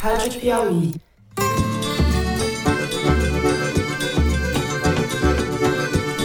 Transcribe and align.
Rádio 0.00 0.40
Piauí. 0.40 0.92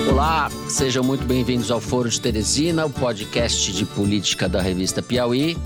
Olá, 0.09 0.49
sejam 0.67 1.03
muito 1.03 1.23
bem-vindos 1.25 1.71
ao 1.71 1.79
Foro 1.79 2.09
de 2.09 2.19
Teresina, 2.19 2.85
o 2.85 2.89
podcast 2.89 3.71
de 3.71 3.85
política 3.85 4.47
da 4.47 4.61
revista 4.61 5.01
Piauí. 5.01 5.57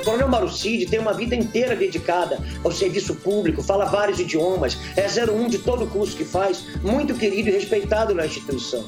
O 0.00 0.04
Coronel 0.04 0.28
Marucide 0.28 0.86
tem 0.86 1.00
uma 1.00 1.12
vida 1.12 1.34
inteira 1.34 1.74
dedicada 1.74 2.38
ao 2.64 2.70
serviço 2.70 3.14
público, 3.16 3.62
fala 3.62 3.86
vários 3.86 4.20
idiomas, 4.20 4.78
é 4.96 5.04
01 5.04 5.48
de 5.48 5.58
todo 5.58 5.84
o 5.84 5.88
curso 5.88 6.16
que 6.16 6.24
faz, 6.24 6.64
muito 6.82 7.14
querido 7.14 7.48
e 7.48 7.52
respeitado 7.52 8.14
na 8.14 8.24
instituição. 8.24 8.84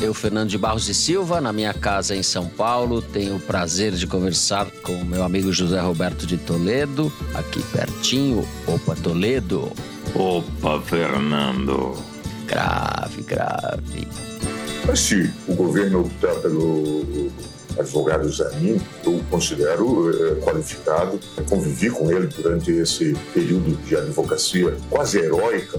Eu, 0.00 0.14
Fernando 0.14 0.48
de 0.48 0.56
Barros 0.56 0.88
e 0.88 0.94
Silva, 0.94 1.42
na 1.42 1.52
minha 1.52 1.74
casa 1.74 2.16
em 2.16 2.22
São 2.22 2.46
Paulo, 2.46 3.02
tenho 3.02 3.36
o 3.36 3.40
prazer 3.40 3.92
de 3.92 4.06
conversar 4.06 4.66
com 4.82 4.94
o 4.94 5.04
meu 5.04 5.22
amigo 5.22 5.52
José 5.52 5.78
Roberto 5.78 6.26
de 6.26 6.38
Toledo, 6.38 7.12
aqui 7.34 7.62
pertinho. 7.64 8.48
Opa, 8.66 8.96
Toledo. 8.96 9.70
Opa, 10.14 10.80
Fernando. 10.80 11.98
Grave, 12.46 13.22
grave. 13.22 14.08
Mas 14.86 15.00
se 15.00 15.30
o 15.46 15.54
governo 15.54 16.00
optar 16.00 16.34
pelo 16.36 17.30
advogado 17.78 18.26
Zanin, 18.32 18.80
eu 19.04 19.20
considero 19.30 20.10
é, 20.10 20.34
qualificado. 20.36 21.20
Convivi 21.46 21.90
com 21.90 22.10
ele 22.10 22.26
durante 22.28 22.70
esse 22.70 23.14
período 23.34 23.76
de 23.84 23.96
advocacia 23.96 24.74
quase 24.88 25.18
heróica. 25.18 25.78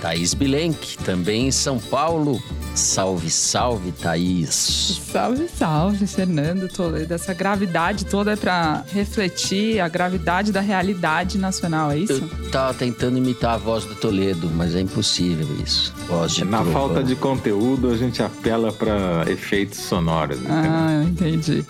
Thaís 0.00 0.34
Bilenque, 0.34 0.96
também 0.98 1.48
em 1.48 1.50
São 1.50 1.78
Paulo. 1.78 2.40
Salve, 2.74 3.28
salve, 3.28 3.90
Thaís. 3.90 5.00
Salve, 5.12 5.48
salve, 5.48 6.06
Fernando 6.06 6.68
Toledo. 6.68 7.12
Essa 7.12 7.34
gravidade 7.34 8.04
toda 8.06 8.32
é 8.32 8.36
para 8.36 8.84
refletir 8.92 9.80
a 9.80 9.88
gravidade 9.88 10.52
da 10.52 10.60
realidade 10.60 11.38
nacional, 11.38 11.90
é 11.90 11.98
isso? 11.98 12.12
Eu 12.42 12.50
tava 12.50 12.74
tentando 12.74 13.18
imitar 13.18 13.54
a 13.54 13.56
voz 13.56 13.84
do 13.84 13.96
Toledo, 13.96 14.48
mas 14.54 14.76
é 14.76 14.80
impossível 14.80 15.48
isso. 15.64 15.92
Voz 16.06 16.32
de 16.32 16.44
Na 16.44 16.58
trovão. 16.58 16.72
falta 16.72 17.02
de 17.02 17.16
conteúdo, 17.16 17.90
a 17.90 17.96
gente 17.96 18.22
apela 18.22 18.70
para 18.72 19.24
efeitos 19.28 19.78
sonoros. 19.80 20.38
entendeu? 20.38 20.54
Ah, 20.62 21.02
entendi. 21.04 21.64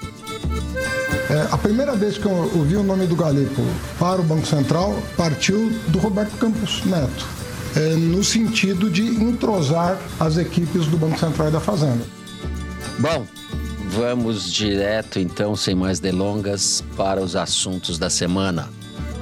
É, 1.30 1.48
a 1.50 1.58
primeira 1.58 1.94
vez 1.94 2.16
que 2.18 2.26
eu 2.26 2.32
ouvi 2.54 2.76
o 2.76 2.82
nome 2.82 3.06
do 3.06 3.14
Galipo 3.16 3.62
para 3.98 4.20
o 4.20 4.24
Banco 4.24 4.46
Central 4.46 4.94
partiu 5.16 5.70
do 5.88 5.98
Roberto 5.98 6.32
Campos 6.38 6.82
Neto, 6.86 7.26
é, 7.78 7.94
no 7.94 8.24
sentido 8.24 8.90
de 8.90 9.06
entrosar 9.06 9.98
as 10.18 10.36
equipes 10.36 10.86
do 10.86 10.96
Banco 10.96 11.18
Central 11.18 11.48
e 11.48 11.50
da 11.52 11.60
Fazenda. 11.60 12.04
Bom, 12.98 13.24
vamos 13.88 14.52
direto 14.52 15.20
então, 15.20 15.54
sem 15.54 15.76
mais 15.76 16.00
delongas, 16.00 16.82
para 16.96 17.22
os 17.22 17.36
assuntos 17.36 17.98
da 17.98 18.10
semana. 18.10 18.68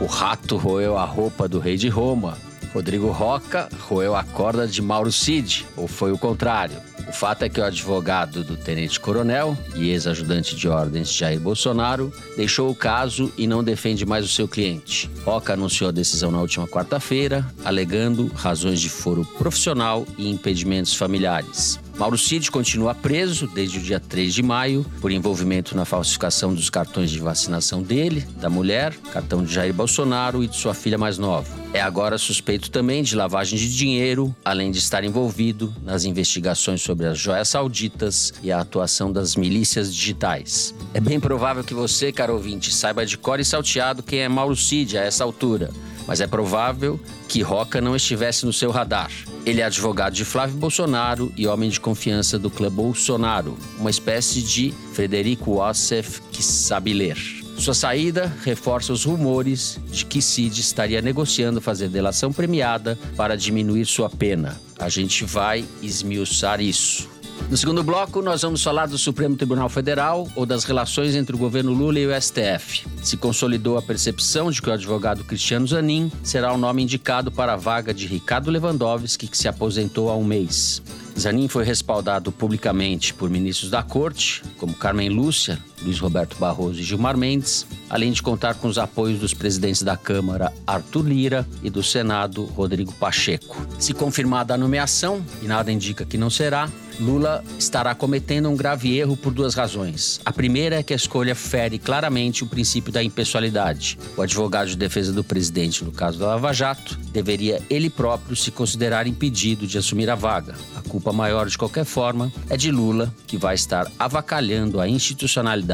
O 0.00 0.06
rato 0.06 0.56
roeu 0.56 0.96
a 0.96 1.04
roupa 1.04 1.46
do 1.46 1.58
rei 1.58 1.76
de 1.76 1.88
Roma. 1.88 2.38
Rodrigo 2.76 3.10
Roca 3.10 3.70
roeu 3.88 4.14
a 4.14 4.22
corda 4.22 4.68
de 4.68 4.82
Mauro 4.82 5.10
Cid, 5.10 5.64
ou 5.78 5.88
foi 5.88 6.12
o 6.12 6.18
contrário? 6.18 6.76
O 7.08 7.12
fato 7.12 7.42
é 7.42 7.48
que 7.48 7.58
o 7.58 7.64
advogado 7.64 8.44
do 8.44 8.54
tenente-coronel 8.54 9.56
e 9.74 9.88
ex-ajudante 9.88 10.54
de 10.54 10.68
ordens 10.68 11.10
Jair 11.10 11.40
Bolsonaro 11.40 12.12
deixou 12.36 12.68
o 12.68 12.74
caso 12.74 13.32
e 13.38 13.46
não 13.46 13.64
defende 13.64 14.04
mais 14.04 14.26
o 14.26 14.28
seu 14.28 14.46
cliente. 14.46 15.10
Roca 15.24 15.54
anunciou 15.54 15.88
a 15.88 15.92
decisão 15.92 16.30
na 16.30 16.38
última 16.38 16.68
quarta-feira, 16.68 17.46
alegando 17.64 18.26
razões 18.34 18.78
de 18.78 18.90
foro 18.90 19.24
profissional 19.38 20.04
e 20.18 20.28
impedimentos 20.30 20.94
familiares. 20.94 21.80
Mauro 21.98 22.18
Cid 22.18 22.50
continua 22.50 22.94
preso 22.94 23.46
desde 23.46 23.78
o 23.78 23.80
dia 23.80 23.98
3 23.98 24.34
de 24.34 24.42
maio 24.42 24.84
por 25.00 25.10
envolvimento 25.10 25.74
na 25.74 25.86
falsificação 25.86 26.52
dos 26.52 26.68
cartões 26.68 27.10
de 27.10 27.18
vacinação 27.18 27.82
dele, 27.82 28.20
da 28.38 28.50
mulher, 28.50 28.94
cartão 29.12 29.42
de 29.42 29.54
Jair 29.54 29.72
Bolsonaro 29.72 30.44
e 30.44 30.46
de 30.46 30.56
sua 30.56 30.74
filha 30.74 30.98
mais 30.98 31.16
nova. 31.16 31.48
É 31.72 31.80
agora 31.80 32.18
suspeito 32.18 32.70
também 32.70 33.02
de 33.02 33.16
lavagem 33.16 33.58
de 33.58 33.74
dinheiro, 33.74 34.34
além 34.44 34.70
de 34.70 34.78
estar 34.78 35.04
envolvido 35.04 35.74
nas 35.82 36.04
investigações 36.04 36.82
sobre 36.82 37.06
as 37.06 37.18
joias 37.18 37.48
sauditas 37.48 38.34
e 38.42 38.52
a 38.52 38.60
atuação 38.60 39.10
das 39.10 39.34
milícias 39.34 39.94
digitais. 39.94 40.74
É 40.92 41.00
bem 41.00 41.18
provável 41.18 41.64
que 41.64 41.72
você, 41.72 42.12
caro 42.12 42.34
ouvinte, 42.34 42.74
saiba 42.74 43.06
de 43.06 43.16
cor 43.16 43.40
e 43.40 43.44
salteado 43.44 44.02
quem 44.02 44.18
é 44.18 44.28
Mauro 44.28 44.54
Cid 44.54 44.98
a 44.98 45.02
essa 45.02 45.24
altura 45.24 45.70
mas 46.06 46.20
é 46.20 46.26
provável 46.26 47.00
que 47.28 47.42
Roca 47.42 47.80
não 47.80 47.96
estivesse 47.96 48.46
no 48.46 48.52
seu 48.52 48.70
radar. 48.70 49.10
Ele 49.44 49.60
é 49.60 49.64
advogado 49.64 50.14
de 50.14 50.24
Flávio 50.24 50.56
Bolsonaro 50.56 51.32
e 51.36 51.46
homem 51.46 51.70
de 51.70 51.80
confiança 51.80 52.38
do 52.38 52.50
clã 52.50 52.70
Bolsonaro, 52.70 53.56
uma 53.78 53.90
espécie 53.90 54.42
de 54.42 54.72
Frederico 54.92 55.56
Wassef 55.56 56.20
que 56.32 56.42
sabe 56.42 56.92
ler. 56.92 57.16
Sua 57.58 57.74
saída 57.74 58.32
reforça 58.44 58.92
os 58.92 59.04
rumores 59.04 59.80
de 59.90 60.04
que 60.04 60.20
Cid 60.20 60.60
estaria 60.60 61.00
negociando 61.00 61.60
fazer 61.60 61.88
delação 61.88 62.32
premiada 62.32 62.98
para 63.16 63.36
diminuir 63.36 63.86
sua 63.86 64.10
pena. 64.10 64.60
A 64.78 64.90
gente 64.90 65.24
vai 65.24 65.64
esmiuçar 65.82 66.60
isso. 66.60 67.08
No 67.48 67.56
segundo 67.56 67.84
bloco, 67.84 68.20
nós 68.20 68.42
vamos 68.42 68.62
falar 68.62 68.86
do 68.86 68.98
Supremo 68.98 69.36
Tribunal 69.36 69.68
Federal 69.68 70.28
ou 70.34 70.44
das 70.44 70.64
relações 70.64 71.14
entre 71.14 71.36
o 71.36 71.38
governo 71.38 71.72
Lula 71.72 72.00
e 72.00 72.06
o 72.06 72.20
STF. 72.20 72.84
Se 73.02 73.16
consolidou 73.16 73.78
a 73.78 73.82
percepção 73.82 74.50
de 74.50 74.60
que 74.60 74.68
o 74.68 74.72
advogado 74.72 75.22
Cristiano 75.22 75.66
Zanin 75.66 76.10
será 76.24 76.52
o 76.52 76.58
nome 76.58 76.82
indicado 76.82 77.30
para 77.30 77.52
a 77.52 77.56
vaga 77.56 77.94
de 77.94 78.06
Ricardo 78.06 78.50
Lewandowski, 78.50 79.28
que 79.28 79.38
se 79.38 79.46
aposentou 79.46 80.10
há 80.10 80.16
um 80.16 80.24
mês. 80.24 80.82
Zanin 81.18 81.48
foi 81.48 81.64
respaldado 81.64 82.32
publicamente 82.32 83.14
por 83.14 83.30
ministros 83.30 83.70
da 83.70 83.82
corte, 83.82 84.42
como 84.58 84.74
Carmen 84.74 85.08
Lúcia, 85.08 85.58
Luiz 85.82 85.98
Roberto 85.98 86.36
Barroso 86.38 86.80
e 86.80 86.82
Gilmar 86.82 87.16
Mendes, 87.16 87.66
além 87.88 88.12
de 88.12 88.22
contar 88.22 88.54
com 88.54 88.68
os 88.68 88.78
apoios 88.78 89.18
dos 89.18 89.34
presidentes 89.34 89.82
da 89.82 89.96
Câmara, 89.96 90.52
Arthur 90.66 91.06
Lira, 91.06 91.46
e 91.62 91.70
do 91.70 91.82
Senado, 91.82 92.44
Rodrigo 92.44 92.92
Pacheco. 92.92 93.66
Se 93.78 93.92
confirmada 93.92 94.54
a 94.54 94.58
nomeação, 94.58 95.24
e 95.42 95.46
nada 95.46 95.70
indica 95.70 96.04
que 96.04 96.18
não 96.18 96.30
será, 96.30 96.68
Lula 96.98 97.44
estará 97.58 97.94
cometendo 97.94 98.48
um 98.48 98.56
grave 98.56 98.96
erro 98.96 99.18
por 99.18 99.30
duas 99.30 99.54
razões. 99.54 100.18
A 100.24 100.32
primeira 100.32 100.76
é 100.76 100.82
que 100.82 100.94
a 100.94 100.96
escolha 100.96 101.34
fere 101.34 101.78
claramente 101.78 102.42
o 102.42 102.46
princípio 102.46 102.90
da 102.90 103.02
impessoalidade. 103.02 103.98
O 104.16 104.22
advogado 104.22 104.68
de 104.68 104.76
defesa 104.76 105.12
do 105.12 105.22
presidente, 105.22 105.84
no 105.84 105.92
caso 105.92 106.18
da 106.18 106.28
Lava 106.28 106.54
Jato, 106.54 106.98
deveria 107.12 107.60
ele 107.68 107.90
próprio 107.90 108.34
se 108.34 108.50
considerar 108.50 109.06
impedido 109.06 109.66
de 109.66 109.76
assumir 109.76 110.08
a 110.08 110.14
vaga. 110.14 110.54
A 110.74 110.88
culpa 110.88 111.12
maior, 111.12 111.48
de 111.48 111.58
qualquer 111.58 111.84
forma, 111.84 112.32
é 112.48 112.56
de 112.56 112.70
Lula, 112.70 113.12
que 113.26 113.36
vai 113.36 113.54
estar 113.54 113.90
avacalhando 113.98 114.80
a 114.80 114.88
institucionalidade 114.88 115.65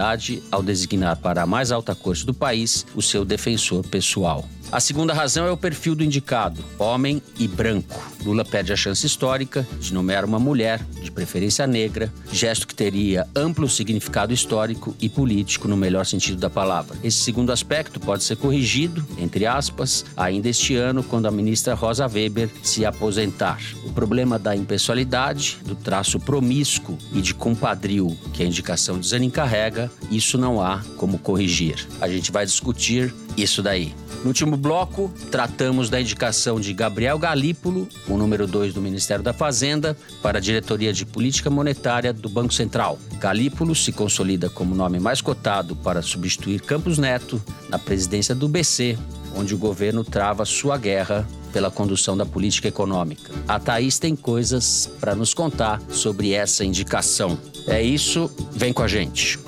ao 0.51 0.63
designar 0.63 1.17
para 1.17 1.43
a 1.43 1.47
mais 1.47 1.71
alta 1.71 1.95
corte 1.95 2.25
do 2.25 2.33
país 2.35 2.87
o 2.95 3.03
seu 3.03 3.25
defensor 3.25 3.87
pessoal. 3.87 4.49
A 4.73 4.81
segunda 4.81 5.13
razão 5.13 5.47
é 5.47 5.51
o 5.51 5.57
perfil 5.57 5.95
do 5.95 6.03
indicado, 6.03 6.65
homem 6.79 7.21
e 7.39 7.47
branco. 7.47 8.11
Lula 8.25 8.43
perde 8.43 8.73
a 8.73 8.77
chance 8.77 9.07
histórica 9.07 9.67
de 9.79 9.93
nomear 9.93 10.25
uma 10.25 10.39
mulher, 10.39 10.83
de 11.03 11.11
preferência 11.11 11.67
negra, 11.67 12.11
gesto 12.33 12.67
que 12.67 12.75
teria 12.75 13.29
amplo 13.37 13.69
significado 13.69 14.33
histórico 14.33 14.97
e 14.99 15.11
político 15.11 15.69
no 15.69 15.77
melhor 15.77 16.07
sentido 16.07 16.39
da 16.39 16.49
palavra. 16.49 16.97
Esse 17.05 17.19
segundo 17.19 17.53
aspecto 17.53 18.01
pode 18.01 18.25
ser 18.25 18.37
corrigido, 18.37 19.05
entre 19.19 19.45
aspas, 19.45 20.07
ainda 20.17 20.49
este 20.49 20.75
ano, 20.75 21.03
quando 21.03 21.27
a 21.27 21.31
ministra 21.31 21.75
Rosa 21.75 22.07
Weber 22.07 22.49
se 22.63 22.87
aposentar. 22.87 23.61
O 23.85 23.93
problema 23.93 24.39
da 24.39 24.57
impessoalidade, 24.57 25.59
do 25.67 25.75
traço 25.75 26.19
promíscuo 26.19 26.97
e 27.13 27.21
de 27.21 27.35
compadril 27.35 28.17
que 28.33 28.43
a 28.43 28.47
indicação 28.47 28.99
de 28.99 29.07
Zanin 29.07 29.29
carrega, 29.29 29.91
isso 30.11 30.39
não 30.39 30.63
há 30.63 30.83
como 30.97 31.19
corrigir. 31.19 31.87
A 32.01 32.09
gente 32.09 32.33
vai 32.33 32.47
discutir 32.47 33.13
isso 33.37 33.63
daí. 33.63 33.95
No 34.23 34.29
último 34.29 34.57
bloco, 34.57 35.13
tratamos 35.33 35.91
da 35.91 36.01
indicação 36.01 36.61
de 36.61 36.73
Gabriel 36.73 37.19
Galípolo, 37.19 37.89
o 38.07 38.17
número 38.17 38.47
2 38.47 38.73
do 38.73 38.81
Ministério 38.81 39.23
da 39.23 39.33
Fazenda, 39.33 39.97
para 40.23 40.39
a 40.39 40.41
diretoria 40.41 40.93
de 40.93 41.05
política 41.05 41.51
monetária 41.51 42.13
do 42.13 42.29
Banco 42.29 42.55
Central. 42.55 43.01
Galípolo 43.19 43.75
se 43.75 43.91
consolida 43.91 44.49
como 44.49 44.77
nome 44.77 45.01
mais 45.01 45.21
cotado 45.21 45.75
para 45.75 46.03
substituir 46.03 46.61
Campos 46.61 46.99
Neto 46.99 47.43
na 47.69 47.81
presidência 47.81 48.33
do 48.33 48.49
BC, 48.49 48.97
onde 49.35 49.57
o 49.57 49.59
governo 49.59 50.05
trava 50.05 50.45
sua 50.45 50.79
guerra 50.79 51.27
pela 51.53 51.71
condução 51.71 52.17
da 52.17 52.25
política 52.25 52.69
econômica. 52.69 53.33
A 53.49 53.59
Thaís 53.59 53.99
tem 53.99 54.15
coisas 54.15 54.89
para 55.01 55.17
nos 55.17 55.35
contar 55.35 55.83
sobre 55.89 56.33
essa 56.33 56.65
indicação. 56.65 57.37
É 57.67 57.83
isso, 57.83 58.31
vem 58.53 58.73
com 58.73 58.83
a 58.83 58.89
gente. 58.89 59.39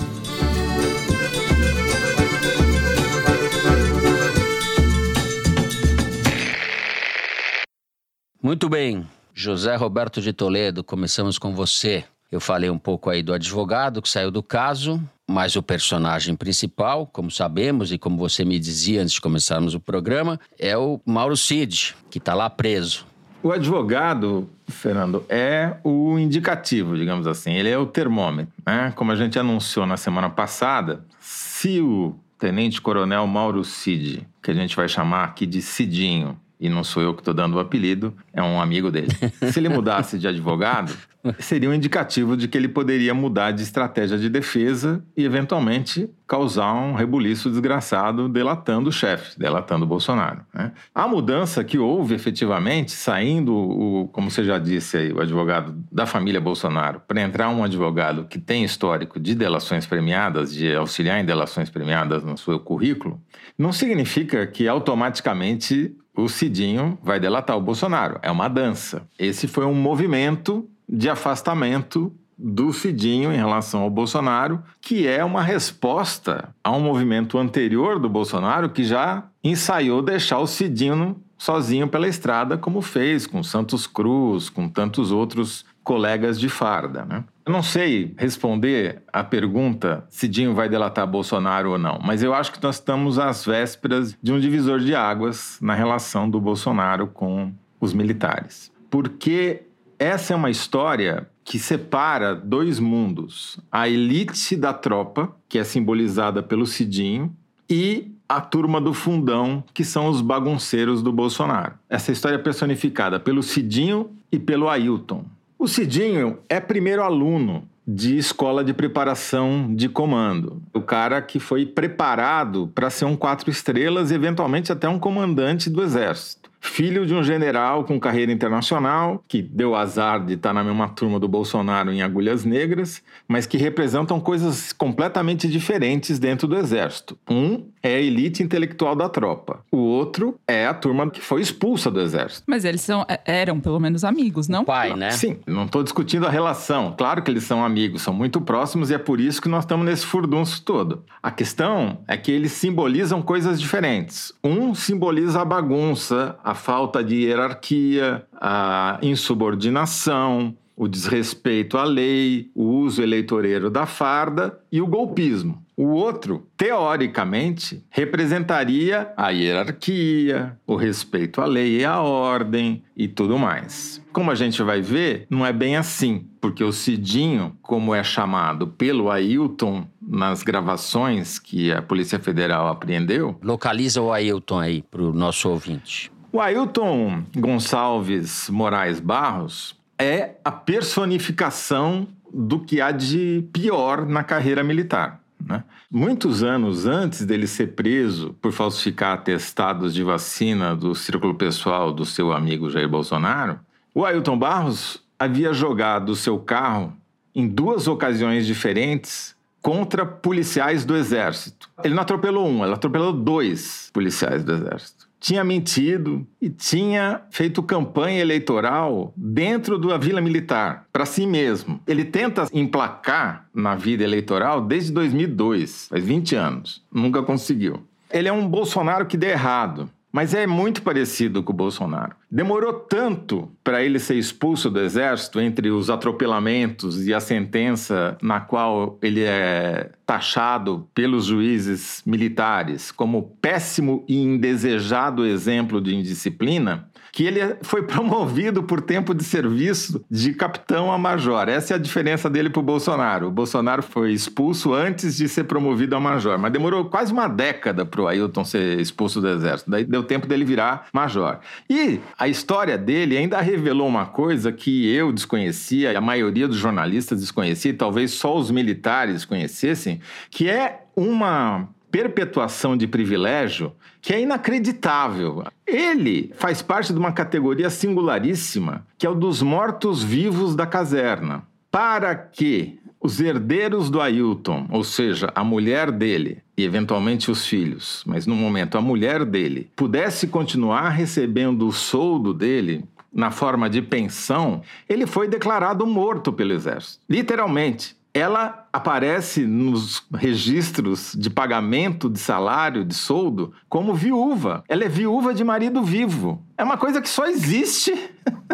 Muito 8.44 8.68
bem, 8.68 9.06
José 9.32 9.74
Roberto 9.74 10.20
de 10.20 10.30
Toledo, 10.30 10.84
começamos 10.84 11.38
com 11.38 11.54
você. 11.54 12.04
Eu 12.30 12.38
falei 12.38 12.68
um 12.68 12.76
pouco 12.76 13.08
aí 13.08 13.22
do 13.22 13.32
advogado 13.32 14.02
que 14.02 14.08
saiu 14.08 14.30
do 14.30 14.42
caso, 14.42 15.02
mas 15.26 15.56
o 15.56 15.62
personagem 15.62 16.36
principal, 16.36 17.06
como 17.06 17.30
sabemos 17.30 17.90
e 17.90 17.96
como 17.96 18.18
você 18.18 18.44
me 18.44 18.58
dizia 18.58 19.00
antes 19.00 19.14
de 19.14 19.20
começarmos 19.22 19.72
o 19.74 19.80
programa, 19.80 20.38
é 20.58 20.76
o 20.76 21.00
Mauro 21.06 21.38
Cid, 21.38 21.96
que 22.10 22.18
está 22.18 22.34
lá 22.34 22.50
preso. 22.50 23.06
O 23.42 23.50
advogado, 23.50 24.46
Fernando, 24.68 25.24
é 25.30 25.78
o 25.82 26.18
indicativo, 26.18 26.98
digamos 26.98 27.26
assim. 27.26 27.54
Ele 27.54 27.70
é 27.70 27.78
o 27.78 27.86
termômetro. 27.86 28.52
Né? 28.66 28.92
Como 28.94 29.10
a 29.10 29.16
gente 29.16 29.38
anunciou 29.38 29.86
na 29.86 29.96
semana 29.96 30.28
passada, 30.28 31.02
se 31.18 31.80
o 31.80 32.14
Tenente 32.38 32.78
Coronel 32.78 33.26
Mauro 33.26 33.64
Cid, 33.64 34.28
que 34.42 34.50
a 34.50 34.54
gente 34.54 34.76
vai 34.76 34.86
chamar 34.86 35.24
aqui 35.24 35.46
de 35.46 35.62
Cidinho, 35.62 36.38
e 36.64 36.68
não 36.70 36.82
sou 36.82 37.02
eu 37.02 37.12
que 37.12 37.20
estou 37.20 37.34
dando 37.34 37.56
o 37.56 37.60
apelido, 37.60 38.14
é 38.32 38.42
um 38.42 38.58
amigo 38.58 38.90
dele. 38.90 39.08
Se 39.52 39.60
ele 39.60 39.68
mudasse 39.68 40.18
de 40.18 40.26
advogado, 40.26 40.96
seria 41.38 41.68
um 41.68 41.74
indicativo 41.74 42.38
de 42.38 42.48
que 42.48 42.56
ele 42.56 42.68
poderia 42.68 43.12
mudar 43.12 43.50
de 43.50 43.62
estratégia 43.62 44.16
de 44.16 44.30
defesa 44.30 45.04
e, 45.14 45.26
eventualmente, 45.26 46.08
causar 46.26 46.72
um 46.72 46.94
rebuliço 46.94 47.50
desgraçado 47.50 48.30
delatando 48.30 48.88
o 48.88 48.92
chefe, 48.92 49.38
delatando 49.38 49.84
o 49.84 49.88
Bolsonaro. 49.88 50.40
Né? 50.54 50.72
A 50.94 51.06
mudança 51.06 51.62
que 51.62 51.78
houve 51.78 52.14
efetivamente, 52.14 52.92
saindo, 52.92 53.54
o, 53.54 54.08
como 54.08 54.30
você 54.30 54.42
já 54.42 54.58
disse 54.58 54.96
aí, 54.96 55.12
o 55.12 55.20
advogado 55.20 55.74
da 55.92 56.06
família 56.06 56.40
Bolsonaro, 56.40 57.02
para 57.06 57.20
entrar 57.20 57.50
um 57.50 57.62
advogado 57.62 58.24
que 58.24 58.38
tem 58.38 58.64
histórico 58.64 59.20
de 59.20 59.34
delações 59.34 59.84
premiadas, 59.86 60.52
de 60.52 60.74
auxiliar 60.74 61.20
em 61.20 61.26
delações 61.26 61.68
premiadas 61.68 62.24
no 62.24 62.38
seu 62.38 62.58
currículo, 62.58 63.20
não 63.58 63.70
significa 63.70 64.46
que 64.46 64.66
automaticamente 64.66 65.94
o 66.16 66.28
Cidinho 66.28 66.98
vai 67.02 67.18
delatar 67.18 67.56
o 67.56 67.60
Bolsonaro. 67.60 68.18
É 68.22 68.30
uma 68.30 68.48
dança. 68.48 69.06
Esse 69.18 69.48
foi 69.48 69.64
um 69.64 69.74
movimento 69.74 70.68
de 70.88 71.08
afastamento 71.08 72.12
do 72.36 72.72
Cidinho 72.72 73.32
em 73.32 73.36
relação 73.36 73.82
ao 73.82 73.90
Bolsonaro, 73.90 74.62
que 74.80 75.06
é 75.06 75.24
uma 75.24 75.42
resposta 75.42 76.54
a 76.62 76.70
um 76.72 76.80
movimento 76.80 77.38
anterior 77.38 77.98
do 77.98 78.08
Bolsonaro 78.08 78.70
que 78.70 78.84
já 78.84 79.24
ensaiou 79.42 80.02
deixar 80.02 80.38
o 80.38 80.46
Cidinho 80.46 81.16
sozinho 81.38 81.88
pela 81.88 82.08
estrada, 82.08 82.56
como 82.56 82.80
fez 82.80 83.26
com 83.26 83.42
Santos 83.42 83.86
Cruz, 83.86 84.48
com 84.48 84.68
tantos 84.68 85.12
outros 85.12 85.64
colegas 85.84 86.40
de 86.40 86.48
farda. 86.48 87.04
Né? 87.04 87.22
Eu 87.46 87.52
não 87.52 87.62
sei 87.62 88.14
responder 88.16 89.02
a 89.12 89.22
pergunta 89.22 90.04
se 90.08 90.26
Dinho 90.26 90.54
vai 90.54 90.68
delatar 90.68 91.06
Bolsonaro 91.06 91.72
ou 91.72 91.78
não, 91.78 92.00
mas 92.02 92.22
eu 92.22 92.34
acho 92.34 92.50
que 92.50 92.62
nós 92.62 92.76
estamos 92.76 93.18
às 93.18 93.44
vésperas 93.44 94.16
de 94.20 94.32
um 94.32 94.40
divisor 94.40 94.80
de 94.80 94.94
águas 94.94 95.58
na 95.60 95.74
relação 95.74 96.28
do 96.28 96.40
Bolsonaro 96.40 97.06
com 97.06 97.52
os 97.78 97.92
militares. 97.92 98.72
Porque 98.90 99.62
essa 99.98 100.32
é 100.32 100.36
uma 100.36 100.50
história 100.50 101.28
que 101.44 101.58
separa 101.58 102.34
dois 102.34 102.80
mundos: 102.80 103.58
a 103.70 103.88
elite 103.88 104.56
da 104.56 104.72
tropa, 104.72 105.34
que 105.48 105.58
é 105.58 105.64
simbolizada 105.64 106.42
pelo 106.42 106.66
Cidinho, 106.66 107.34
e 107.68 108.10
a 108.28 108.40
turma 108.40 108.80
do 108.80 108.94
fundão, 108.94 109.62
que 109.74 109.84
são 109.84 110.08
os 110.08 110.22
bagunceiros 110.22 111.02
do 111.02 111.12
Bolsonaro. 111.12 111.74
Essa 111.88 112.10
história 112.10 112.36
é 112.36 112.38
personificada 112.38 113.20
pelo 113.20 113.42
Cidinho 113.42 114.10
e 114.32 114.38
pelo 114.38 114.68
Ailton. 114.68 115.24
O 115.64 115.66
Cidinho 115.66 116.40
é 116.46 116.60
primeiro 116.60 117.02
aluno 117.02 117.66
de 117.88 118.18
escola 118.18 118.62
de 118.62 118.74
preparação 118.74 119.74
de 119.74 119.88
comando. 119.88 120.60
O 120.74 120.82
cara 120.82 121.22
que 121.22 121.40
foi 121.40 121.64
preparado 121.64 122.70
para 122.74 122.90
ser 122.90 123.06
um 123.06 123.16
quatro 123.16 123.48
estrelas 123.48 124.10
e 124.10 124.14
eventualmente 124.14 124.70
até 124.70 124.86
um 124.86 124.98
comandante 124.98 125.70
do 125.70 125.82
exército 125.82 126.44
filho 126.64 127.06
de 127.06 127.14
um 127.14 127.22
general 127.22 127.84
com 127.84 128.00
carreira 128.00 128.32
internacional, 128.32 129.22
que 129.28 129.42
deu 129.42 129.76
azar 129.76 130.24
de 130.24 130.32
estar 130.32 130.52
na 130.52 130.64
mesma 130.64 130.88
turma 130.88 131.20
do 131.20 131.28
Bolsonaro 131.28 131.92
em 131.92 132.00
Agulhas 132.00 132.44
Negras, 132.44 133.02
mas 133.28 133.46
que 133.46 133.58
representam 133.58 134.18
coisas 134.18 134.72
completamente 134.72 135.46
diferentes 135.46 136.18
dentro 136.18 136.48
do 136.48 136.56
exército. 136.56 137.18
Um 137.28 137.66
é 137.84 137.96
a 137.96 138.00
elite 138.00 138.42
intelectual 138.42 138.96
da 138.96 139.10
tropa, 139.10 139.60
o 139.70 139.76
outro 139.76 140.40
é 140.48 140.66
a 140.66 140.72
turma 140.72 141.10
que 141.10 141.20
foi 141.20 141.42
expulsa 141.42 141.90
do 141.90 142.00
exército. 142.00 142.44
Mas 142.46 142.64
eles 142.64 142.80
são, 142.80 143.04
é, 143.06 143.20
eram 143.26 143.60
pelo 143.60 143.78
menos 143.78 144.04
amigos, 144.04 144.48
não? 144.48 144.64
Pai, 144.64 144.96
né? 144.96 145.10
Sim, 145.10 145.36
não 145.46 145.66
estou 145.66 145.82
discutindo 145.82 146.26
a 146.26 146.30
relação. 146.30 146.94
Claro 146.96 147.22
que 147.22 147.30
eles 147.30 147.44
são 147.44 147.62
amigos, 147.62 148.00
são 148.00 148.14
muito 148.14 148.40
próximos 148.40 148.90
e 148.90 148.94
é 148.94 148.98
por 148.98 149.20
isso 149.20 149.42
que 149.42 149.48
nós 149.50 149.64
estamos 149.64 149.84
nesse 149.84 150.06
furdunço 150.06 150.62
todo. 150.62 151.04
A 151.22 151.30
questão 151.30 151.98
é 152.08 152.16
que 152.16 152.32
eles 152.32 152.52
simbolizam 152.52 153.20
coisas 153.20 153.60
diferentes. 153.60 154.32
Um 154.42 154.74
simboliza 154.74 155.42
a 155.42 155.44
bagunça, 155.44 156.36
a 156.42 156.54
falta 156.54 157.04
de 157.04 157.16
hierarquia, 157.16 158.24
a 158.40 158.98
insubordinação, 159.02 160.56
o 160.76 160.88
desrespeito 160.88 161.78
à 161.78 161.84
lei, 161.84 162.50
o 162.54 162.64
uso 162.64 163.02
eleitoreiro 163.02 163.70
da 163.70 163.86
farda 163.86 164.58
e 164.72 164.80
o 164.80 164.86
golpismo. 164.86 165.63
O 165.76 165.88
outro, 165.88 166.46
teoricamente, 166.56 167.84
representaria 167.90 169.12
a 169.16 169.30
hierarquia, 169.30 170.56
o 170.66 170.76
respeito 170.76 171.40
à 171.40 171.46
lei 171.46 171.80
e 171.80 171.84
à 171.84 172.00
ordem 172.00 172.84
e 172.96 173.08
tudo 173.08 173.36
mais. 173.36 174.00
Como 174.12 174.30
a 174.30 174.36
gente 174.36 174.62
vai 174.62 174.80
ver, 174.80 175.26
não 175.28 175.44
é 175.44 175.52
bem 175.52 175.76
assim, 175.76 176.26
porque 176.40 176.62
o 176.62 176.72
Cidinho, 176.72 177.56
como 177.60 177.92
é 177.92 178.04
chamado 178.04 178.68
pelo 178.68 179.10
Ailton 179.10 179.84
nas 180.00 180.44
gravações 180.44 181.40
que 181.40 181.72
a 181.72 181.82
Polícia 181.82 182.20
Federal 182.20 182.68
apreendeu. 182.68 183.36
Localiza 183.42 184.00
o 184.00 184.12
Ailton 184.12 184.60
aí 184.60 184.82
para 184.82 185.02
o 185.02 185.12
nosso 185.12 185.48
ouvinte. 185.48 186.12
O 186.30 186.40
Ailton 186.40 187.24
Gonçalves 187.36 188.48
Moraes 188.48 189.00
Barros 189.00 189.76
é 189.98 190.36
a 190.44 190.52
personificação 190.52 192.06
do 192.32 192.60
que 192.60 192.80
há 192.80 192.90
de 192.90 193.44
pior 193.52 194.06
na 194.06 194.22
carreira 194.22 194.62
militar. 194.62 195.23
Né? 195.46 195.62
Muitos 195.90 196.42
anos 196.42 196.86
antes 196.86 197.24
dele 197.24 197.46
ser 197.46 197.74
preso 197.74 198.34
por 198.40 198.52
falsificar 198.52 199.14
atestados 199.14 199.92
de 199.92 200.02
vacina 200.02 200.74
do 200.74 200.94
círculo 200.94 201.34
pessoal 201.34 201.92
do 201.92 202.04
seu 202.04 202.32
amigo 202.32 202.70
Jair 202.70 202.88
Bolsonaro, 202.88 203.60
o 203.94 204.04
Ailton 204.04 204.38
Barros 204.38 205.02
havia 205.18 205.52
jogado 205.52 206.16
seu 206.16 206.38
carro 206.38 206.92
em 207.34 207.46
duas 207.46 207.86
ocasiões 207.86 208.46
diferentes 208.46 209.34
contra 209.60 210.04
policiais 210.04 210.84
do 210.84 210.96
exército. 210.96 211.70
Ele 211.82 211.94
não 211.94 212.02
atropelou 212.02 212.46
um, 212.46 212.64
ele 212.64 212.74
atropelou 212.74 213.12
dois 213.12 213.90
policiais 213.92 214.44
do 214.44 214.52
exército 214.52 215.03
tinha 215.24 215.42
mentido 215.42 216.26
e 216.38 216.50
tinha 216.50 217.22
feito 217.30 217.62
campanha 217.62 218.20
eleitoral 218.20 219.10
dentro 219.16 219.78
da 219.78 219.96
Vila 219.96 220.20
Militar, 220.20 220.86
para 220.92 221.06
si 221.06 221.26
mesmo. 221.26 221.80
Ele 221.86 222.04
tenta 222.04 222.46
emplacar 222.52 223.48
na 223.54 223.74
vida 223.74 224.04
eleitoral 224.04 224.60
desde 224.60 224.92
2002, 224.92 225.88
faz 225.88 226.04
20 226.04 226.36
anos. 226.36 226.84
Nunca 226.92 227.22
conseguiu. 227.22 227.82
Ele 228.12 228.28
é 228.28 228.32
um 228.34 228.46
Bolsonaro 228.46 229.06
que 229.06 229.16
deu 229.16 229.30
errado. 229.30 229.88
Mas 230.14 230.32
é 230.32 230.46
muito 230.46 230.80
parecido 230.82 231.42
com 231.42 231.52
o 231.52 231.56
Bolsonaro. 231.56 232.14
Demorou 232.30 232.72
tanto 232.72 233.50
para 233.64 233.82
ele 233.82 233.98
ser 233.98 234.14
expulso 234.14 234.70
do 234.70 234.78
exército 234.78 235.40
entre 235.40 235.70
os 235.72 235.90
atropelamentos 235.90 237.04
e 237.04 237.12
a 237.12 237.18
sentença 237.18 238.16
na 238.22 238.38
qual 238.38 238.96
ele 239.02 239.24
é 239.24 239.90
taxado 240.06 240.88
pelos 240.94 241.24
juízes 241.24 242.00
militares 242.06 242.92
como 242.92 243.36
péssimo 243.42 244.04
e 244.06 244.16
indesejado 244.22 245.26
exemplo 245.26 245.80
de 245.80 245.96
indisciplina, 245.96 246.88
que 247.14 247.24
ele 247.24 247.40
foi 247.62 247.84
promovido 247.84 248.64
por 248.64 248.80
tempo 248.80 249.14
de 249.14 249.22
serviço 249.22 250.04
de 250.10 250.34
capitão 250.34 250.90
a 250.90 250.98
major. 250.98 251.48
Essa 251.48 251.74
é 251.74 251.76
a 251.76 251.78
diferença 251.78 252.28
dele 252.28 252.50
para 252.50 252.58
o 252.58 252.62
Bolsonaro. 252.62 253.28
O 253.28 253.30
Bolsonaro 253.30 253.84
foi 253.84 254.12
expulso 254.12 254.74
antes 254.74 255.16
de 255.16 255.28
ser 255.28 255.44
promovido 255.44 255.94
a 255.94 256.00
major, 256.00 256.36
mas 256.36 256.52
demorou 256.52 256.86
quase 256.86 257.12
uma 257.12 257.28
década 257.28 257.86
para 257.86 258.02
o 258.02 258.08
Ailton 258.08 258.44
ser 258.44 258.80
expulso 258.80 259.20
do 259.20 259.28
exército. 259.28 259.70
Daí 259.70 259.84
deu 259.84 260.02
tempo 260.02 260.26
dele 260.26 260.44
virar 260.44 260.88
major. 260.92 261.38
E 261.70 262.00
a 262.18 262.26
história 262.26 262.76
dele 262.76 263.16
ainda 263.16 263.40
revelou 263.40 263.86
uma 263.86 264.06
coisa 264.06 264.50
que 264.50 264.92
eu 264.92 265.12
desconhecia, 265.12 265.92
e 265.92 265.96
a 265.96 266.00
maioria 266.00 266.48
dos 266.48 266.56
jornalistas 266.56 267.20
desconhecia, 267.20 267.70
e 267.70 267.74
talvez 267.74 268.10
só 268.10 268.36
os 268.36 268.50
militares 268.50 269.24
conhecessem, 269.24 270.00
que 270.32 270.50
é 270.50 270.80
uma 270.96 271.68
perpetuação 271.94 272.76
de 272.76 272.88
privilégio 272.88 273.72
que 274.02 274.12
é 274.12 274.20
inacreditável. 274.20 275.44
Ele 275.64 276.32
faz 276.34 276.60
parte 276.60 276.92
de 276.92 276.98
uma 276.98 277.12
categoria 277.12 277.70
singularíssima, 277.70 278.84
que 278.98 279.06
é 279.06 279.08
o 279.08 279.14
dos 279.14 279.40
mortos-vivos 279.40 280.56
da 280.56 280.66
caserna. 280.66 281.44
Para 281.70 282.16
que 282.16 282.80
os 283.00 283.20
herdeiros 283.20 283.90
do 283.90 284.00
Ailton, 284.00 284.66
ou 284.70 284.82
seja, 284.82 285.30
a 285.36 285.44
mulher 285.44 285.92
dele 285.92 286.38
e 286.58 286.64
eventualmente 286.64 287.30
os 287.30 287.46
filhos, 287.46 288.02
mas 288.04 288.26
no 288.26 288.34
momento 288.34 288.76
a 288.76 288.80
mulher 288.80 289.24
dele, 289.24 289.70
pudesse 289.76 290.26
continuar 290.26 290.88
recebendo 290.88 291.64
o 291.64 291.72
soldo 291.72 292.34
dele, 292.34 292.84
na 293.12 293.30
forma 293.30 293.70
de 293.70 293.80
pensão, 293.80 294.62
ele 294.88 295.06
foi 295.06 295.28
declarado 295.28 295.86
morto 295.86 296.32
pelo 296.32 296.54
exército. 296.54 297.04
Literalmente 297.08 297.94
ela 298.14 298.68
aparece 298.72 299.44
nos 299.44 300.06
registros 300.14 301.16
de 301.18 301.28
pagamento 301.28 302.08
de 302.08 302.20
salário, 302.20 302.84
de 302.84 302.94
soldo, 302.94 303.52
como 303.68 303.92
viúva. 303.92 304.62
Ela 304.68 304.84
é 304.84 304.88
viúva 304.88 305.34
de 305.34 305.42
marido 305.42 305.82
vivo. 305.82 306.40
É 306.56 306.62
uma 306.62 306.78
coisa 306.78 307.02
que 307.02 307.08
só 307.08 307.26
existe 307.26 307.92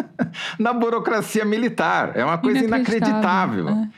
na 0.57 0.73
burocracia 0.73 1.45
militar. 1.45 2.13
É 2.15 2.25
uma 2.25 2.39
coisa 2.39 2.65
inacreditável. 2.65 3.69
É. 3.69 3.89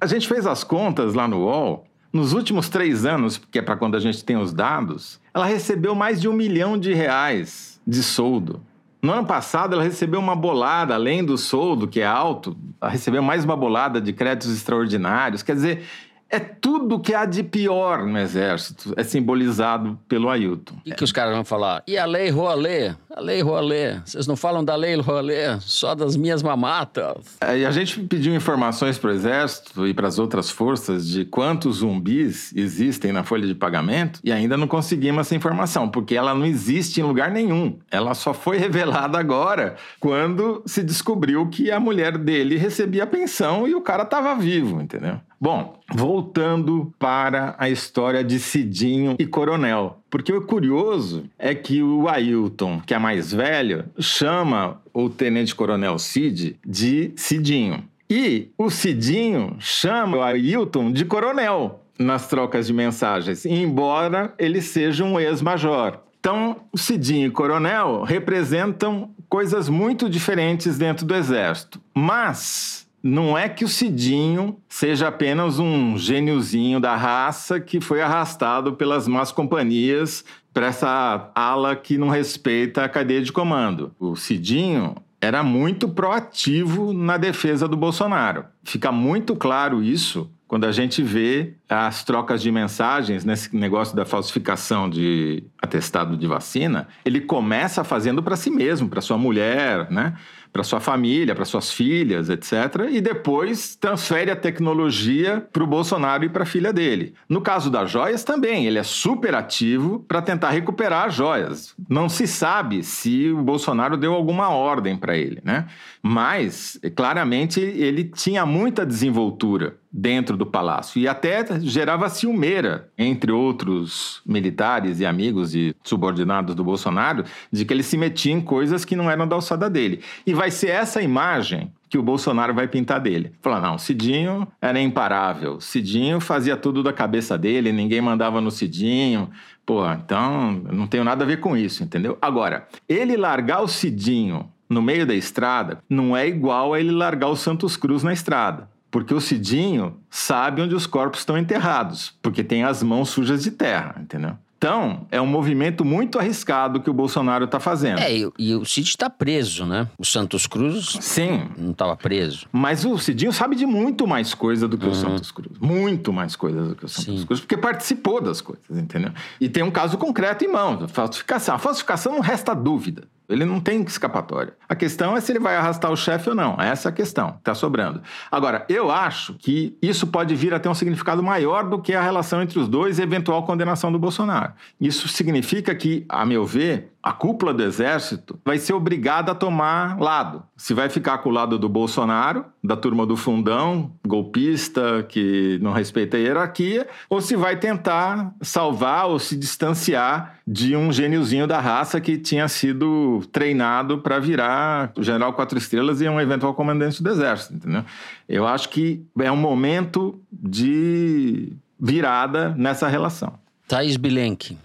A 0.00 0.06
gente 0.06 0.26
fez 0.26 0.44
as 0.44 0.64
contas 0.64 1.14
lá 1.14 1.28
no 1.28 1.44
UOL. 1.44 1.86
Nos 2.12 2.32
últimos 2.32 2.68
três 2.68 3.06
anos, 3.06 3.38
que 3.38 3.60
é 3.60 3.62
para 3.62 3.76
quando 3.76 3.96
a 3.96 4.00
gente 4.00 4.22
tem 4.24 4.36
os 4.36 4.52
dados, 4.52 5.20
ela 5.32 5.46
recebeu 5.46 5.94
mais 5.94 6.20
de 6.20 6.28
um 6.28 6.32
milhão 6.32 6.76
de 6.76 6.92
reais 6.92 7.80
de 7.86 8.02
soldo. 8.02 8.60
No 9.02 9.12
ano 9.12 9.26
passado, 9.26 9.74
ela 9.74 9.82
recebeu 9.82 10.20
uma 10.20 10.36
bolada, 10.36 10.94
além 10.94 11.24
do 11.24 11.36
soldo, 11.36 11.88
que 11.88 12.00
é 12.00 12.06
alto, 12.06 12.56
ela 12.80 12.88
recebeu 12.88 13.20
mais 13.20 13.44
uma 13.44 13.56
bolada 13.56 14.00
de 14.00 14.12
créditos 14.12 14.54
extraordinários. 14.54 15.42
Quer 15.42 15.56
dizer, 15.56 15.84
É 16.32 16.38
tudo 16.38 16.98
que 16.98 17.12
há 17.12 17.26
de 17.26 17.42
pior 17.42 18.06
no 18.06 18.18
exército 18.18 18.94
é 18.96 19.04
simbolizado 19.04 19.98
pelo 20.08 20.30
Ailton. 20.30 20.76
O 20.76 20.80
que, 20.80 20.94
que 20.94 21.04
os 21.04 21.12
caras 21.12 21.34
vão 21.34 21.44
falar? 21.44 21.82
E 21.86 21.98
a 21.98 22.06
lei 22.06 22.30
Rouanet? 22.30 22.96
A 23.14 23.20
lei 23.20 23.42
Rouanet. 23.42 24.00
Vocês 24.06 24.26
não 24.26 24.34
falam 24.34 24.64
da 24.64 24.74
lei 24.74 24.96
Rouanet, 24.96 25.62
só 25.62 25.94
das 25.94 26.16
minhas 26.16 26.42
mamatas. 26.42 27.36
É, 27.38 27.58
E 27.58 27.66
a 27.66 27.70
gente 27.70 28.00
pediu 28.00 28.34
informações 28.34 28.96
para 28.96 29.10
o 29.10 29.12
Exército 29.12 29.86
e 29.86 29.92
para 29.92 30.08
as 30.08 30.18
outras 30.18 30.50
forças 30.50 31.06
de 31.06 31.26
quantos 31.26 31.76
zumbis 31.76 32.50
existem 32.56 33.12
na 33.12 33.24
folha 33.24 33.46
de 33.46 33.54
pagamento 33.54 34.18
e 34.24 34.32
ainda 34.32 34.56
não 34.56 34.66
conseguimos 34.66 35.26
essa 35.26 35.34
informação, 35.34 35.86
porque 35.86 36.16
ela 36.16 36.34
não 36.34 36.46
existe 36.46 36.98
em 36.98 37.04
lugar 37.04 37.30
nenhum. 37.30 37.78
Ela 37.90 38.14
só 38.14 38.32
foi 38.32 38.56
revelada 38.56 39.18
agora, 39.18 39.76
quando 40.00 40.62
se 40.64 40.82
descobriu 40.82 41.46
que 41.50 41.70
a 41.70 41.78
mulher 41.78 42.16
dele 42.16 42.56
recebia 42.56 43.06
pensão 43.06 43.68
e 43.68 43.74
o 43.74 43.82
cara 43.82 44.04
estava 44.04 44.34
vivo, 44.34 44.80
entendeu? 44.80 45.20
Bom, 45.42 45.80
voltando 45.92 46.94
para 47.00 47.56
a 47.58 47.68
história 47.68 48.22
de 48.22 48.38
Cidinho 48.38 49.16
e 49.18 49.26
Coronel. 49.26 49.98
Porque 50.08 50.32
o 50.32 50.40
curioso 50.40 51.24
é 51.36 51.52
que 51.52 51.82
o 51.82 52.08
Ailton, 52.08 52.80
que 52.86 52.94
é 52.94 52.98
mais 53.00 53.32
velho, 53.32 53.86
chama 53.98 54.80
o 54.94 55.10
Tenente 55.10 55.52
Coronel 55.52 55.98
Cid 55.98 56.56
de 56.64 57.10
Cidinho. 57.16 57.82
E 58.08 58.50
o 58.56 58.70
Cidinho 58.70 59.56
chama 59.58 60.18
o 60.18 60.22
Ailton 60.22 60.92
de 60.92 61.04
Coronel 61.04 61.80
nas 61.98 62.28
trocas 62.28 62.68
de 62.68 62.72
mensagens, 62.72 63.44
embora 63.44 64.32
ele 64.38 64.62
seja 64.62 65.02
um 65.02 65.18
ex-major. 65.18 65.98
Então, 66.20 66.58
Cidinho 66.72 67.26
e 67.26 67.30
Coronel 67.32 68.04
representam 68.04 69.10
coisas 69.28 69.68
muito 69.68 70.08
diferentes 70.08 70.78
dentro 70.78 71.04
do 71.04 71.16
Exército. 71.16 71.80
Mas 71.92 72.81
não 73.02 73.36
é 73.36 73.48
que 73.48 73.64
o 73.64 73.68
Cidinho 73.68 74.58
seja 74.68 75.08
apenas 75.08 75.58
um 75.58 75.98
gêniozinho 75.98 76.78
da 76.78 76.94
raça 76.94 77.58
que 77.58 77.80
foi 77.80 78.00
arrastado 78.00 78.74
pelas 78.74 79.08
más 79.08 79.32
companhias 79.32 80.24
para 80.54 80.66
essa 80.66 81.30
ala 81.34 81.74
que 81.74 81.98
não 81.98 82.08
respeita 82.08 82.84
a 82.84 82.88
cadeia 82.88 83.22
de 83.22 83.32
comando. 83.32 83.92
O 83.98 84.14
Cidinho 84.14 84.94
era 85.20 85.42
muito 85.42 85.88
proativo 85.88 86.92
na 86.92 87.16
defesa 87.16 87.66
do 87.66 87.76
Bolsonaro. 87.76 88.44
Fica 88.62 88.92
muito 88.92 89.34
claro 89.34 89.82
isso 89.82 90.30
quando 90.52 90.66
a 90.66 90.70
gente 90.70 91.02
vê 91.02 91.54
as 91.66 92.04
trocas 92.04 92.42
de 92.42 92.52
mensagens 92.52 93.24
nesse 93.24 93.56
negócio 93.56 93.96
da 93.96 94.04
falsificação 94.04 94.86
de 94.86 95.42
atestado 95.58 96.14
de 96.14 96.26
vacina, 96.26 96.88
ele 97.06 97.22
começa 97.22 97.82
fazendo 97.82 98.22
para 98.22 98.36
si 98.36 98.50
mesmo, 98.50 98.86
para 98.86 99.00
sua 99.00 99.16
mulher, 99.16 99.90
né? 99.90 100.12
para 100.52 100.62
sua 100.62 100.78
família, 100.78 101.34
para 101.34 101.46
suas 101.46 101.72
filhas, 101.72 102.28
etc. 102.28 102.52
E 102.90 103.00
depois 103.00 103.74
transfere 103.74 104.30
a 104.30 104.36
tecnologia 104.36 105.40
para 105.50 105.64
o 105.64 105.66
Bolsonaro 105.66 106.24
e 106.24 106.28
para 106.28 106.42
a 106.42 106.46
filha 106.46 106.70
dele. 106.70 107.14
No 107.26 107.40
caso 107.40 107.70
das 107.70 107.90
joias 107.90 108.22
também, 108.22 108.66
ele 108.66 108.78
é 108.78 108.82
super 108.82 109.34
ativo 109.34 110.04
para 110.06 110.20
tentar 110.20 110.50
recuperar 110.50 111.06
as 111.06 111.14
joias. 111.14 111.74
Não 111.88 112.10
se 112.10 112.26
sabe 112.26 112.82
se 112.84 113.30
o 113.30 113.42
Bolsonaro 113.42 113.96
deu 113.96 114.12
alguma 114.12 114.50
ordem 114.50 114.98
para 114.98 115.16
ele, 115.16 115.40
né? 115.42 115.64
Mas 116.02 116.78
claramente 116.94 117.58
ele 117.58 118.04
tinha 118.04 118.44
muita 118.44 118.84
desenvoltura 118.84 119.80
dentro 119.92 120.36
do 120.36 120.46
palácio 120.46 120.98
e 120.98 121.06
até 121.06 121.44
gerava 121.60 122.08
ciumeira 122.08 122.88
entre 122.96 123.30
outros 123.30 124.22
militares 124.24 125.00
e 125.00 125.06
amigos 125.06 125.54
e 125.54 125.76
subordinados 125.84 126.54
do 126.54 126.64
Bolsonaro 126.64 127.24
de 127.52 127.64
que 127.64 127.74
ele 127.74 127.82
se 127.82 127.98
metia 127.98 128.32
em 128.32 128.40
coisas 128.40 128.84
que 128.84 128.96
não 128.96 129.10
eram 129.10 129.28
da 129.28 129.36
alçada 129.36 129.68
dele. 129.68 130.00
E 130.26 130.32
vai 130.32 130.50
ser 130.50 130.70
essa 130.70 131.02
imagem 131.02 131.70
que 131.90 131.98
o 131.98 132.02
Bolsonaro 132.02 132.54
vai 132.54 132.66
pintar 132.66 133.00
dele. 133.00 133.32
Falar, 133.42 133.60
não, 133.60 133.76
Cidinho 133.76 134.48
era 134.62 134.80
imparável. 134.80 135.60
Cidinho 135.60 136.20
fazia 136.20 136.56
tudo 136.56 136.82
da 136.82 136.90
cabeça 136.90 137.36
dele, 137.36 137.70
ninguém 137.70 138.00
mandava 138.00 138.40
no 138.40 138.50
Cidinho. 138.50 139.28
Pô, 139.66 139.86
então 139.92 140.52
não 140.72 140.86
tenho 140.86 141.04
nada 141.04 141.22
a 141.22 141.26
ver 141.26 141.40
com 141.40 141.54
isso, 141.54 141.84
entendeu? 141.84 142.16
Agora, 142.22 142.66
ele 142.88 143.14
largar 143.14 143.60
o 143.60 143.68
Cidinho 143.68 144.50
no 144.70 144.80
meio 144.80 145.06
da 145.06 145.14
estrada 145.14 145.82
não 145.86 146.16
é 146.16 146.26
igual 146.26 146.72
a 146.72 146.80
ele 146.80 146.90
largar 146.90 147.28
o 147.28 147.36
Santos 147.36 147.76
Cruz 147.76 148.02
na 148.02 148.14
estrada. 148.14 148.71
Porque 148.92 149.12
o 149.14 149.20
Cidinho 149.20 149.96
sabe 150.10 150.60
onde 150.62 150.74
os 150.74 150.86
corpos 150.86 151.20
estão 151.20 151.36
enterrados, 151.36 152.14
porque 152.22 152.44
tem 152.44 152.62
as 152.62 152.82
mãos 152.82 153.08
sujas 153.08 153.42
de 153.42 153.50
terra, 153.50 153.96
entendeu? 153.98 154.36
Então, 154.58 155.08
é 155.10 155.20
um 155.20 155.26
movimento 155.26 155.84
muito 155.84 156.20
arriscado 156.20 156.78
que 156.80 156.88
o 156.88 156.92
Bolsonaro 156.92 157.46
está 157.46 157.58
fazendo. 157.58 157.98
É, 157.98 158.16
e, 158.16 158.30
e 158.38 158.54
o 158.54 158.64
Cid 158.64 158.86
está 158.90 159.10
preso, 159.10 159.66
né? 159.66 159.88
O 159.98 160.04
Santos 160.04 160.46
Cruz 160.46 160.98
Sim, 161.00 161.48
não 161.58 161.72
estava 161.72 161.96
preso. 161.96 162.46
mas 162.52 162.84
o 162.84 162.96
Cidinho 162.96 163.32
sabe 163.32 163.56
de 163.56 163.66
muito 163.66 164.06
mais 164.06 164.34
coisa 164.34 164.68
do 164.68 164.78
que 164.78 164.86
o 164.86 164.94
Santos 164.94 165.32
Cruz. 165.32 165.58
Muito 165.58 166.12
mais 166.12 166.36
coisa 166.36 166.62
do 166.62 166.76
que 166.76 166.84
o 166.84 166.88
Santos 166.88 167.08
Uhum. 167.08 167.18
Sim. 167.18 167.26
Cruz, 167.26 167.40
porque 167.40 167.56
participou 167.56 168.20
das 168.20 168.40
coisas, 168.40 168.64
entendeu? 168.70 169.10
E 169.40 169.48
tem 169.48 169.64
um 169.64 169.70
caso 169.70 169.98
concreto 169.98 170.44
em 170.44 170.48
mãos, 170.52 170.88
falsificação. 170.92 171.56
A 171.56 171.58
falsificação 171.58 172.12
não 172.12 172.20
resta 172.20 172.54
dúvida. 172.54 173.02
Ele 173.34 173.44
não 173.44 173.60
tem 173.60 173.82
escapatória. 173.82 174.54
A 174.68 174.74
questão 174.74 175.16
é 175.16 175.20
se 175.20 175.32
ele 175.32 175.38
vai 175.38 175.56
arrastar 175.56 175.90
o 175.90 175.96
chefe 175.96 176.28
ou 176.28 176.34
não. 176.34 176.56
Essa 176.60 176.88
é 176.88 176.90
a 176.90 176.92
questão 176.92 177.32
que 177.32 177.38
está 177.38 177.54
sobrando. 177.54 178.02
Agora, 178.30 178.64
eu 178.68 178.90
acho 178.90 179.34
que 179.34 179.76
isso 179.80 180.06
pode 180.06 180.34
vir 180.34 180.54
a 180.54 180.60
ter 180.60 180.68
um 180.68 180.74
significado 180.74 181.22
maior 181.22 181.68
do 181.68 181.80
que 181.80 181.94
a 181.94 182.02
relação 182.02 182.42
entre 182.42 182.58
os 182.58 182.68
dois 182.68 182.98
e 182.98 183.02
eventual 183.02 183.44
condenação 183.44 183.90
do 183.90 183.98
Bolsonaro. 183.98 184.52
Isso 184.80 185.08
significa 185.08 185.74
que, 185.74 186.04
a 186.08 186.24
meu 186.24 186.44
ver, 186.44 186.91
a 187.02 187.12
cúpula 187.12 187.52
do 187.52 187.62
Exército 187.62 188.38
vai 188.44 188.58
ser 188.58 188.74
obrigada 188.74 189.32
a 189.32 189.34
tomar 189.34 189.98
lado. 189.98 190.44
Se 190.56 190.72
vai 190.72 190.88
ficar 190.88 191.18
com 191.18 191.30
o 191.30 191.32
lado 191.32 191.58
do 191.58 191.68
Bolsonaro, 191.68 192.44
da 192.62 192.76
turma 192.76 193.04
do 193.04 193.16
fundão, 193.16 193.90
golpista, 194.06 195.02
que 195.08 195.58
não 195.60 195.72
respeita 195.72 196.16
a 196.16 196.20
hierarquia, 196.20 196.86
ou 197.10 197.20
se 197.20 197.34
vai 197.34 197.56
tentar 197.56 198.32
salvar 198.40 199.06
ou 199.06 199.18
se 199.18 199.36
distanciar 199.36 200.38
de 200.46 200.76
um 200.76 200.92
gêniozinho 200.92 201.46
da 201.46 201.60
raça 201.60 202.00
que 202.00 202.16
tinha 202.16 202.46
sido 202.46 203.22
treinado 203.32 203.98
para 203.98 204.20
virar 204.20 204.92
general 204.98 205.32
quatro 205.32 205.58
estrelas 205.58 206.00
e 206.00 206.08
um 206.08 206.20
eventual 206.20 206.54
comandante 206.54 207.02
do 207.02 207.10
Exército, 207.10 207.54
entendeu? 207.54 207.84
Eu 208.28 208.46
acho 208.46 208.68
que 208.68 209.04
é 209.18 209.30
um 209.32 209.36
momento 209.36 210.20
de 210.30 211.52
virada 211.80 212.54
nessa 212.56 212.86
relação. 212.86 213.34
Thaís 213.66 213.96
Bilenque. 213.96 214.56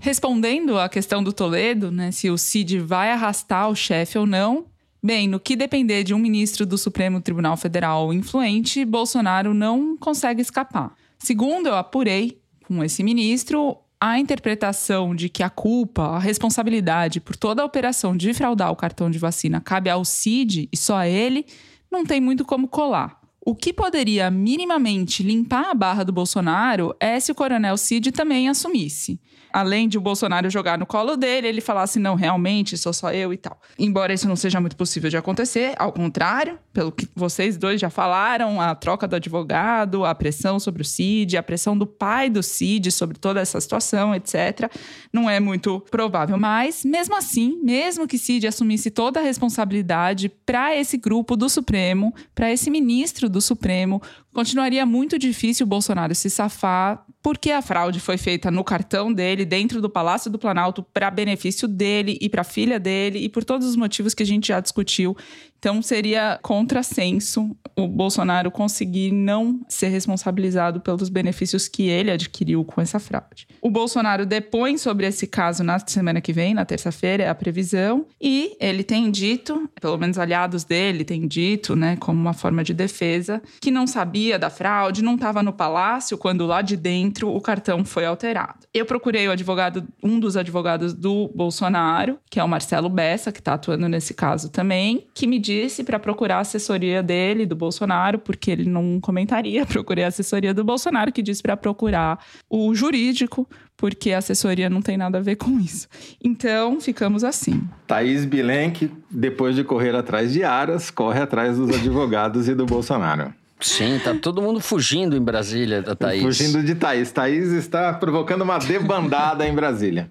Respondendo 0.00 0.78
à 0.78 0.88
questão 0.88 1.22
do 1.22 1.32
Toledo, 1.32 1.90
né, 1.90 2.12
se 2.12 2.30
o 2.30 2.38
Cid 2.38 2.78
vai 2.78 3.10
arrastar 3.10 3.68
o 3.68 3.74
chefe 3.74 4.16
ou 4.16 4.26
não, 4.26 4.66
bem, 5.02 5.26
no 5.26 5.40
que 5.40 5.56
depender 5.56 6.04
de 6.04 6.14
um 6.14 6.18
ministro 6.18 6.64
do 6.64 6.78
Supremo 6.78 7.20
Tribunal 7.20 7.56
Federal 7.56 8.12
influente, 8.12 8.84
Bolsonaro 8.84 9.52
não 9.52 9.96
consegue 9.96 10.40
escapar. 10.40 10.94
Segundo 11.18 11.66
eu 11.66 11.76
apurei 11.76 12.40
com 12.64 12.84
esse 12.84 13.02
ministro, 13.02 13.76
a 14.00 14.20
interpretação 14.20 15.14
de 15.14 15.28
que 15.28 15.42
a 15.42 15.50
culpa, 15.50 16.04
a 16.04 16.18
responsabilidade 16.18 17.20
por 17.20 17.34
toda 17.34 17.62
a 17.62 17.64
operação 17.64 18.16
de 18.16 18.32
fraudar 18.32 18.70
o 18.70 18.76
cartão 18.76 19.10
de 19.10 19.18
vacina 19.18 19.60
cabe 19.60 19.90
ao 19.90 20.04
Cid 20.04 20.68
e 20.72 20.76
só 20.76 20.96
a 20.98 21.08
ele, 21.08 21.44
não 21.90 22.04
tem 22.04 22.20
muito 22.20 22.44
como 22.44 22.68
colar. 22.68 23.18
O 23.44 23.56
que 23.56 23.72
poderia 23.72 24.30
minimamente 24.30 25.22
limpar 25.22 25.70
a 25.70 25.74
barra 25.74 26.04
do 26.04 26.12
Bolsonaro 26.12 26.94
é 27.00 27.18
se 27.18 27.32
o 27.32 27.34
Coronel 27.34 27.76
Cid 27.76 28.12
também 28.12 28.48
assumisse. 28.48 29.20
Além 29.52 29.88
de 29.88 29.98
o 29.98 30.00
Bolsonaro 30.00 30.50
jogar 30.50 30.78
no 30.78 30.86
colo 30.86 31.16
dele, 31.16 31.48
ele 31.48 31.60
falasse, 31.60 31.98
não, 31.98 32.14
realmente, 32.14 32.76
sou 32.76 32.92
só 32.92 33.12
eu 33.12 33.32
e 33.32 33.36
tal. 33.36 33.60
Embora 33.78 34.12
isso 34.12 34.28
não 34.28 34.36
seja 34.36 34.60
muito 34.60 34.76
possível 34.76 35.10
de 35.10 35.16
acontecer, 35.16 35.74
ao 35.78 35.92
contrário, 35.92 36.58
pelo 36.72 36.92
que 36.92 37.08
vocês 37.14 37.56
dois 37.56 37.80
já 37.80 37.90
falaram, 37.90 38.60
a 38.60 38.74
troca 38.74 39.08
do 39.08 39.16
advogado, 39.16 40.04
a 40.04 40.14
pressão 40.14 40.60
sobre 40.60 40.82
o 40.82 40.84
Cid, 40.84 41.36
a 41.36 41.42
pressão 41.42 41.76
do 41.76 41.86
pai 41.86 42.30
do 42.30 42.42
Cid 42.42 42.90
sobre 42.90 43.18
toda 43.18 43.40
essa 43.40 43.60
situação, 43.60 44.14
etc., 44.14 44.70
não 45.12 45.28
é 45.28 45.40
muito 45.40 45.80
provável. 45.90 46.38
Mas, 46.38 46.84
mesmo 46.84 47.16
assim, 47.16 47.58
mesmo 47.62 48.06
que 48.06 48.18
Cid 48.18 48.46
assumisse 48.46 48.90
toda 48.90 49.20
a 49.20 49.22
responsabilidade 49.22 50.28
para 50.28 50.76
esse 50.76 50.96
grupo 50.96 51.36
do 51.36 51.48
Supremo, 51.48 52.14
para 52.34 52.52
esse 52.52 52.70
ministro 52.70 53.28
do 53.28 53.40
Supremo, 53.40 54.02
continuaria 54.32 54.84
muito 54.86 55.18
difícil 55.18 55.64
o 55.64 55.68
Bolsonaro 55.68 56.14
se 56.14 56.30
safar, 56.30 57.04
porque 57.28 57.50
a 57.50 57.60
fraude 57.60 58.00
foi 58.00 58.16
feita 58.16 58.50
no 58.50 58.64
cartão 58.64 59.12
dele, 59.12 59.44
dentro 59.44 59.82
do 59.82 59.90
Palácio 59.90 60.30
do 60.30 60.38
Planalto, 60.38 60.82
para 60.82 61.10
benefício 61.10 61.68
dele 61.68 62.16
e 62.22 62.26
para 62.26 62.40
a 62.40 62.44
filha 62.44 62.80
dele, 62.80 63.18
e 63.18 63.28
por 63.28 63.44
todos 63.44 63.66
os 63.66 63.76
motivos 63.76 64.14
que 64.14 64.22
a 64.22 64.26
gente 64.26 64.48
já 64.48 64.60
discutiu. 64.60 65.14
Então 65.58 65.82
seria 65.82 66.38
contrassenso 66.40 67.54
o 67.76 67.86
Bolsonaro 67.86 68.50
conseguir 68.50 69.12
não 69.12 69.60
ser 69.68 69.88
responsabilizado 69.88 70.80
pelos 70.80 71.08
benefícios 71.08 71.68
que 71.68 71.88
ele 71.88 72.10
adquiriu 72.10 72.64
com 72.64 72.80
essa 72.80 72.98
fraude. 72.98 73.46
O 73.60 73.68
Bolsonaro 73.68 74.24
depõe 74.24 74.78
sobre 74.78 75.06
esse 75.06 75.26
caso 75.26 75.62
na 75.62 75.78
semana 75.80 76.20
que 76.20 76.32
vem, 76.32 76.54
na 76.54 76.64
terça-feira, 76.64 77.24
é 77.24 77.28
a 77.28 77.34
previsão, 77.34 78.06
e 78.20 78.56
ele 78.60 78.84
tem 78.84 79.10
dito, 79.10 79.68
pelo 79.80 79.98
menos 79.98 80.16
aliados 80.16 80.64
dele 80.64 81.04
têm 81.04 81.26
dito, 81.26 81.74
né, 81.76 81.96
como 81.96 82.20
uma 82.20 82.32
forma 82.32 82.62
de 82.62 82.72
defesa, 82.72 83.42
que 83.60 83.70
não 83.70 83.86
sabia 83.86 84.38
da 84.38 84.48
fraude, 84.48 85.02
não 85.02 85.16
estava 85.16 85.42
no 85.42 85.52
palácio 85.52 86.16
quando 86.16 86.46
lá 86.46 86.62
de 86.62 86.76
dentro 86.76 87.17
o 87.24 87.40
cartão 87.40 87.84
foi 87.84 88.04
alterado. 88.04 88.66
Eu 88.72 88.86
procurei 88.86 89.26
o 89.28 89.30
advogado, 89.30 89.86
um 90.02 90.18
dos 90.18 90.36
advogados 90.36 90.92
do 90.92 91.28
Bolsonaro, 91.34 92.18
que 92.30 92.40
é 92.40 92.44
o 92.44 92.48
Marcelo 92.48 92.88
Bessa, 92.88 93.32
que 93.32 93.40
está 93.40 93.54
atuando 93.54 93.88
nesse 93.88 94.14
caso 94.14 94.50
também, 94.50 95.06
que 95.14 95.26
me 95.26 95.38
disse 95.38 95.84
para 95.84 95.98
procurar 95.98 96.36
a 96.36 96.40
assessoria 96.40 97.02
dele, 97.02 97.46
do 97.46 97.56
Bolsonaro, 97.56 98.18
porque 98.18 98.50
ele 98.50 98.68
não 98.68 99.00
comentaria. 99.00 99.64
Procurei 99.66 100.04
a 100.04 100.08
assessoria 100.08 100.52
do 100.52 100.64
Bolsonaro, 100.64 101.12
que 101.12 101.22
disse 101.22 101.42
para 101.42 101.56
procurar 101.56 102.24
o 102.48 102.74
jurídico, 102.74 103.48
porque 103.76 104.12
a 104.12 104.18
assessoria 104.18 104.68
não 104.68 104.82
tem 104.82 104.96
nada 104.96 105.18
a 105.18 105.20
ver 105.20 105.36
com 105.36 105.58
isso. 105.60 105.88
Então, 106.22 106.80
ficamos 106.80 107.22
assim. 107.22 107.62
Thaís 107.86 108.24
Bilenque, 108.24 108.90
depois 109.10 109.54
de 109.54 109.62
correr 109.62 109.94
atrás 109.94 110.32
de 110.32 110.42
Aras, 110.42 110.90
corre 110.90 111.20
atrás 111.20 111.56
dos 111.56 111.70
advogados 111.70 112.48
e 112.48 112.54
do 112.54 112.66
Bolsonaro. 112.66 113.32
Sim, 113.60 113.98
tá 114.02 114.14
todo 114.14 114.40
mundo 114.40 114.60
fugindo 114.60 115.16
em 115.16 115.20
Brasília 115.20 115.82
da 115.82 115.96
Thaís. 115.96 116.22
Fugindo 116.22 116.62
de 116.62 116.74
Thaís. 116.74 117.10
Thaís 117.10 117.48
está 117.52 117.92
provocando 117.92 118.42
uma 118.42 118.58
debandada 118.58 119.46
em 119.46 119.54
Brasília. 119.54 120.08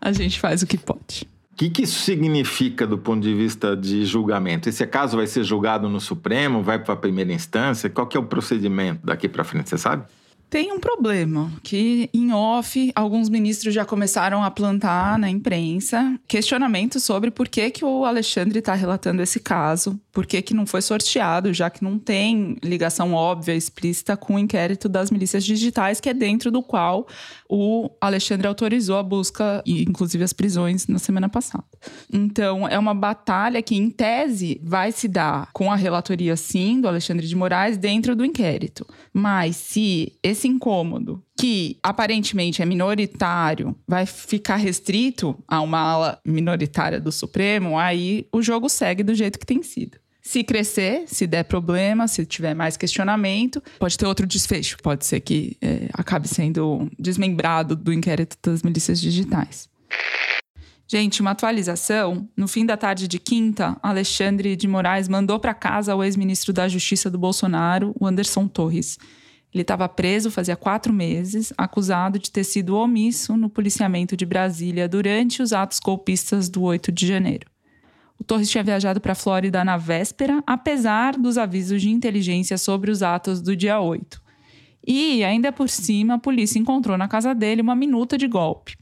A 0.00 0.12
gente 0.12 0.40
faz 0.40 0.62
o 0.62 0.66
que 0.66 0.78
pode. 0.78 1.28
O 1.52 1.56
que, 1.56 1.68
que 1.68 1.82
isso 1.82 2.00
significa 2.00 2.86
do 2.86 2.96
ponto 2.96 3.22
de 3.22 3.34
vista 3.34 3.76
de 3.76 4.06
julgamento? 4.06 4.66
Esse 4.66 4.86
caso 4.86 5.18
vai 5.18 5.26
ser 5.26 5.44
julgado 5.44 5.90
no 5.90 6.00
Supremo, 6.00 6.62
vai 6.62 6.78
para 6.78 6.94
a 6.94 6.96
primeira 6.96 7.32
instância? 7.32 7.90
Qual 7.90 8.06
que 8.06 8.16
é 8.16 8.20
o 8.20 8.24
procedimento 8.24 9.04
daqui 9.04 9.28
para 9.28 9.44
frente, 9.44 9.68
você 9.68 9.76
sabe? 9.76 10.04
Tem 10.50 10.72
um 10.72 10.80
problema, 10.80 11.52
que 11.62 12.10
em 12.12 12.32
off, 12.32 12.90
alguns 12.96 13.28
ministros 13.28 13.72
já 13.72 13.84
começaram 13.84 14.42
a 14.42 14.50
plantar 14.50 15.16
na 15.16 15.30
imprensa 15.30 16.18
questionamentos 16.26 17.04
sobre 17.04 17.30
por 17.30 17.46
que, 17.46 17.70
que 17.70 17.84
o 17.84 18.04
Alexandre 18.04 18.58
está 18.58 18.74
relatando 18.74 19.22
esse 19.22 19.38
caso, 19.38 19.98
por 20.10 20.26
que, 20.26 20.42
que 20.42 20.52
não 20.52 20.66
foi 20.66 20.82
sorteado, 20.82 21.54
já 21.54 21.70
que 21.70 21.84
não 21.84 22.00
tem 22.00 22.56
ligação 22.64 23.14
óbvia, 23.14 23.54
explícita 23.54 24.16
com 24.16 24.34
o 24.34 24.38
inquérito 24.40 24.88
das 24.88 25.08
milícias 25.08 25.44
digitais, 25.44 26.00
que 26.00 26.08
é 26.08 26.14
dentro 26.14 26.50
do 26.50 26.64
qual 26.64 27.06
o 27.52 27.90
Alexandre 28.00 28.46
autorizou 28.46 28.96
a 28.96 29.02
busca 29.02 29.60
e, 29.66 29.82
inclusive, 29.82 30.22
as 30.22 30.32
prisões 30.32 30.86
na 30.86 31.00
semana 31.00 31.28
passada. 31.28 31.64
Então, 32.12 32.68
é 32.68 32.78
uma 32.78 32.94
batalha 32.94 33.60
que, 33.60 33.74
em 33.74 33.90
tese, 33.90 34.60
vai 34.62 34.92
se 34.92 35.08
dar 35.08 35.50
com 35.52 35.72
a 35.72 35.74
relatoria, 35.74 36.36
sim, 36.36 36.80
do 36.80 36.86
Alexandre 36.86 37.26
de 37.26 37.34
Moraes, 37.34 37.76
dentro 37.76 38.14
do 38.14 38.24
inquérito. 38.24 38.86
Mas 39.12 39.56
se 39.56 40.12
esse 40.22 40.46
incômodo, 40.46 41.20
que 41.36 41.76
aparentemente 41.82 42.62
é 42.62 42.64
minoritário, 42.64 43.74
vai 43.88 44.06
ficar 44.06 44.56
restrito 44.56 45.36
a 45.48 45.60
uma 45.60 45.80
ala 45.80 46.20
minoritária 46.24 47.00
do 47.00 47.10
Supremo, 47.10 47.76
aí 47.76 48.28
o 48.32 48.40
jogo 48.40 48.68
segue 48.68 49.02
do 49.02 49.14
jeito 49.14 49.40
que 49.40 49.46
tem 49.46 49.60
sido. 49.60 49.98
Se 50.30 50.44
crescer, 50.44 51.02
se 51.08 51.26
der 51.26 51.42
problema, 51.42 52.06
se 52.06 52.24
tiver 52.24 52.54
mais 52.54 52.76
questionamento, 52.76 53.60
pode 53.80 53.98
ter 53.98 54.06
outro 54.06 54.24
desfecho. 54.24 54.76
Pode 54.80 55.04
ser 55.04 55.18
que 55.18 55.56
é, 55.60 55.88
acabe 55.92 56.28
sendo 56.28 56.88
desmembrado 56.96 57.74
do 57.74 57.92
inquérito 57.92 58.36
das 58.40 58.62
milícias 58.62 59.00
digitais. 59.00 59.68
Gente, 60.86 61.20
uma 61.20 61.32
atualização. 61.32 62.28
No 62.36 62.46
fim 62.46 62.64
da 62.64 62.76
tarde 62.76 63.08
de 63.08 63.18
quinta, 63.18 63.76
Alexandre 63.82 64.54
de 64.54 64.68
Moraes 64.68 65.08
mandou 65.08 65.40
para 65.40 65.52
casa 65.52 65.96
o 65.96 66.04
ex-ministro 66.04 66.52
da 66.52 66.68
Justiça 66.68 67.10
do 67.10 67.18
Bolsonaro, 67.18 67.92
o 67.98 68.06
Anderson 68.06 68.46
Torres. 68.46 69.00
Ele 69.52 69.62
estava 69.62 69.88
preso 69.88 70.30
fazia 70.30 70.54
quatro 70.54 70.92
meses, 70.92 71.52
acusado 71.58 72.20
de 72.20 72.30
ter 72.30 72.44
sido 72.44 72.76
omisso 72.76 73.36
no 73.36 73.50
policiamento 73.50 74.16
de 74.16 74.24
Brasília 74.24 74.88
durante 74.88 75.42
os 75.42 75.52
atos 75.52 75.80
golpistas 75.80 76.48
do 76.48 76.62
8 76.62 76.92
de 76.92 77.04
janeiro. 77.04 77.49
O 78.20 78.24
Torres 78.24 78.50
tinha 78.50 78.62
viajado 78.62 79.00
para 79.00 79.12
a 79.12 79.16
Flórida 79.16 79.64
na 79.64 79.78
véspera, 79.78 80.42
apesar 80.46 81.16
dos 81.16 81.38
avisos 81.38 81.80
de 81.80 81.90
inteligência 81.90 82.58
sobre 82.58 82.90
os 82.90 83.02
atos 83.02 83.40
do 83.40 83.56
dia 83.56 83.80
8. 83.80 84.20
E, 84.86 85.24
ainda 85.24 85.50
por 85.50 85.68
cima, 85.68 86.14
a 86.14 86.18
polícia 86.18 86.58
encontrou 86.58 86.98
na 86.98 87.08
casa 87.08 87.34
dele 87.34 87.62
uma 87.62 87.74
minuta 87.74 88.18
de 88.18 88.28
golpe. 88.28 88.76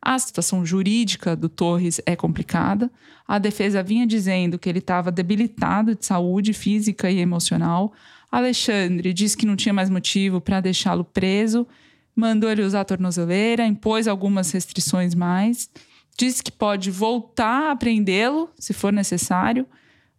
A 0.00 0.18
situação 0.18 0.66
jurídica 0.66 1.36
do 1.36 1.48
Torres 1.48 2.00
é 2.04 2.16
complicada. 2.16 2.90
A 3.26 3.38
defesa 3.38 3.82
vinha 3.84 4.04
dizendo 4.04 4.58
que 4.58 4.68
ele 4.68 4.80
estava 4.80 5.12
debilitado 5.12 5.94
de 5.94 6.04
saúde 6.04 6.52
física 6.52 7.08
e 7.08 7.20
emocional, 7.20 7.92
Alexandre 8.32 9.12
disse 9.12 9.36
que 9.36 9.44
não 9.44 9.54
tinha 9.54 9.74
mais 9.74 9.90
motivo 9.90 10.40
para 10.40 10.58
deixá-lo 10.58 11.04
preso, 11.04 11.68
mandou 12.16 12.50
ele 12.50 12.62
usar 12.62 12.80
a 12.80 12.84
tornozeleira, 12.84 13.66
impôs 13.66 14.08
algumas 14.08 14.50
restrições 14.50 15.14
mais, 15.14 15.68
disse 16.16 16.42
que 16.42 16.52
pode 16.52 16.90
voltar 16.90 17.70
a 17.70 17.76
prendê-lo 17.76 18.50
se 18.58 18.72
for 18.72 18.92
necessário, 18.92 19.66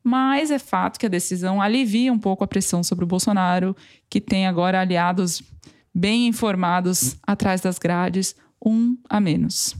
mas 0.03 0.51
é 0.51 0.59
fato 0.59 0.99
que 0.99 1.05
a 1.05 1.09
decisão 1.09 1.61
alivia 1.61 2.11
um 2.11 2.19
pouco 2.19 2.43
a 2.43 2.47
pressão 2.47 2.83
sobre 2.83 3.05
o 3.05 3.07
Bolsonaro, 3.07 3.75
que 4.09 4.19
tem 4.19 4.45
agora 4.45 4.81
aliados 4.81 5.41
bem 5.93 6.27
informados 6.27 7.15
atrás 7.25 7.61
das 7.61 7.77
grades, 7.77 8.35
um 8.63 8.97
a 9.09 9.19
menos. 9.19 9.75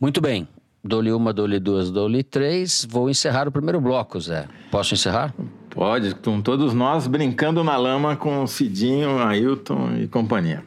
Muito 0.00 0.20
bem. 0.20 0.46
Dou-lhe 0.82 1.12
uma, 1.12 1.32
dou-lhe 1.32 1.58
duas, 1.58 1.90
dou-lhe 1.90 2.22
três. 2.22 2.86
Vou 2.88 3.10
encerrar 3.10 3.46
o 3.46 3.52
primeiro 3.52 3.80
bloco, 3.80 4.18
Zé. 4.18 4.48
Posso 4.70 4.94
encerrar? 4.94 5.34
Pode, 5.68 6.14
com 6.16 6.40
todos 6.40 6.72
nós 6.72 7.06
brincando 7.06 7.62
na 7.62 7.76
lama 7.76 8.16
com 8.16 8.46
Cidinho, 8.46 9.18
Ailton 9.18 9.96
e 9.98 10.08
companhia. 10.08 10.64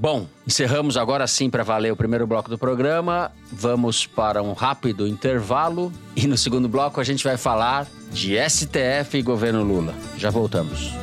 Bom, 0.00 0.26
encerramos 0.46 0.96
agora 0.96 1.26
sim 1.26 1.50
para 1.50 1.62
valer 1.62 1.92
o 1.92 1.96
primeiro 1.96 2.26
bloco 2.26 2.48
do 2.48 2.56
programa. 2.56 3.30
Vamos 3.52 4.06
para 4.06 4.42
um 4.42 4.54
rápido 4.54 5.06
intervalo 5.06 5.92
e 6.16 6.26
no 6.26 6.38
segundo 6.38 6.70
bloco 6.70 7.02
a 7.02 7.04
gente 7.04 7.22
vai 7.22 7.36
falar 7.36 7.86
de 8.10 8.34
STF 8.48 9.18
e 9.18 9.22
governo 9.22 9.62
Lula. 9.62 9.94
Já 10.16 10.30
voltamos. 10.30 10.94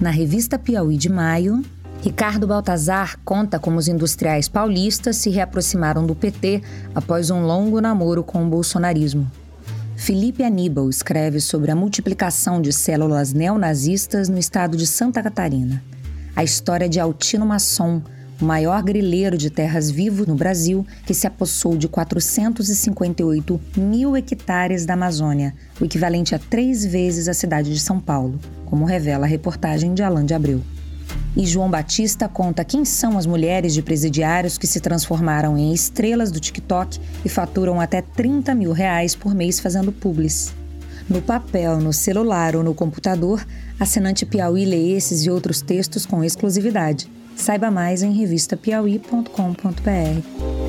Na 0.00 0.08
revista 0.08 0.58
Piauí 0.58 0.96
de 0.96 1.10
maio, 1.10 1.62
Ricardo 2.08 2.46
Baltazar 2.46 3.18
conta 3.22 3.58
como 3.58 3.76
os 3.76 3.86
industriais 3.86 4.48
paulistas 4.48 5.16
se 5.16 5.28
reaproximaram 5.28 6.06
do 6.06 6.14
PT 6.14 6.62
após 6.94 7.28
um 7.28 7.42
longo 7.42 7.82
namoro 7.82 8.24
com 8.24 8.42
o 8.42 8.48
bolsonarismo. 8.48 9.30
Felipe 9.94 10.42
Aníbal 10.42 10.88
escreve 10.88 11.38
sobre 11.38 11.70
a 11.70 11.76
multiplicação 11.76 12.62
de 12.62 12.72
células 12.72 13.34
neonazistas 13.34 14.26
no 14.30 14.38
estado 14.38 14.74
de 14.74 14.86
Santa 14.86 15.22
Catarina. 15.22 15.84
A 16.34 16.42
história 16.42 16.88
de 16.88 16.98
Altino 16.98 17.44
Masson, 17.44 18.00
o 18.40 18.44
maior 18.46 18.82
grileiro 18.82 19.36
de 19.36 19.50
terras 19.50 19.90
vivo 19.90 20.24
no 20.26 20.34
Brasil, 20.34 20.86
que 21.04 21.12
se 21.12 21.26
apossou 21.26 21.76
de 21.76 21.88
458 21.88 23.60
mil 23.76 24.16
hectares 24.16 24.86
da 24.86 24.94
Amazônia, 24.94 25.54
o 25.78 25.84
equivalente 25.84 26.34
a 26.34 26.38
três 26.38 26.86
vezes 26.86 27.28
a 27.28 27.34
cidade 27.34 27.70
de 27.70 27.80
São 27.80 28.00
Paulo, 28.00 28.40
como 28.64 28.86
revela 28.86 29.26
a 29.26 29.28
reportagem 29.28 29.92
de 29.92 30.02
Alain 30.02 30.24
de 30.24 30.32
Abreu. 30.32 30.62
E 31.36 31.46
João 31.46 31.70
Batista 31.70 32.28
conta 32.28 32.64
quem 32.64 32.84
são 32.84 33.16
as 33.16 33.26
mulheres 33.26 33.74
de 33.74 33.82
presidiários 33.82 34.58
que 34.58 34.66
se 34.66 34.80
transformaram 34.80 35.56
em 35.56 35.72
estrelas 35.72 36.32
do 36.32 36.40
TikTok 36.40 36.98
e 37.24 37.28
faturam 37.28 37.80
até 37.80 38.02
30 38.02 38.54
mil 38.54 38.72
reais 38.72 39.14
por 39.14 39.34
mês 39.34 39.60
fazendo 39.60 39.92
publis. 39.92 40.52
No 41.08 41.22
papel, 41.22 41.78
no 41.78 41.92
celular 41.92 42.54
ou 42.54 42.62
no 42.62 42.74
computador, 42.74 43.46
assinante 43.80 44.26
Piauí 44.26 44.64
lê 44.64 44.92
esses 44.92 45.24
e 45.24 45.30
outros 45.30 45.62
textos 45.62 46.04
com 46.04 46.22
exclusividade. 46.22 47.10
Saiba 47.34 47.70
mais 47.70 48.02
em 48.02 48.12
revistapiauí.com.br. 48.12 50.67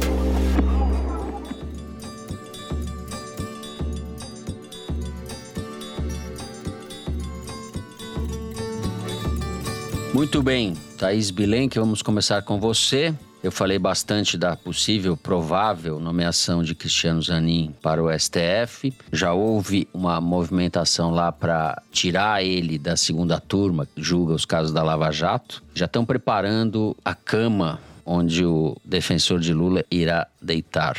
Muito 10.20 10.44
bem, 10.44 10.74
Thaís 10.98 11.32
Bilenque, 11.32 11.80
vamos 11.80 12.02
começar 12.02 12.42
com 12.42 12.60
você. 12.60 13.16
Eu 13.42 13.54
falei 13.54 13.80
bastante 13.80 14.38
da 14.38 14.54
possível, 14.54 15.16
provável 15.16 15.98
nomeação 15.98 16.62
de 16.62 16.76
Cristiano 16.76 17.22
Zanin 17.22 17.74
para 17.82 18.04
o 18.04 18.12
STF. 18.12 18.94
Já 19.14 19.32
houve 19.32 19.88
uma 19.94 20.20
movimentação 20.20 21.12
lá 21.12 21.32
para 21.32 21.82
tirar 21.90 22.44
ele 22.44 22.78
da 22.78 22.98
segunda 22.98 23.40
turma 23.40 23.86
que 23.86 24.04
julga 24.04 24.34
os 24.34 24.44
casos 24.44 24.74
da 24.74 24.84
Lava 24.84 25.10
Jato. 25.10 25.64
Já 25.74 25.86
estão 25.86 26.04
preparando 26.04 26.98
a 27.06 27.16
cama 27.16 27.80
onde 28.06 28.44
o 28.44 28.76
defensor 28.84 29.40
de 29.40 29.54
Lula 29.54 29.86
irá 29.90 30.28
deitar. 30.42 30.98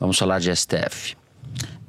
Vamos 0.00 0.16
falar 0.16 0.38
de 0.38 0.50
STF. 0.56 1.14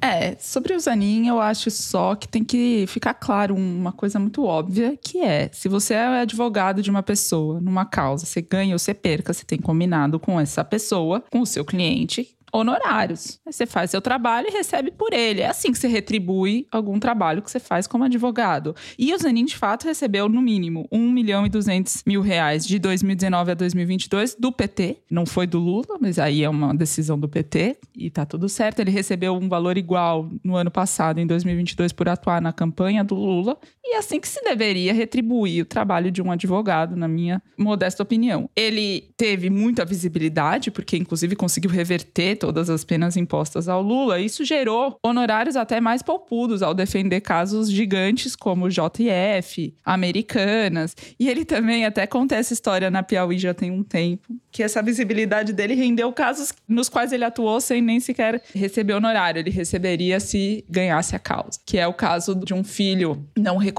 É, 0.04 0.36
sobre 0.38 0.74
o 0.74 0.78
Zanin, 0.78 1.28
eu 1.28 1.40
acho 1.40 1.70
só 1.70 2.14
que 2.14 2.28
tem 2.28 2.44
que 2.44 2.84
ficar 2.86 3.14
claro 3.14 3.54
uma 3.54 3.90
coisa 3.90 4.18
muito 4.18 4.44
óbvia, 4.44 4.98
que 5.02 5.22
é, 5.22 5.48
se 5.50 5.66
você 5.66 5.94
é 5.94 6.20
advogado 6.20 6.82
de 6.82 6.90
uma 6.90 7.02
pessoa 7.02 7.58
numa 7.58 7.86
causa, 7.86 8.26
você 8.26 8.42
ganha 8.42 8.74
ou 8.74 8.78
você 8.78 8.92
perca, 8.92 9.32
você 9.32 9.46
tem 9.46 9.58
combinado 9.58 10.20
com 10.20 10.38
essa 10.38 10.62
pessoa, 10.62 11.24
com 11.30 11.40
o 11.40 11.46
seu 11.46 11.64
cliente, 11.64 12.36
honorários. 12.54 13.40
Você 13.44 13.66
faz 13.66 13.90
seu 13.90 14.00
trabalho 14.00 14.46
e 14.48 14.52
recebe 14.52 14.92
por 14.92 15.12
ele. 15.12 15.40
É 15.40 15.48
assim 15.48 15.72
que 15.72 15.78
você 15.78 15.88
retribui 15.88 16.68
algum 16.70 17.00
trabalho 17.00 17.42
que 17.42 17.50
você 17.50 17.58
faz 17.58 17.88
como 17.88 18.04
advogado. 18.04 18.76
E 18.96 19.12
o 19.12 19.18
Zanin, 19.18 19.44
de 19.44 19.56
fato, 19.56 19.84
recebeu, 19.84 20.28
no 20.28 20.40
mínimo, 20.40 20.86
1 20.92 21.10
milhão 21.10 21.44
e 21.44 21.48
200 21.48 22.04
mil 22.06 22.20
reais 22.20 22.64
de 22.64 22.78
2019 22.78 23.50
a 23.50 23.54
2022 23.54 24.36
do 24.38 24.52
PT. 24.52 24.98
Não 25.10 25.26
foi 25.26 25.48
do 25.48 25.58
Lula, 25.58 25.98
mas 26.00 26.18
aí 26.18 26.44
é 26.44 26.48
uma 26.48 26.72
decisão 26.72 27.18
do 27.18 27.28
PT 27.28 27.76
e 27.96 28.08
tá 28.08 28.24
tudo 28.24 28.48
certo. 28.48 28.78
Ele 28.78 28.90
recebeu 28.92 29.34
um 29.34 29.48
valor 29.48 29.76
igual 29.76 30.30
no 30.44 30.54
ano 30.54 30.70
passado, 30.70 31.18
em 31.18 31.26
2022, 31.26 31.92
por 31.92 32.08
atuar 32.08 32.40
na 32.40 32.52
campanha 32.52 33.02
do 33.02 33.16
Lula. 33.16 33.58
E 33.86 33.96
é 33.96 33.98
assim 33.98 34.18
que 34.18 34.26
se 34.26 34.42
deveria 34.42 34.94
retribuir 34.94 35.62
o 35.62 35.66
trabalho 35.66 36.10
de 36.10 36.22
um 36.22 36.32
advogado, 36.32 36.96
na 36.96 37.06
minha 37.06 37.42
modesta 37.56 38.02
opinião. 38.02 38.48
Ele 38.56 39.10
teve 39.14 39.50
muita 39.50 39.84
visibilidade, 39.84 40.70
porque 40.70 40.96
inclusive 40.96 41.36
conseguiu 41.36 41.70
reverter 41.70 42.36
todas 42.36 42.70
as 42.70 42.82
penas 42.82 43.14
impostas 43.14 43.68
ao 43.68 43.82
Lula. 43.82 44.18
Isso 44.18 44.42
gerou 44.42 44.96
honorários 45.04 45.54
até 45.54 45.82
mais 45.82 46.02
poupudos 46.02 46.62
ao 46.62 46.72
defender 46.72 47.20
casos 47.20 47.70
gigantes 47.70 48.34
como 48.34 48.70
JF, 48.70 49.74
Americanas. 49.84 50.96
E 51.20 51.28
ele 51.28 51.44
também 51.44 51.84
até 51.84 52.06
conta 52.06 52.36
essa 52.36 52.54
história 52.54 52.90
na 52.90 53.02
Piauí 53.02 53.36
já 53.38 53.52
tem 53.52 53.70
um 53.70 53.82
tempo, 53.82 54.34
que 54.50 54.62
essa 54.62 54.82
visibilidade 54.82 55.52
dele 55.52 55.74
rendeu 55.74 56.10
casos 56.10 56.54
nos 56.66 56.88
quais 56.88 57.12
ele 57.12 57.24
atuou 57.24 57.60
sem 57.60 57.82
nem 57.82 58.00
sequer 58.00 58.42
receber 58.54 58.94
honorário. 58.94 59.40
Ele 59.40 59.50
receberia 59.50 60.18
se 60.20 60.64
ganhasse 60.70 61.14
a 61.14 61.18
causa, 61.18 61.60
que 61.66 61.76
é 61.76 61.86
o 61.86 61.92
caso 61.92 62.34
de 62.34 62.54
um 62.54 62.64
filho 62.64 63.22
não 63.36 63.58
reconhecido 63.58 63.73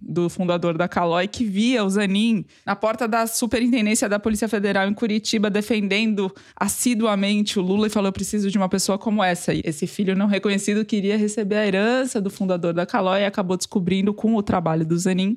do 0.00 0.28
fundador 0.28 0.76
da 0.76 0.86
Calói, 0.86 1.26
que 1.26 1.44
via 1.44 1.84
o 1.84 1.90
Zanin 1.90 2.44
na 2.64 2.76
porta 2.76 3.08
da 3.08 3.26
Superintendência 3.26 4.08
da 4.08 4.18
Polícia 4.18 4.48
Federal 4.48 4.88
em 4.88 4.94
Curitiba 4.94 5.50
defendendo 5.50 6.32
assiduamente 6.54 7.58
o 7.58 7.62
Lula 7.62 7.86
e 7.86 7.90
falou: 7.90 8.08
Eu 8.08 8.12
preciso 8.12 8.50
de 8.50 8.58
uma 8.58 8.68
pessoa 8.68 8.98
como 8.98 9.22
essa. 9.22 9.52
E 9.52 9.62
esse 9.64 9.86
filho 9.86 10.14
não 10.14 10.26
reconhecido 10.26 10.84
queria 10.84 11.16
receber 11.16 11.56
a 11.56 11.66
herança 11.66 12.20
do 12.20 12.30
fundador 12.30 12.72
da 12.72 12.86
Calói 12.86 13.22
e 13.22 13.24
acabou 13.24 13.56
descobrindo 13.56 14.14
com 14.14 14.34
o 14.36 14.42
trabalho 14.42 14.84
do 14.84 14.96
Zanin 14.96 15.36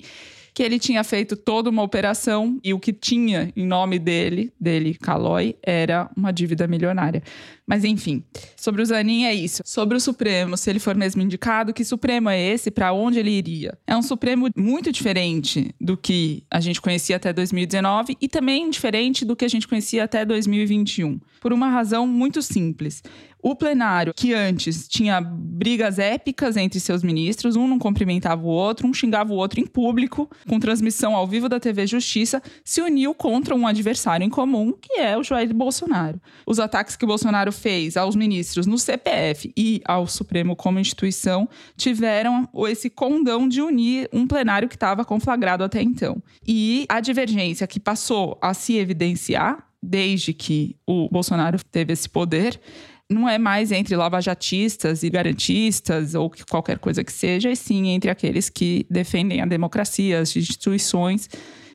que 0.53 0.63
ele 0.63 0.79
tinha 0.79 1.03
feito 1.03 1.35
toda 1.35 1.69
uma 1.69 1.83
operação 1.83 2.59
e 2.63 2.73
o 2.73 2.79
que 2.79 2.93
tinha 2.93 3.51
em 3.55 3.65
nome 3.65 3.99
dele, 3.99 4.51
dele, 4.59 4.93
Calói, 4.95 5.55
era 5.63 6.09
uma 6.15 6.31
dívida 6.31 6.67
milionária. 6.67 7.23
Mas 7.69 7.85
enfim, 7.85 8.23
sobre 8.55 8.81
o 8.81 8.85
Zanin 8.85 9.25
é 9.25 9.33
isso. 9.33 9.62
Sobre 9.63 9.95
o 9.95 9.99
Supremo, 9.99 10.57
se 10.57 10.69
ele 10.71 10.79
for 10.79 10.95
mesmo 10.95 11.21
indicado, 11.21 11.71
que 11.71 11.83
Supremo 11.83 12.27
é 12.27 12.41
esse? 12.41 12.71
Para 12.71 12.91
onde 12.91 13.19
ele 13.19 13.29
iria? 13.29 13.77
É 13.85 13.95
um 13.95 14.01
Supremo 14.01 14.49
muito 14.57 14.91
diferente 14.91 15.73
do 15.79 15.95
que 15.95 16.43
a 16.49 16.59
gente 16.59 16.81
conhecia 16.81 17.17
até 17.17 17.31
2019 17.31 18.17
e 18.19 18.27
também 18.27 18.71
diferente 18.71 19.23
do 19.23 19.35
que 19.35 19.45
a 19.45 19.47
gente 19.47 19.67
conhecia 19.67 20.03
até 20.03 20.25
2021. 20.25 21.19
Por 21.39 21.53
uma 21.53 21.69
razão 21.69 22.07
muito 22.07 22.41
simples. 22.41 23.03
O 23.41 23.56
plenário, 23.56 24.13
que 24.13 24.34
antes 24.34 24.86
tinha 24.88 25.21
brigas 25.21 25.97
épicas 25.97 26.58
entre 26.58 26.78
seus 26.80 27.02
ministros, 27.02 27.56
um 27.56 27.67
não 27.67 27.80
cumprimentava 27.80 28.41
o 28.43 28.47
outro, 28.49 28.86
um 28.86 28.93
xingava 28.93 29.32
o 29.32 29.38
outro 29.38 29.62
em 29.62 29.65
público, 29.65 30.30
com 30.47 30.60
transmissão 30.60 31.15
ao 31.15 31.25
vivo 31.25 31.47
da 31.47 31.60
TV 31.60 31.88
Justiça, 31.88 32.41
se 32.65 32.82
uniu 32.82 33.13
contra 33.13 33.56
um 33.56 33.65
adversário 33.65 34.25
em 34.25 34.30
comum, 34.30 34.73
que 34.73 34.99
é 34.99 35.17
o 35.17 35.23
Jair 35.23 35.54
Bolsonaro. 35.54 36.21
Os 36.45 36.60
ataques 36.60 36.97
que 36.97 37.06
Bolsonaro 37.06 37.52
fez 37.52 37.95
aos 37.95 38.13
ministros 38.13 38.67
no 38.67 38.78
CPF 38.78 39.54
e 39.56 39.82
ao 39.86 40.06
Supremo 40.06 40.54
como 40.54 40.80
instituição 40.80 41.47
tiveram 41.78 42.47
esse 42.67 42.89
condão 42.89 43.47
de 43.47 43.62
unir 43.62 44.10
um 44.12 44.28
plenário 44.28 44.67
que 44.67 44.75
estava 44.75 45.06
conflagrado 45.06 45.63
até 45.63 45.82
então. 45.82 46.21
E 46.45 46.86
a 46.89 46.99
divergência 46.99 47.65
que 47.65 47.80
passou 47.80 48.38
a 48.41 48.54
se 48.54 48.75
evidenciar 48.75 49.65
desde 49.82 50.34
que 50.34 50.75
o 50.86 51.08
Bolsonaro 51.10 51.58
teve 51.71 51.93
esse 51.93 52.10
poder 52.10 52.60
não 53.09 53.27
é 53.27 53.39
mais 53.39 53.71
entre 53.71 53.95
lavajatistas 53.95 55.01
e 55.01 55.09
garantistas 55.09 56.13
ou 56.13 56.31
qualquer 56.49 56.77
coisa 56.77 57.03
que 57.03 57.11
seja, 57.11 57.49
e 57.49 57.55
sim 57.55 57.87
entre 57.87 58.09
aqueles 58.09 58.49
que 58.49 58.85
defendem 58.89 59.41
a 59.41 59.45
democracia, 59.45 60.19
as 60.19 60.35
instituições 60.35 61.27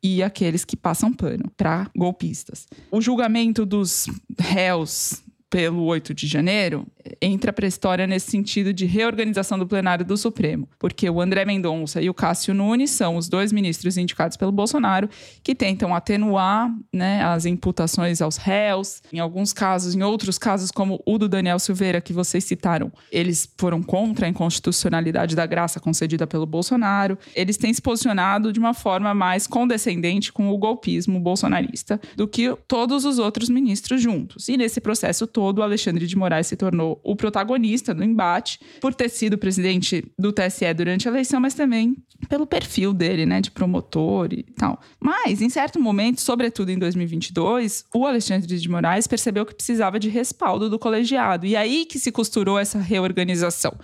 e 0.02 0.22
aqueles 0.22 0.64
que 0.64 0.76
passam 0.76 1.12
pano 1.12 1.50
para 1.56 1.90
golpistas. 1.96 2.66
O 2.90 3.00
julgamento 3.00 3.66
dos 3.66 4.06
réus 4.38 5.22
pelo 5.50 5.84
8 5.84 6.14
de 6.14 6.26
janeiro 6.26 6.86
entra 7.20 7.52
para 7.52 7.66
a 7.66 7.68
história 7.68 8.06
nesse 8.06 8.30
sentido 8.30 8.72
de 8.72 8.86
reorganização 8.86 9.58
do 9.58 9.66
plenário 9.66 10.04
do 10.04 10.16
Supremo, 10.16 10.68
porque 10.78 11.08
o 11.08 11.20
André 11.20 11.44
Mendonça 11.44 12.00
e 12.00 12.08
o 12.08 12.14
Cássio 12.14 12.54
Nunes 12.54 12.90
são 12.90 13.16
os 13.16 13.28
dois 13.28 13.52
ministros 13.52 13.96
indicados 13.96 14.36
pelo 14.36 14.52
Bolsonaro 14.52 15.08
que 15.42 15.54
tentam 15.54 15.94
atenuar 15.94 16.70
né, 16.92 17.22
as 17.22 17.44
imputações 17.44 18.20
aos 18.22 18.36
réus. 18.36 19.02
Em 19.12 19.18
alguns 19.18 19.52
casos, 19.52 19.94
em 19.94 20.02
outros 20.02 20.38
casos, 20.38 20.70
como 20.70 21.02
o 21.04 21.18
do 21.18 21.28
Daniel 21.28 21.58
Silveira, 21.58 22.00
que 22.00 22.12
vocês 22.12 22.44
citaram, 22.44 22.92
eles 23.10 23.48
foram 23.58 23.82
contra 23.82 24.26
a 24.26 24.28
inconstitucionalidade 24.28 25.36
da 25.36 25.46
graça 25.46 25.80
concedida 25.80 26.26
pelo 26.26 26.46
Bolsonaro. 26.46 27.18
Eles 27.34 27.56
têm 27.56 27.72
se 27.72 27.82
posicionado 27.82 28.52
de 28.52 28.58
uma 28.58 28.74
forma 28.74 29.14
mais 29.14 29.46
condescendente 29.46 30.32
com 30.32 30.48
o 30.48 30.58
golpismo 30.58 31.20
bolsonarista 31.20 32.00
do 32.16 32.26
que 32.26 32.54
todos 32.66 33.04
os 33.04 33.18
outros 33.18 33.48
ministros 33.48 34.00
juntos. 34.00 34.48
E 34.48 34.56
nesse 34.56 34.80
processo 34.80 35.26
todo, 35.26 35.62
Alexandre 35.62 36.06
de 36.06 36.16
Moraes 36.16 36.46
se 36.46 36.56
tornou 36.56 36.93
o 37.02 37.16
protagonista 37.16 37.94
do 37.94 38.04
embate, 38.04 38.60
por 38.80 38.94
ter 38.94 39.08
sido 39.08 39.38
presidente 39.38 40.04
do 40.18 40.32
TSE 40.32 40.72
durante 40.74 41.08
a 41.08 41.10
eleição, 41.10 41.40
mas 41.40 41.54
também 41.54 41.96
pelo 42.28 42.46
perfil 42.46 42.92
dele, 42.92 43.26
né, 43.26 43.40
de 43.40 43.50
promotor 43.50 44.32
e 44.32 44.42
tal. 44.42 44.80
Mas, 45.00 45.42
em 45.42 45.48
certo 45.48 45.80
momento, 45.80 46.20
sobretudo 46.20 46.70
em 46.70 46.78
2022, 46.78 47.84
o 47.94 48.06
Alexandre 48.06 48.58
de 48.58 48.68
Moraes 48.68 49.06
percebeu 49.06 49.44
que 49.44 49.54
precisava 49.54 49.98
de 49.98 50.08
respaldo 50.08 50.70
do 50.70 50.78
colegiado. 50.78 51.46
E 51.46 51.56
aí 51.56 51.84
que 51.84 51.98
se 51.98 52.10
costurou 52.10 52.58
essa 52.58 52.78
reorganização 52.78 53.76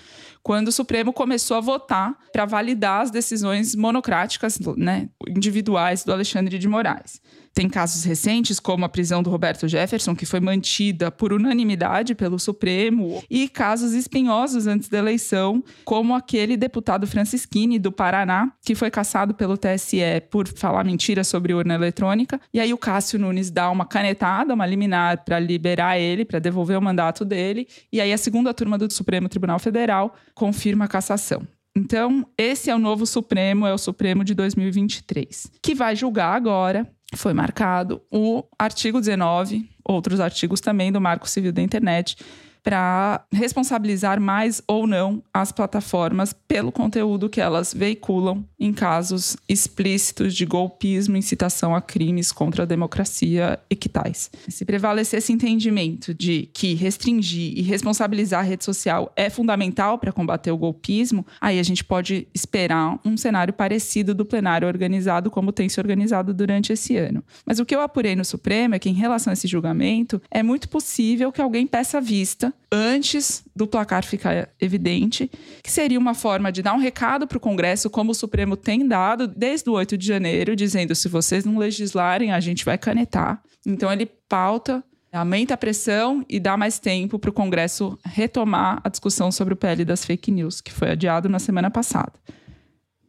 quando 0.42 0.68
o 0.68 0.72
Supremo 0.72 1.12
começou 1.12 1.56
a 1.56 1.60
votar 1.60 2.16
para 2.32 2.44
validar 2.44 3.02
as 3.02 3.10
decisões 3.10 3.74
monocráticas, 3.74 4.58
né, 4.76 5.08
individuais 5.28 6.04
do 6.04 6.12
Alexandre 6.12 6.58
de 6.58 6.68
Moraes. 6.68 7.20
Tem 7.52 7.68
casos 7.68 8.04
recentes, 8.04 8.60
como 8.60 8.84
a 8.84 8.88
prisão 8.88 9.22
do 9.22 9.30
Roberto 9.30 9.66
Jefferson, 9.66 10.14
que 10.14 10.24
foi 10.24 10.38
mantida 10.38 11.10
por 11.10 11.32
unanimidade 11.32 12.14
pelo 12.14 12.38
Supremo, 12.38 13.22
e 13.28 13.48
casos 13.48 13.92
espinhosos 13.92 14.68
antes 14.68 14.88
da 14.88 14.98
eleição, 14.98 15.62
como 15.84 16.14
aquele 16.14 16.56
deputado 16.56 17.08
Francisquini, 17.08 17.78
do 17.78 17.90
Paraná, 17.90 18.52
que 18.64 18.76
foi 18.76 18.88
caçado 18.88 19.34
pelo 19.34 19.56
TSE 19.56 19.98
por 20.30 20.46
falar 20.46 20.84
mentira 20.84 21.24
sobre 21.24 21.52
urna 21.52 21.74
eletrônica. 21.74 22.40
E 22.54 22.60
aí 22.60 22.72
o 22.72 22.78
Cássio 22.78 23.18
Nunes 23.18 23.50
dá 23.50 23.68
uma 23.68 23.84
canetada, 23.84 24.54
uma 24.54 24.64
liminar, 24.64 25.24
para 25.24 25.40
liberar 25.40 25.98
ele, 25.98 26.24
para 26.24 26.38
devolver 26.38 26.78
o 26.78 26.82
mandato 26.82 27.24
dele. 27.24 27.66
E 27.92 28.00
aí 28.00 28.12
a 28.12 28.18
segunda 28.18 28.54
turma 28.54 28.78
do 28.78 28.90
Supremo 28.92 29.28
Tribunal 29.28 29.58
Federal 29.58 30.14
confirma 30.40 30.86
a 30.86 30.88
cassação. 30.88 31.46
Então, 31.76 32.26
esse 32.36 32.70
é 32.70 32.74
o 32.74 32.78
novo 32.78 33.04
Supremo, 33.04 33.66
é 33.66 33.74
o 33.74 33.78
Supremo 33.78 34.24
de 34.24 34.34
2023, 34.34 35.52
que 35.62 35.74
vai 35.74 35.94
julgar 35.94 36.34
agora 36.34 36.90
foi 37.14 37.34
marcado 37.34 38.00
o 38.10 38.44
artigo 38.58 39.00
19, 39.00 39.68
outros 39.84 40.18
artigos 40.18 40.60
também 40.60 40.90
do 40.90 41.00
Marco 41.00 41.28
Civil 41.28 41.52
da 41.52 41.60
Internet, 41.60 42.16
para 42.62 43.24
responsabilizar 43.32 44.20
mais 44.20 44.62
ou 44.66 44.86
não 44.86 45.22
as 45.32 45.52
plataformas 45.52 46.32
pelo 46.32 46.70
conteúdo 46.70 47.28
que 47.28 47.40
elas 47.40 47.72
veiculam 47.72 48.44
em 48.58 48.72
casos 48.72 49.36
explícitos 49.48 50.34
de 50.34 50.44
golpismo, 50.44 51.16
incitação 51.16 51.74
a 51.74 51.80
crimes 51.80 52.32
contra 52.32 52.62
a 52.62 52.66
democracia 52.66 53.58
e 53.68 53.76
que 53.76 53.88
tais. 53.88 54.30
Se 54.48 54.64
prevalecer 54.64 55.18
esse 55.18 55.32
entendimento 55.32 56.12
de 56.14 56.48
que 56.52 56.74
restringir 56.74 57.58
e 57.58 57.62
responsabilizar 57.62 58.40
a 58.40 58.44
rede 58.44 58.64
social 58.64 59.12
é 59.16 59.30
fundamental 59.30 59.98
para 59.98 60.12
combater 60.12 60.50
o 60.50 60.58
golpismo, 60.58 61.26
aí 61.40 61.58
a 61.58 61.62
gente 61.62 61.84
pode 61.84 62.28
esperar 62.34 62.98
um 63.04 63.16
cenário 63.16 63.52
parecido 63.52 64.14
do 64.14 64.24
plenário 64.24 64.68
organizado 64.68 65.30
como 65.30 65.52
tem 65.52 65.68
se 65.68 65.80
organizado 65.80 66.34
durante 66.34 66.72
esse 66.72 66.96
ano. 66.96 67.22
Mas 67.44 67.58
o 67.58 67.64
que 67.64 67.74
eu 67.74 67.80
apurei 67.80 68.14
no 68.14 68.24
Supremo 68.24 68.74
é 68.74 68.78
que 68.78 68.88
em 68.90 68.94
relação 68.94 69.30
a 69.30 69.34
esse 69.34 69.48
julgamento, 69.48 70.20
é 70.30 70.42
muito 70.42 70.68
possível 70.68 71.32
que 71.32 71.40
alguém 71.40 71.66
peça 71.66 72.00
vista 72.00 72.49
antes 72.70 73.44
do 73.54 73.66
placar 73.66 74.04
ficar 74.04 74.48
evidente, 74.60 75.30
que 75.62 75.70
seria 75.70 75.98
uma 75.98 76.14
forma 76.14 76.50
de 76.50 76.62
dar 76.62 76.74
um 76.74 76.78
recado 76.78 77.26
para 77.26 77.38
o 77.38 77.40
Congresso, 77.40 77.90
como 77.90 78.12
o 78.12 78.14
Supremo 78.14 78.56
tem 78.56 78.86
dado 78.86 79.26
desde 79.26 79.68
o 79.68 79.74
8 79.74 79.96
de 79.96 80.06
janeiro, 80.06 80.56
dizendo: 80.56 80.94
se 80.94 81.08
vocês 81.08 81.44
não 81.44 81.58
legislarem, 81.58 82.32
a 82.32 82.40
gente 82.40 82.64
vai 82.64 82.78
canetar. 82.78 83.42
Então, 83.66 83.92
ele 83.92 84.06
pauta 84.28 84.82
aumenta 85.12 85.54
a 85.54 85.56
pressão 85.56 86.24
e 86.28 86.38
dá 86.38 86.56
mais 86.56 86.78
tempo 86.78 87.18
para 87.18 87.30
o 87.30 87.32
Congresso 87.32 87.98
retomar 88.04 88.80
a 88.84 88.88
discussão 88.88 89.32
sobre 89.32 89.54
o 89.54 89.56
PL 89.56 89.84
das 89.84 90.04
fake 90.04 90.30
news, 90.30 90.60
que 90.60 90.72
foi 90.72 90.90
adiado 90.90 91.28
na 91.28 91.38
semana 91.38 91.70
passada. 91.70 92.12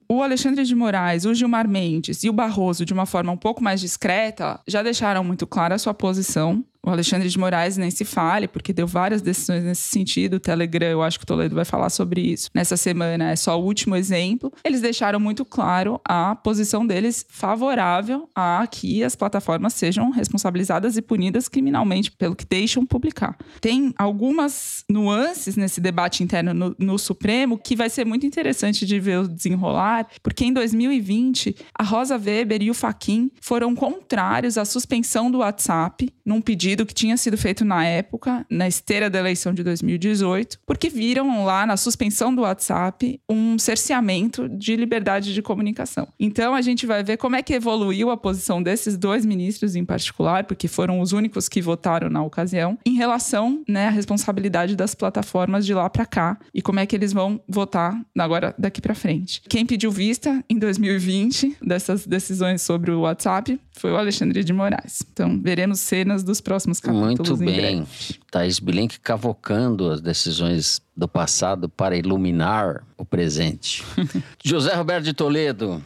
O 0.10 0.22
Alexandre 0.22 0.66
de 0.66 0.76
Moraes, 0.76 1.24
o 1.24 1.34
Gilmar 1.34 1.70
Mendes 1.70 2.24
e 2.24 2.30
o 2.30 2.34
Barroso, 2.34 2.84
de 2.84 2.92
uma 2.92 3.06
forma 3.06 3.32
um 3.32 3.38
pouco 3.38 3.64
mais 3.64 3.80
discreta, 3.80 4.60
já 4.68 4.84
deixaram 4.84 5.24
muito 5.24 5.48
clara 5.48 5.76
a 5.76 5.78
sua 5.78 5.94
posição 5.94 6.66
O 6.84 6.90
Alexandre 6.90 7.30
de 7.30 7.38
Moraes 7.38 7.78
nem 7.78 7.92
se 7.92 8.04
fale, 8.04 8.48
porque 8.48 8.74
deu 8.74 8.88
várias 8.88 9.22
decisões 9.22 9.64
nesse 9.64 9.84
sentido. 9.84 10.36
O 10.36 10.40
Telegram, 10.40 10.88
eu 10.88 11.04
acho 11.04 11.20
que 11.20 11.24
o 11.24 11.28
Toledo 11.28 11.54
vai 11.54 11.64
falar 11.64 11.92
sobre 11.92 12.22
isso 12.22 12.50
nessa 12.56 12.76
semana, 12.76 13.30
é 13.32 13.36
só 13.36 13.60
o 13.60 13.64
último 13.64 13.96
exemplo. 13.96 14.52
Eles 14.64 14.82
deixaram 14.82 15.20
muito 15.20 15.46
claro 15.46 16.02
a 16.04 16.36
posição 16.36 16.86
deles 16.86 17.24
favorável 17.30 18.28
a 18.34 18.66
que 18.66 19.04
as 19.04 19.16
plataformas 19.16 19.76
sejam 19.76 20.10
responsabilizadas 20.10 20.98
e 20.98 21.04
punidas 21.04 21.48
criminalmente 21.48 22.12
pelo 22.12 22.36
que 22.36 22.46
deixam 22.46 22.84
publicar. 22.84 23.38
Tem 23.60 23.94
algumas 23.96 24.84
nuances 24.90 25.56
nesse 25.56 25.80
debate 25.80 26.24
interno 26.24 26.52
no, 26.52 26.76
no 26.80 26.98
Supremo 26.98 27.60
que 27.60 27.76
vai 27.76 27.92
ser 27.92 28.06
muito 28.06 28.26
interessante 28.26 28.88
de 28.88 29.00
ver 29.00 29.20
o 29.20 29.28
desenrolar, 29.28 30.08
porque 30.24 30.46
em 30.46 30.54
2020 30.54 31.56
a 31.78 31.84
Rosa 31.84 32.18
Weber 32.18 32.64
e 32.64 32.72
o 32.72 32.74
Faquin 32.74 33.30
foram 33.40 33.76
contrários 33.76 34.58
à 34.58 34.66
suspensão 34.66 35.30
do 35.30 35.40
WhatsApp 35.40 36.12
num 36.26 36.42
pedido 36.42 36.71
que 36.86 36.94
tinha 36.94 37.18
sido 37.18 37.38
feito 37.38 37.64
na 37.64 37.86
época, 37.86 38.46
na 38.50 38.68
esteira 38.68 39.10
da 39.10 39.20
eleição 39.20 39.54
de 39.54 39.64
2018, 39.64 40.60
porque 40.66 40.90
viram 40.90 41.46
lá 41.46 41.66
na 41.66 41.78
suspensão 41.78 42.34
do 42.34 42.42
WhatsApp 42.42 43.20
um 43.30 43.58
cerceamento 43.58 44.48
de 44.50 44.76
liberdade 44.76 45.34
de 45.34 45.42
comunicação. 45.42 46.08
Então 46.20 46.54
a 46.56 46.62
gente 46.62 46.86
vai 46.86 47.04
ver 47.04 47.18
como 47.18 47.36
é 47.36 47.42
que 47.42 47.54
evoluiu 47.54 48.10
a 48.10 48.18
posição 48.18 48.62
desses 48.62 48.98
dois 48.98 49.26
ministros 49.26 49.76
em 49.76 49.86
particular, 49.86 50.46
porque 50.46 50.68
foram 50.68 51.02
os 51.02 51.12
únicos 51.12 51.48
que 51.48 51.62
votaram 51.62 52.10
na 52.10 52.24
ocasião, 52.24 52.78
em 52.86 52.96
relação 52.96 53.64
né, 53.68 53.88
à 53.88 53.92
responsabilidade 53.92 54.76
das 54.76 54.96
plataformas 54.96 55.66
de 55.66 55.74
lá 55.74 55.90
para 55.90 56.06
cá 56.06 56.40
e 56.54 56.62
como 56.62 56.80
é 56.80 56.86
que 56.86 56.96
eles 56.96 57.14
vão 57.14 57.42
votar 57.48 58.00
agora 58.18 58.54
daqui 58.58 58.82
para 58.82 58.96
frente. 58.96 59.42
Quem 59.50 59.66
pediu 59.66 59.92
vista 59.92 60.44
em 60.50 60.58
2020 60.58 61.58
dessas 61.62 62.06
decisões 62.06 62.62
sobre 62.62 62.92
o 62.92 63.02
WhatsApp 63.02 63.60
foi 63.82 63.92
o 63.92 63.98
Alexandre 63.98 64.44
de 64.44 64.54
Moraes. 64.54 65.04
Então 65.12 65.40
veremos 65.42 65.80
cenas 65.80 66.24
dos 66.24 66.40
próximos 66.40 66.80
capítulos. 66.80 67.32
Muito 67.32 67.38
bem. 67.38 67.84
Thaís 68.30 68.60
Bilenque 68.60 69.00
cavocando 69.00 69.90
as 69.90 70.00
decisões 70.00 70.80
do 70.96 71.08
passado 71.08 71.68
para 71.68 71.98
iluminar 71.98 72.84
o 72.96 73.04
presente. 73.04 73.84
José 74.46 74.76
Roberto 74.76 75.06
de 75.06 75.14
Toledo. 75.14 75.82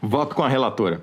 Voto 0.00 0.34
com 0.34 0.42
a 0.42 0.48
relatora. 0.48 1.02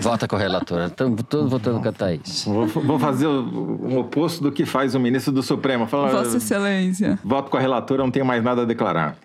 Vota 0.00 0.28
com 0.28 0.36
a 0.36 0.38
relatora. 0.38 0.86
Estamos 0.86 1.22
todos 1.28 1.50
votando 1.50 1.80
com 1.80 1.88
a 1.88 1.92
Thaís. 1.92 2.44
Vou, 2.44 2.66
vou 2.68 2.98
fazer 2.98 3.26
o, 3.26 3.40
o, 3.40 3.98
oposto 3.98 4.44
do 4.44 4.52
que 4.52 4.64
faz 4.64 4.94
o 4.94 5.00
ministro 5.00 5.32
do 5.32 5.42
Supremo. 5.42 5.88
Fala, 5.88 6.08
Vossa 6.08 6.36
Excelência. 6.36 7.18
Voto 7.24 7.50
com 7.50 7.56
a 7.56 7.60
relatora, 7.60 8.02
não 8.02 8.12
tenho 8.12 8.24
mais 8.24 8.44
nada 8.44 8.62
a 8.62 8.64
declarar. 8.64 9.16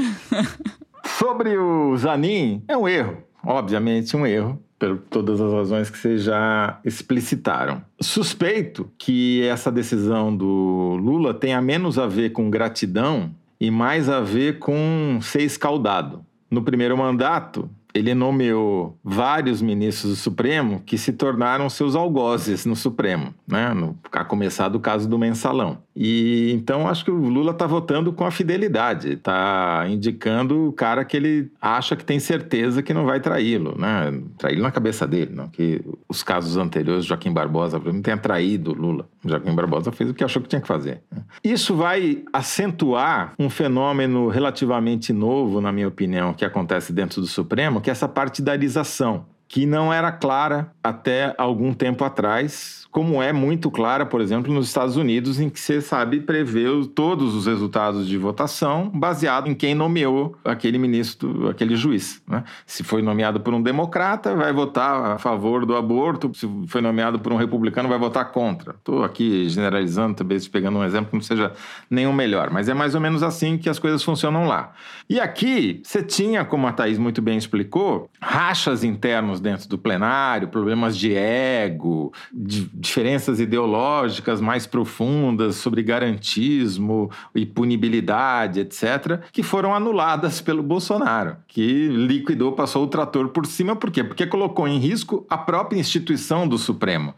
Sobre 1.18 1.58
o 1.58 1.94
Zanin, 1.98 2.62
é 2.66 2.76
um 2.76 2.88
erro. 2.88 3.18
Obviamente, 3.46 4.16
um 4.16 4.26
erro 4.26 4.63
por 4.78 4.98
todas 5.10 5.40
as 5.40 5.52
razões 5.52 5.90
que 5.90 5.98
vocês 5.98 6.22
já 6.22 6.78
explicitaram. 6.84 7.82
Suspeito 8.00 8.90
que 8.98 9.42
essa 9.44 9.70
decisão 9.70 10.34
do 10.36 10.98
Lula 11.00 11.32
tenha 11.32 11.60
menos 11.60 11.98
a 11.98 12.06
ver 12.06 12.30
com 12.30 12.50
gratidão 12.50 13.30
e 13.60 13.70
mais 13.70 14.08
a 14.08 14.20
ver 14.20 14.58
com 14.58 15.18
ser 15.22 15.42
escaldado. 15.42 16.24
No 16.50 16.62
primeiro 16.62 16.96
mandato, 16.96 17.70
ele 17.94 18.12
nomeou 18.12 18.98
vários 19.04 19.62
ministros 19.62 20.10
do 20.10 20.16
Supremo 20.16 20.82
que 20.84 20.98
se 20.98 21.12
tornaram 21.12 21.70
seus 21.70 21.94
algozes 21.94 22.66
no 22.66 22.74
Supremo, 22.74 23.32
né? 23.46 23.72
No, 23.72 23.96
a 24.10 24.24
começar 24.24 24.68
do 24.68 24.80
caso 24.80 25.08
do 25.08 25.16
mensalão. 25.16 25.78
E 25.94 26.52
então 26.52 26.88
acho 26.88 27.04
que 27.04 27.10
o 27.10 27.28
Lula 27.28 27.52
está 27.52 27.66
votando 27.66 28.12
com 28.12 28.24
a 28.24 28.30
fidelidade, 28.32 29.12
está 29.12 29.86
indicando 29.88 30.68
o 30.68 30.72
cara 30.72 31.04
que 31.04 31.16
ele 31.16 31.52
acha 31.60 31.94
que 31.94 32.04
tem 32.04 32.18
certeza 32.18 32.82
que 32.82 32.92
não 32.92 33.04
vai 33.04 33.20
traí-lo, 33.20 33.78
né? 33.78 34.12
Traí-lo 34.36 34.62
na 34.62 34.72
cabeça 34.72 35.06
dele, 35.06 35.30
não 35.32 35.48
que 35.48 35.80
os 36.08 36.22
casos 36.22 36.56
anteriores, 36.56 37.04
Joaquim 37.04 37.32
Barbosa, 37.32 37.78
por 37.78 37.88
exemplo, 37.88 38.02
tenha 38.02 38.16
traído 38.16 38.72
o 38.72 38.74
Lula. 38.74 39.08
Joaquim 39.24 39.54
Barbosa 39.54 39.92
fez 39.92 40.10
o 40.10 40.14
que 40.14 40.24
achou 40.24 40.42
que 40.42 40.48
tinha 40.48 40.60
que 40.60 40.66
fazer. 40.66 41.00
Né? 41.12 41.22
Isso 41.44 41.76
vai 41.76 42.24
acentuar 42.32 43.34
um 43.38 43.48
fenômeno 43.48 44.28
relativamente 44.28 45.12
novo, 45.12 45.60
na 45.60 45.70
minha 45.70 45.86
opinião, 45.86 46.34
que 46.34 46.44
acontece 46.44 46.92
dentro 46.92 47.20
do 47.20 47.26
Supremo, 47.26 47.80
que 47.84 47.90
é 47.90 47.92
essa 47.92 48.08
partidarização, 48.08 49.26
que 49.46 49.66
não 49.66 49.92
era 49.92 50.10
clara 50.10 50.72
até 50.82 51.34
algum 51.36 51.74
tempo 51.74 52.02
atrás, 52.02 52.83
como 52.94 53.20
é 53.20 53.32
muito 53.32 53.72
clara, 53.72 54.06
por 54.06 54.20
exemplo, 54.20 54.54
nos 54.54 54.68
Estados 54.68 54.96
Unidos, 54.96 55.40
em 55.40 55.50
que 55.50 55.58
você 55.58 55.80
sabe 55.80 56.20
prever 56.20 56.70
todos 56.94 57.34
os 57.34 57.44
resultados 57.44 58.06
de 58.06 58.16
votação 58.16 58.88
baseado 58.94 59.48
em 59.48 59.54
quem 59.54 59.74
nomeou 59.74 60.36
aquele 60.44 60.78
ministro, 60.78 61.48
aquele 61.48 61.74
juiz. 61.74 62.22
Né? 62.24 62.44
Se 62.64 62.84
foi 62.84 63.02
nomeado 63.02 63.40
por 63.40 63.52
um 63.52 63.60
democrata, 63.60 64.36
vai 64.36 64.52
votar 64.52 65.10
a 65.10 65.18
favor 65.18 65.66
do 65.66 65.74
aborto, 65.74 66.30
se 66.34 66.48
foi 66.68 66.80
nomeado 66.80 67.18
por 67.18 67.32
um 67.32 67.36
republicano, 67.36 67.88
vai 67.88 67.98
votar 67.98 68.30
contra. 68.30 68.76
Estou 68.76 69.02
aqui 69.02 69.48
generalizando, 69.48 70.14
talvez 70.14 70.46
pegando 70.46 70.78
um 70.78 70.84
exemplo 70.84 71.10
que 71.10 71.16
não 71.16 71.22
seja 71.22 71.50
nenhum 71.90 72.12
melhor, 72.12 72.50
mas 72.50 72.68
é 72.68 72.74
mais 72.74 72.94
ou 72.94 73.00
menos 73.00 73.24
assim 73.24 73.58
que 73.58 73.68
as 73.68 73.80
coisas 73.80 74.04
funcionam 74.04 74.46
lá. 74.46 74.72
E 75.10 75.18
aqui, 75.18 75.82
você 75.82 76.00
tinha, 76.00 76.44
como 76.44 76.68
a 76.68 76.72
Thaís 76.72 76.96
muito 76.96 77.20
bem 77.20 77.36
explicou, 77.36 78.08
rachas 78.20 78.84
internos 78.84 79.40
dentro 79.40 79.68
do 79.68 79.76
plenário, 79.76 80.46
problemas 80.46 80.96
de 80.96 81.12
ego, 81.12 82.12
de 82.32 82.83
diferenças 82.84 83.40
ideológicas 83.40 84.40
mais 84.40 84.66
profundas 84.66 85.56
sobre 85.56 85.82
garantismo 85.82 87.10
e 87.34 87.44
punibilidade, 87.44 88.60
etc., 88.60 89.20
que 89.32 89.42
foram 89.42 89.74
anuladas 89.74 90.40
pelo 90.40 90.62
Bolsonaro, 90.62 91.36
que 91.48 91.88
liquidou, 91.88 92.52
passou 92.52 92.84
o 92.84 92.88
trator 92.88 93.28
por 93.30 93.46
cima, 93.46 93.74
por 93.74 93.90
quê? 93.90 94.04
Porque 94.04 94.26
colocou 94.26 94.68
em 94.68 94.78
risco 94.78 95.26
a 95.28 95.36
própria 95.36 95.78
instituição 95.78 96.46
do 96.46 96.58
Supremo 96.58 97.14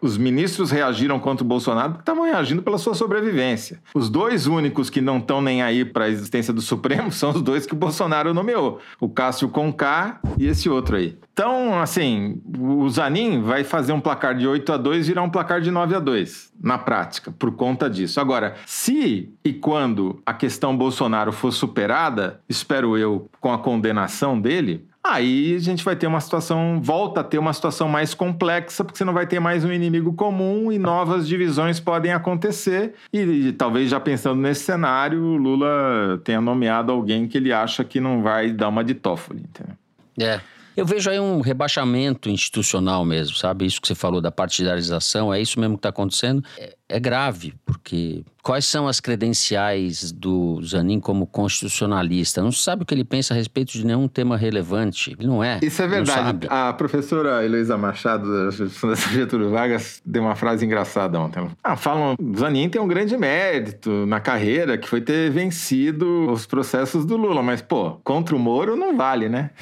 os 0.00 0.16
ministros 0.16 0.70
reagiram 0.70 1.18
contra 1.18 1.44
o 1.44 1.46
Bolsonaro 1.46 1.92
porque 1.92 2.02
estavam 2.02 2.24
reagindo 2.24 2.62
pela 2.62 2.78
sua 2.78 2.94
sobrevivência. 2.94 3.80
Os 3.94 4.08
dois 4.08 4.46
únicos 4.46 4.90
que 4.90 5.00
não 5.00 5.18
estão 5.18 5.40
nem 5.40 5.62
aí 5.62 5.84
para 5.84 6.06
a 6.06 6.08
existência 6.08 6.52
do 6.52 6.60
Supremo 6.60 7.10
são 7.12 7.30
os 7.30 7.42
dois 7.42 7.66
que 7.66 7.72
o 7.72 7.76
Bolsonaro 7.76 8.32
nomeou: 8.34 8.80
o 9.00 9.08
Cássio 9.08 9.48
Conká 9.48 10.20
e 10.38 10.46
esse 10.46 10.68
outro 10.68 10.96
aí. 10.96 11.16
Então, 11.32 11.80
assim, 11.80 12.40
o 12.58 12.88
Zanin 12.90 13.40
vai 13.40 13.64
fazer 13.64 13.92
um 13.92 14.00
placar 14.00 14.36
de 14.36 14.46
8 14.46 14.72
a 14.72 14.76
2 14.76 15.06
virar 15.08 15.22
um 15.22 15.30
placar 15.30 15.60
de 15.60 15.70
9 15.70 15.94
a 15.94 15.98
2 15.98 16.52
na 16.62 16.76
prática, 16.76 17.32
por 17.32 17.52
conta 17.52 17.88
disso. 17.88 18.20
Agora, 18.20 18.56
se 18.66 19.32
e 19.42 19.52
quando 19.52 20.20
a 20.26 20.34
questão 20.34 20.76
Bolsonaro 20.76 21.32
for 21.32 21.50
superada, 21.50 22.40
espero 22.46 22.98
eu, 22.98 23.28
com 23.40 23.52
a 23.52 23.58
condenação 23.58 24.38
dele, 24.38 24.86
Aí 25.02 25.56
a 25.56 25.58
gente 25.58 25.82
vai 25.82 25.96
ter 25.96 26.06
uma 26.06 26.20
situação, 26.20 26.78
volta 26.82 27.20
a 27.20 27.24
ter 27.24 27.38
uma 27.38 27.52
situação 27.54 27.88
mais 27.88 28.12
complexa, 28.12 28.84
porque 28.84 28.98
você 28.98 29.04
não 29.04 29.14
vai 29.14 29.26
ter 29.26 29.40
mais 29.40 29.64
um 29.64 29.72
inimigo 29.72 30.12
comum 30.12 30.70
e 30.70 30.78
novas 30.78 31.26
divisões 31.26 31.80
podem 31.80 32.12
acontecer. 32.12 32.94
E, 33.10 33.18
e 33.18 33.52
talvez 33.52 33.88
já 33.90 33.98
pensando 33.98 34.40
nesse 34.40 34.62
cenário, 34.62 35.22
o 35.22 35.36
Lula 35.36 36.20
tenha 36.22 36.40
nomeado 36.40 36.92
alguém 36.92 37.26
que 37.26 37.38
ele 37.38 37.50
acha 37.50 37.82
que 37.82 37.98
não 37.98 38.22
vai 38.22 38.52
dar 38.52 38.68
uma 38.68 38.84
de 38.84 38.94
Toffoli, 38.94 39.40
entendeu? 39.40 39.76
É. 40.20 40.40
Eu 40.76 40.86
vejo 40.86 41.10
aí 41.10 41.18
um 41.18 41.40
rebaixamento 41.40 42.28
institucional 42.28 43.04
mesmo, 43.04 43.36
sabe? 43.36 43.66
Isso 43.66 43.80
que 43.80 43.88
você 43.88 43.94
falou 43.94 44.20
da 44.20 44.30
partidarização, 44.30 45.32
é 45.32 45.40
isso 45.40 45.58
mesmo 45.58 45.76
que 45.76 45.80
está 45.80 45.88
acontecendo. 45.88 46.44
É, 46.58 46.74
é, 46.90 47.00
grave, 47.00 47.54
porque 47.64 48.22
quais 48.42 48.64
são 48.64 48.88
as 48.88 49.00
credenciais 49.00 50.10
do 50.12 50.60
Zanin 50.62 51.00
como 51.00 51.26
constitucionalista? 51.26 52.42
Não 52.42 52.52
sabe 52.52 52.82
o 52.82 52.86
que 52.86 52.92
ele 52.92 53.04
pensa 53.04 53.32
a 53.32 53.36
respeito 53.36 53.72
de 53.72 53.86
nenhum 53.86 54.08
tema 54.08 54.36
relevante. 54.36 55.16
Ele 55.18 55.26
não 55.26 55.42
é. 55.42 55.60
Isso 55.62 55.80
é 55.82 55.86
verdade. 55.86 56.46
A 56.50 56.72
professora 56.72 57.44
Heloísa 57.44 57.78
Machado, 57.78 58.50
da 58.50 58.94
Getúlio 59.12 59.50
Vargas, 59.50 60.02
deu 60.04 60.22
uma 60.22 60.34
frase 60.34 60.64
engraçada 60.66 61.18
ontem. 61.18 61.48
Ah, 61.62 61.76
falam, 61.76 62.16
Zanin 62.36 62.68
tem 62.68 62.80
um 62.80 62.88
grande 62.88 63.16
mérito 63.16 64.04
na 64.06 64.20
carreira, 64.20 64.76
que 64.76 64.88
foi 64.88 65.00
ter 65.00 65.30
vencido 65.30 66.30
os 66.30 66.46
processos 66.46 67.04
do 67.04 67.16
Lula. 67.16 67.42
Mas, 67.42 67.62
pô, 67.62 67.92
contra 68.02 68.34
o 68.34 68.38
Moro 68.38 68.76
não 68.76 68.96
vale, 68.96 69.28
né? 69.28 69.50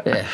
é. 0.04 0.24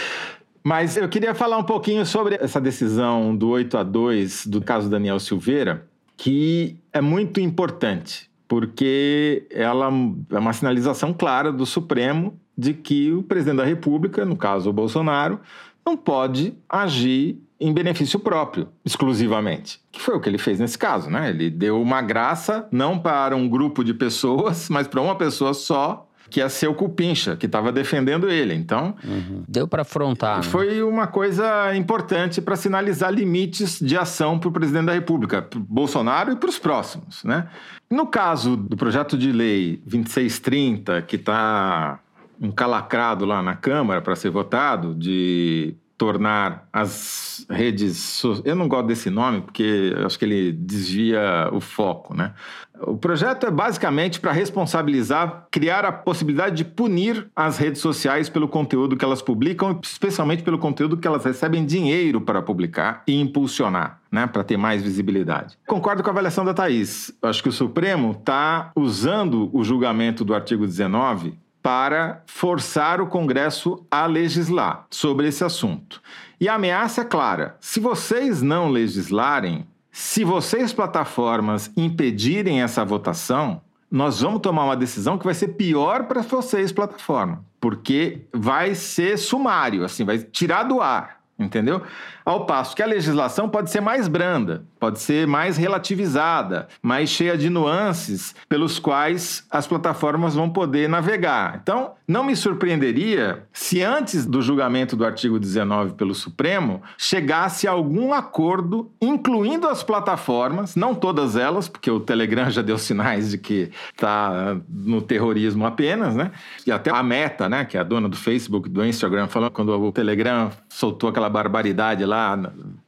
Mas 0.66 0.96
eu 0.96 1.08
queria 1.08 1.32
falar 1.32 1.58
um 1.58 1.62
pouquinho 1.62 2.04
sobre 2.04 2.34
essa 2.40 2.60
decisão 2.60 3.36
do 3.36 3.50
8 3.50 3.78
a 3.78 3.84
2 3.84 4.48
do 4.48 4.60
caso 4.60 4.90
Daniel 4.90 5.20
Silveira, 5.20 5.86
que 6.16 6.76
é 6.92 7.00
muito 7.00 7.38
importante, 7.38 8.28
porque 8.48 9.46
ela 9.48 9.86
é 10.28 10.38
uma 10.40 10.52
sinalização 10.52 11.14
clara 11.14 11.52
do 11.52 11.64
Supremo 11.64 12.36
de 12.58 12.74
que 12.74 13.12
o 13.12 13.22
presidente 13.22 13.58
da 13.58 13.64
República, 13.64 14.24
no 14.24 14.34
caso 14.34 14.68
o 14.68 14.72
Bolsonaro, 14.72 15.38
não 15.86 15.96
pode 15.96 16.52
agir 16.68 17.40
em 17.60 17.72
benefício 17.72 18.18
próprio, 18.18 18.66
exclusivamente. 18.84 19.80
Que 19.92 20.00
foi 20.00 20.16
o 20.16 20.20
que 20.20 20.28
ele 20.28 20.36
fez 20.36 20.58
nesse 20.58 20.76
caso, 20.76 21.08
né? 21.08 21.30
Ele 21.30 21.48
deu 21.48 21.80
uma 21.80 22.02
graça 22.02 22.66
não 22.72 22.98
para 22.98 23.36
um 23.36 23.48
grupo 23.48 23.84
de 23.84 23.94
pessoas, 23.94 24.68
mas 24.68 24.88
para 24.88 25.00
uma 25.00 25.14
pessoa 25.14 25.54
só, 25.54 26.05
que 26.30 26.40
ia 26.40 26.48
ser 26.48 26.68
o 26.68 26.74
Cupincha, 26.74 27.36
que 27.36 27.46
estava 27.46 27.72
defendendo 27.72 28.28
ele. 28.28 28.54
Então. 28.54 28.94
Uhum. 29.04 29.44
Deu 29.48 29.66
para 29.66 29.82
afrontar. 29.82 30.38
Né? 30.38 30.42
Foi 30.42 30.82
uma 30.82 31.06
coisa 31.06 31.74
importante 31.76 32.40
para 32.40 32.56
sinalizar 32.56 33.12
limites 33.12 33.78
de 33.80 33.96
ação 33.96 34.38
para 34.38 34.48
o 34.48 34.52
presidente 34.52 34.86
da 34.86 34.92
República, 34.92 35.42
para 35.42 35.60
Bolsonaro 35.60 36.32
e 36.32 36.36
para 36.36 36.48
os 36.48 36.58
próximos. 36.58 37.22
Né? 37.24 37.46
No 37.90 38.06
caso 38.06 38.56
do 38.56 38.76
projeto 38.76 39.16
de 39.16 39.32
lei 39.32 39.80
2630, 39.86 41.02
que 41.02 41.16
está 41.16 42.00
encalacrado 42.40 43.24
lá 43.24 43.42
na 43.42 43.54
Câmara 43.54 44.00
para 44.00 44.14
ser 44.14 44.30
votado, 44.30 44.94
de 44.94 45.74
tornar 45.98 46.68
as 46.72 47.46
redes. 47.48 48.22
Eu 48.44 48.54
não 48.54 48.68
gosto 48.68 48.86
desse 48.86 49.10
nome 49.10 49.40
porque 49.40 49.94
acho 50.04 50.18
que 50.18 50.24
ele 50.24 50.52
desvia 50.52 51.48
o 51.52 51.60
foco, 51.60 52.14
né? 52.14 52.34
O 52.82 52.96
projeto 52.96 53.46
é 53.46 53.50
basicamente 53.50 54.20
para 54.20 54.32
responsabilizar, 54.32 55.46
criar 55.50 55.86
a 55.86 55.92
possibilidade 55.92 56.56
de 56.56 56.64
punir 56.64 57.26
as 57.34 57.56
redes 57.56 57.80
sociais 57.80 58.28
pelo 58.28 58.46
conteúdo 58.46 58.96
que 58.96 59.04
elas 59.04 59.22
publicam, 59.22 59.80
especialmente 59.82 60.42
pelo 60.42 60.58
conteúdo 60.58 60.98
que 60.98 61.08
elas 61.08 61.24
recebem 61.24 61.64
dinheiro 61.64 62.20
para 62.20 62.42
publicar 62.42 63.02
e 63.06 63.18
impulsionar. 63.18 64.00
Né, 64.08 64.26
para 64.26 64.44
ter 64.44 64.56
mais 64.56 64.82
visibilidade. 64.82 65.58
Concordo 65.66 66.02
com 66.02 66.08
a 66.08 66.12
avaliação 66.12 66.44
da 66.44 66.54
Thaís. 66.54 67.12
Acho 67.20 67.42
que 67.42 67.48
o 67.50 67.52
Supremo 67.52 68.12
está 68.12 68.70
usando 68.74 69.50
o 69.52 69.62
julgamento 69.62 70.24
do 70.24 70.32
artigo 70.32 70.64
19 70.64 71.36
para 71.66 72.22
forçar 72.26 73.00
o 73.00 73.08
Congresso 73.08 73.84
a 73.90 74.06
legislar 74.06 74.86
sobre 74.88 75.26
esse 75.26 75.42
assunto. 75.42 76.00
E 76.40 76.48
a 76.48 76.54
ameaça 76.54 77.00
é 77.00 77.04
clara: 77.04 77.56
se 77.58 77.80
vocês 77.80 78.40
não 78.40 78.68
legislarem, 78.68 79.66
se 79.90 80.22
vocês, 80.22 80.72
plataformas, 80.72 81.68
impedirem 81.76 82.62
essa 82.62 82.84
votação, 82.84 83.60
nós 83.90 84.20
vamos 84.20 84.42
tomar 84.42 84.62
uma 84.62 84.76
decisão 84.76 85.18
que 85.18 85.24
vai 85.24 85.34
ser 85.34 85.48
pior 85.48 86.04
para 86.04 86.22
vocês, 86.22 86.70
plataforma, 86.70 87.44
porque 87.60 88.28
vai 88.32 88.76
ser 88.76 89.18
sumário, 89.18 89.84
assim, 89.84 90.04
vai 90.04 90.18
tirar 90.18 90.62
do 90.62 90.80
ar, 90.80 91.20
entendeu? 91.36 91.82
Ao 92.24 92.46
passo 92.46 92.76
que 92.76 92.82
a 92.82 92.86
legislação 92.86 93.48
pode 93.48 93.72
ser 93.72 93.80
mais 93.80 94.06
branda, 94.06 94.64
pode 94.86 95.00
ser 95.00 95.26
mais 95.26 95.56
relativizada, 95.56 96.68
mais 96.80 97.10
cheia 97.10 97.36
de 97.36 97.50
nuances 97.50 98.36
pelos 98.48 98.78
quais 98.78 99.44
as 99.50 99.66
plataformas 99.66 100.36
vão 100.36 100.48
poder 100.48 100.88
navegar. 100.88 101.58
Então, 101.60 101.94
não 102.06 102.22
me 102.22 102.36
surpreenderia 102.36 103.42
se 103.52 103.82
antes 103.82 104.24
do 104.24 104.40
julgamento 104.40 104.94
do 104.94 105.04
artigo 105.04 105.40
19 105.40 105.94
pelo 105.94 106.14
Supremo 106.14 106.80
chegasse 106.96 107.66
algum 107.66 108.14
acordo, 108.14 108.92
incluindo 109.02 109.66
as 109.66 109.82
plataformas, 109.82 110.76
não 110.76 110.94
todas 110.94 111.34
elas, 111.34 111.66
porque 111.68 111.90
o 111.90 111.98
Telegram 111.98 112.48
já 112.50 112.62
deu 112.62 112.78
sinais 112.78 113.32
de 113.32 113.38
que 113.38 113.72
está 113.92 114.56
no 114.70 115.02
terrorismo 115.02 115.66
apenas, 115.66 116.14
né? 116.14 116.30
E 116.64 116.70
até 116.70 116.92
a 116.92 117.02
Meta, 117.02 117.48
né, 117.48 117.64
que 117.64 117.76
é 117.76 117.80
a 117.80 117.82
dona 117.82 118.08
do 118.08 118.16
Facebook, 118.16 118.68
do 118.68 118.84
Instagram, 118.84 119.26
falou 119.26 119.50
quando 119.50 119.70
o 119.70 119.90
Telegram 119.90 120.52
soltou 120.68 121.10
aquela 121.10 121.28
barbaridade 121.28 122.04
lá, 122.04 122.38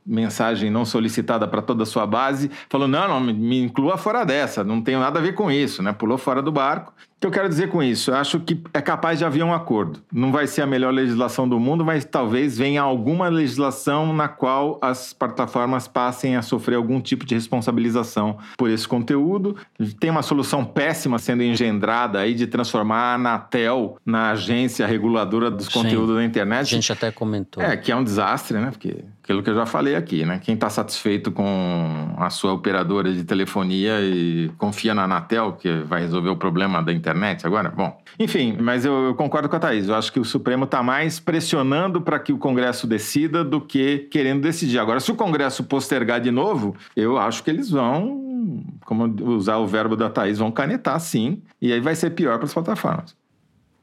mensagem 0.08 0.70
não 0.70 0.84
solicitada 0.84 1.46
para 1.46 1.60
toda 1.60 1.82
a 1.82 1.86
sua 1.86 2.06
base, 2.06 2.50
falou: 2.68 2.88
não, 2.88 3.06
não, 3.06 3.20
me 3.20 3.60
inclua 3.60 3.98
fora 3.98 4.24
dessa, 4.24 4.64
não 4.64 4.80
tenho 4.80 5.00
nada 5.00 5.18
a 5.18 5.22
ver 5.22 5.34
com 5.34 5.50
isso, 5.50 5.82
né? 5.82 5.92
Pulou 5.92 6.16
fora 6.16 6.40
do 6.40 6.50
barco. 6.50 6.92
O 7.18 7.20
que 7.20 7.26
eu 7.26 7.32
quero 7.32 7.48
dizer 7.48 7.68
com 7.68 7.82
isso? 7.82 8.12
Eu 8.12 8.14
acho 8.14 8.38
que 8.38 8.62
é 8.72 8.80
capaz 8.80 9.18
de 9.18 9.24
haver 9.24 9.42
um 9.42 9.52
acordo. 9.52 10.00
Não 10.12 10.30
vai 10.30 10.46
ser 10.46 10.62
a 10.62 10.66
melhor 10.68 10.94
legislação 10.94 11.48
do 11.48 11.58
mundo, 11.58 11.84
mas 11.84 12.04
talvez 12.04 12.56
venha 12.56 12.80
alguma 12.80 13.26
legislação 13.26 14.12
na 14.12 14.28
qual 14.28 14.78
as 14.80 15.12
plataformas 15.12 15.88
passem 15.88 16.36
a 16.36 16.42
sofrer 16.42 16.76
algum 16.76 17.00
tipo 17.00 17.26
de 17.26 17.34
responsabilização 17.34 18.38
por 18.56 18.70
esse 18.70 18.86
conteúdo. 18.86 19.56
Tem 19.98 20.10
uma 20.10 20.22
solução 20.22 20.64
péssima 20.64 21.18
sendo 21.18 21.42
engendrada 21.42 22.20
aí 22.20 22.34
de 22.34 22.46
transformar 22.46 22.98
a 22.98 23.14
Anatel 23.14 23.96
na 24.06 24.30
agência 24.30 24.86
reguladora 24.86 25.50
dos 25.50 25.68
conteúdos 25.68 26.10
Sim. 26.10 26.14
da 26.14 26.24
internet. 26.24 26.60
A 26.60 26.76
gente 26.76 26.92
até 26.92 27.10
comentou. 27.10 27.60
É, 27.60 27.76
que 27.76 27.90
é 27.90 27.96
um 27.96 28.04
desastre, 28.04 28.58
né? 28.58 28.70
Porque 28.70 28.94
aquilo 29.24 29.42
que 29.42 29.50
eu 29.50 29.56
já 29.56 29.66
falei 29.66 29.96
aqui, 29.96 30.24
né? 30.24 30.38
Quem 30.38 30.54
está 30.54 30.70
satisfeito 30.70 31.32
com 31.32 32.14
a 32.16 32.30
sua 32.30 32.52
operadora 32.52 33.12
de 33.12 33.24
telefonia 33.24 34.00
e 34.00 34.52
confia 34.56 34.94
na 34.94 35.02
Anatel, 35.02 35.54
que 35.54 35.80
vai 35.80 36.00
resolver 36.00 36.28
o 36.28 36.36
problema 36.36 36.80
da 36.80 36.92
internet 36.92 37.07
agora, 37.44 37.70
bom. 37.70 38.00
Enfim, 38.18 38.56
mas 38.60 38.84
eu, 38.84 38.92
eu 39.06 39.14
concordo 39.14 39.48
com 39.48 39.56
a 39.56 39.58
Thaís. 39.58 39.88
Eu 39.88 39.94
acho 39.94 40.12
que 40.12 40.20
o 40.20 40.24
Supremo 40.24 40.64
está 40.64 40.82
mais 40.82 41.20
pressionando 41.20 42.00
para 42.00 42.18
que 42.18 42.32
o 42.32 42.38
Congresso 42.38 42.86
decida 42.86 43.44
do 43.44 43.60
que 43.60 44.08
querendo 44.10 44.42
decidir. 44.42 44.78
Agora, 44.78 45.00
se 45.00 45.10
o 45.10 45.14
Congresso 45.14 45.64
postergar 45.64 46.20
de 46.20 46.30
novo, 46.30 46.76
eu 46.96 47.18
acho 47.18 47.42
que 47.42 47.50
eles 47.50 47.70
vão, 47.70 48.64
como 48.84 49.04
usar 49.30 49.58
o 49.58 49.66
verbo 49.66 49.96
da 49.96 50.10
Thaís, 50.10 50.38
vão 50.38 50.50
canetar 50.50 50.98
sim, 51.00 51.42
e 51.60 51.72
aí 51.72 51.80
vai 51.80 51.94
ser 51.94 52.10
pior 52.10 52.36
para 52.36 52.46
as 52.46 52.54
plataformas 52.54 53.16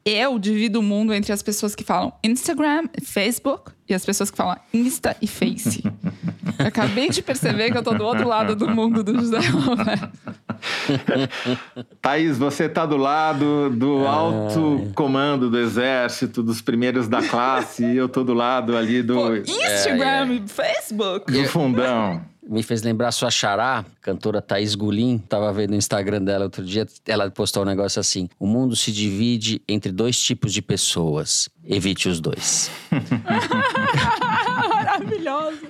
eu 0.06 0.38
divido 0.38 0.78
o 0.78 0.82
mundo 0.82 1.12
entre 1.12 1.32
as 1.32 1.42
pessoas 1.42 1.74
que 1.74 1.82
falam 1.82 2.12
Instagram, 2.22 2.84
Facebook 3.02 3.72
e 3.88 3.94
as 3.94 4.06
pessoas 4.06 4.30
que 4.30 4.36
falam 4.36 4.56
Insta 4.72 5.16
e 5.20 5.26
Face. 5.26 5.82
Acabei 6.64 7.10
de 7.10 7.20
perceber 7.20 7.72
que 7.72 7.76
eu 7.76 7.82
tô 7.82 7.92
do 7.92 8.04
outro 8.04 8.28
lado 8.28 8.54
do 8.54 8.68
mundo 8.68 9.02
do 9.02 9.14
José 9.18 9.40
Roberto. 9.48 10.16
Thaís, 12.00 12.38
você 12.38 12.68
tá 12.68 12.86
do 12.86 12.96
lado 12.96 13.70
do 13.70 14.06
alto 14.06 14.90
comando 14.94 15.50
do 15.50 15.58
exército, 15.58 16.42
dos 16.42 16.60
primeiros 16.60 17.08
da 17.08 17.22
classe, 17.22 17.84
e 17.84 17.96
eu 17.96 18.08
tô 18.08 18.24
do 18.24 18.34
lado 18.34 18.76
ali 18.76 19.02
do. 19.02 19.14
Pô, 19.14 19.34
Instagram, 19.34 20.32
é, 20.32 20.36
é. 20.36 20.46
Facebook. 20.46 21.32
Do 21.32 21.44
fundão 21.48 22.22
me 22.48 22.62
fez 22.62 22.82
lembrar 22.82 23.10
sua 23.10 23.30
xará, 23.30 23.84
cantora 24.00 24.40
Thaís 24.40 24.74
Gulim. 24.74 25.18
Tava 25.18 25.52
vendo 25.52 25.70
no 25.70 25.76
Instagram 25.76 26.22
dela 26.22 26.44
outro 26.44 26.64
dia, 26.64 26.86
ela 27.06 27.30
postou 27.30 27.62
um 27.62 27.66
negócio 27.66 28.00
assim: 28.00 28.28
O 28.38 28.46
mundo 28.46 28.76
se 28.76 28.92
divide 28.92 29.60
entre 29.68 29.90
dois 29.92 30.18
tipos 30.18 30.52
de 30.52 30.62
pessoas. 30.62 31.48
Evite 31.64 32.08
os 32.08 32.20
dois. 32.20 32.70
Maravilhoso. 34.68 35.66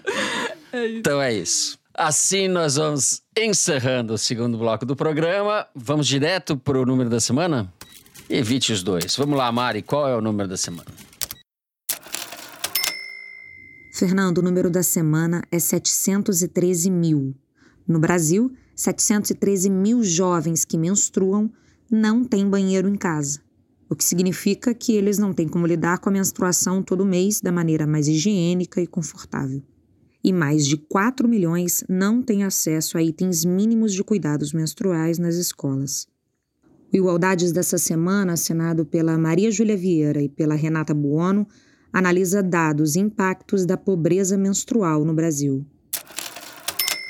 É 0.73 0.89
então 0.89 1.21
é 1.21 1.33
isso. 1.33 1.79
Assim 1.99 2.47
nós 2.47 2.77
vamos 2.77 3.23
encerrando 3.35 4.13
o 4.13 4.19
segundo 4.19 4.59
bloco 4.59 4.85
do 4.85 4.95
programa. 4.95 5.67
Vamos 5.75 6.07
direto 6.07 6.55
para 6.55 6.79
o 6.79 6.85
número 6.85 7.09
da 7.09 7.19
semana? 7.19 7.73
Evite 8.29 8.71
os 8.71 8.83
dois. 8.83 9.17
Vamos 9.17 9.39
lá, 9.39 9.51
Mari, 9.51 9.81
qual 9.81 10.07
é 10.07 10.15
o 10.15 10.21
número 10.21 10.47
da 10.47 10.59
semana? 10.59 10.85
Fernando, 13.95 14.39
o 14.39 14.43
número 14.43 14.69
da 14.69 14.83
semana 14.83 15.43
é 15.51 15.59
713 15.59 16.91
mil. 16.91 17.35
No 17.89 17.99
Brasil, 17.99 18.53
713 18.75 19.71
mil 19.71 20.05
jovens 20.05 20.67
que 20.67 20.77
menstruam 20.77 21.51
não 21.91 22.23
têm 22.27 22.47
banheiro 22.47 22.91
em 22.91 22.97
casa, 22.97 23.41
o 23.89 23.97
que 23.97 24.05
significa 24.05 24.75
que 24.75 24.93
eles 24.95 25.17
não 25.17 25.33
têm 25.33 25.49
como 25.49 25.67
lidar 25.67 25.99
com 26.01 26.11
a 26.11 26.13
menstruação 26.13 26.83
todo 26.83 27.07
mês 27.07 27.41
da 27.41 27.51
maneira 27.51 27.87
mais 27.87 28.07
higiênica 28.07 28.83
e 28.83 28.87
confortável. 28.87 29.63
E 30.27 30.33
mais 30.33 30.67
de 30.67 30.77
4 30.77 31.29
milhões 31.29 31.85
não 31.89 32.21
têm 32.21 32.43
acesso 32.43 32.99
a 32.99 33.03
itens 33.03 33.45
mínimos 33.45 33.93
de 33.93 34.03
cuidados 34.03 34.53
menstruais 34.53 35.21
nas 35.21 35.37
escolas. 35.37 36.09
O 36.93 36.97
Igualdades 36.97 37.53
dessa 37.53 37.79
semana, 37.79 38.33
assinado 38.33 38.85
pela 38.85 39.17
Maria 39.17 39.53
Júlia 39.53 39.77
Vieira 39.77 40.21
e 40.21 40.29
pela 40.29 40.57
Renata 40.57 40.93
Buono, 40.93 41.47
analisa 41.93 42.43
dados 42.43 42.97
e 42.97 43.01
impactos 43.01 43.65
da 43.65 43.77
pobreza 43.77 44.37
menstrual 44.37 45.05
no 45.05 45.15
Brasil. 45.15 45.65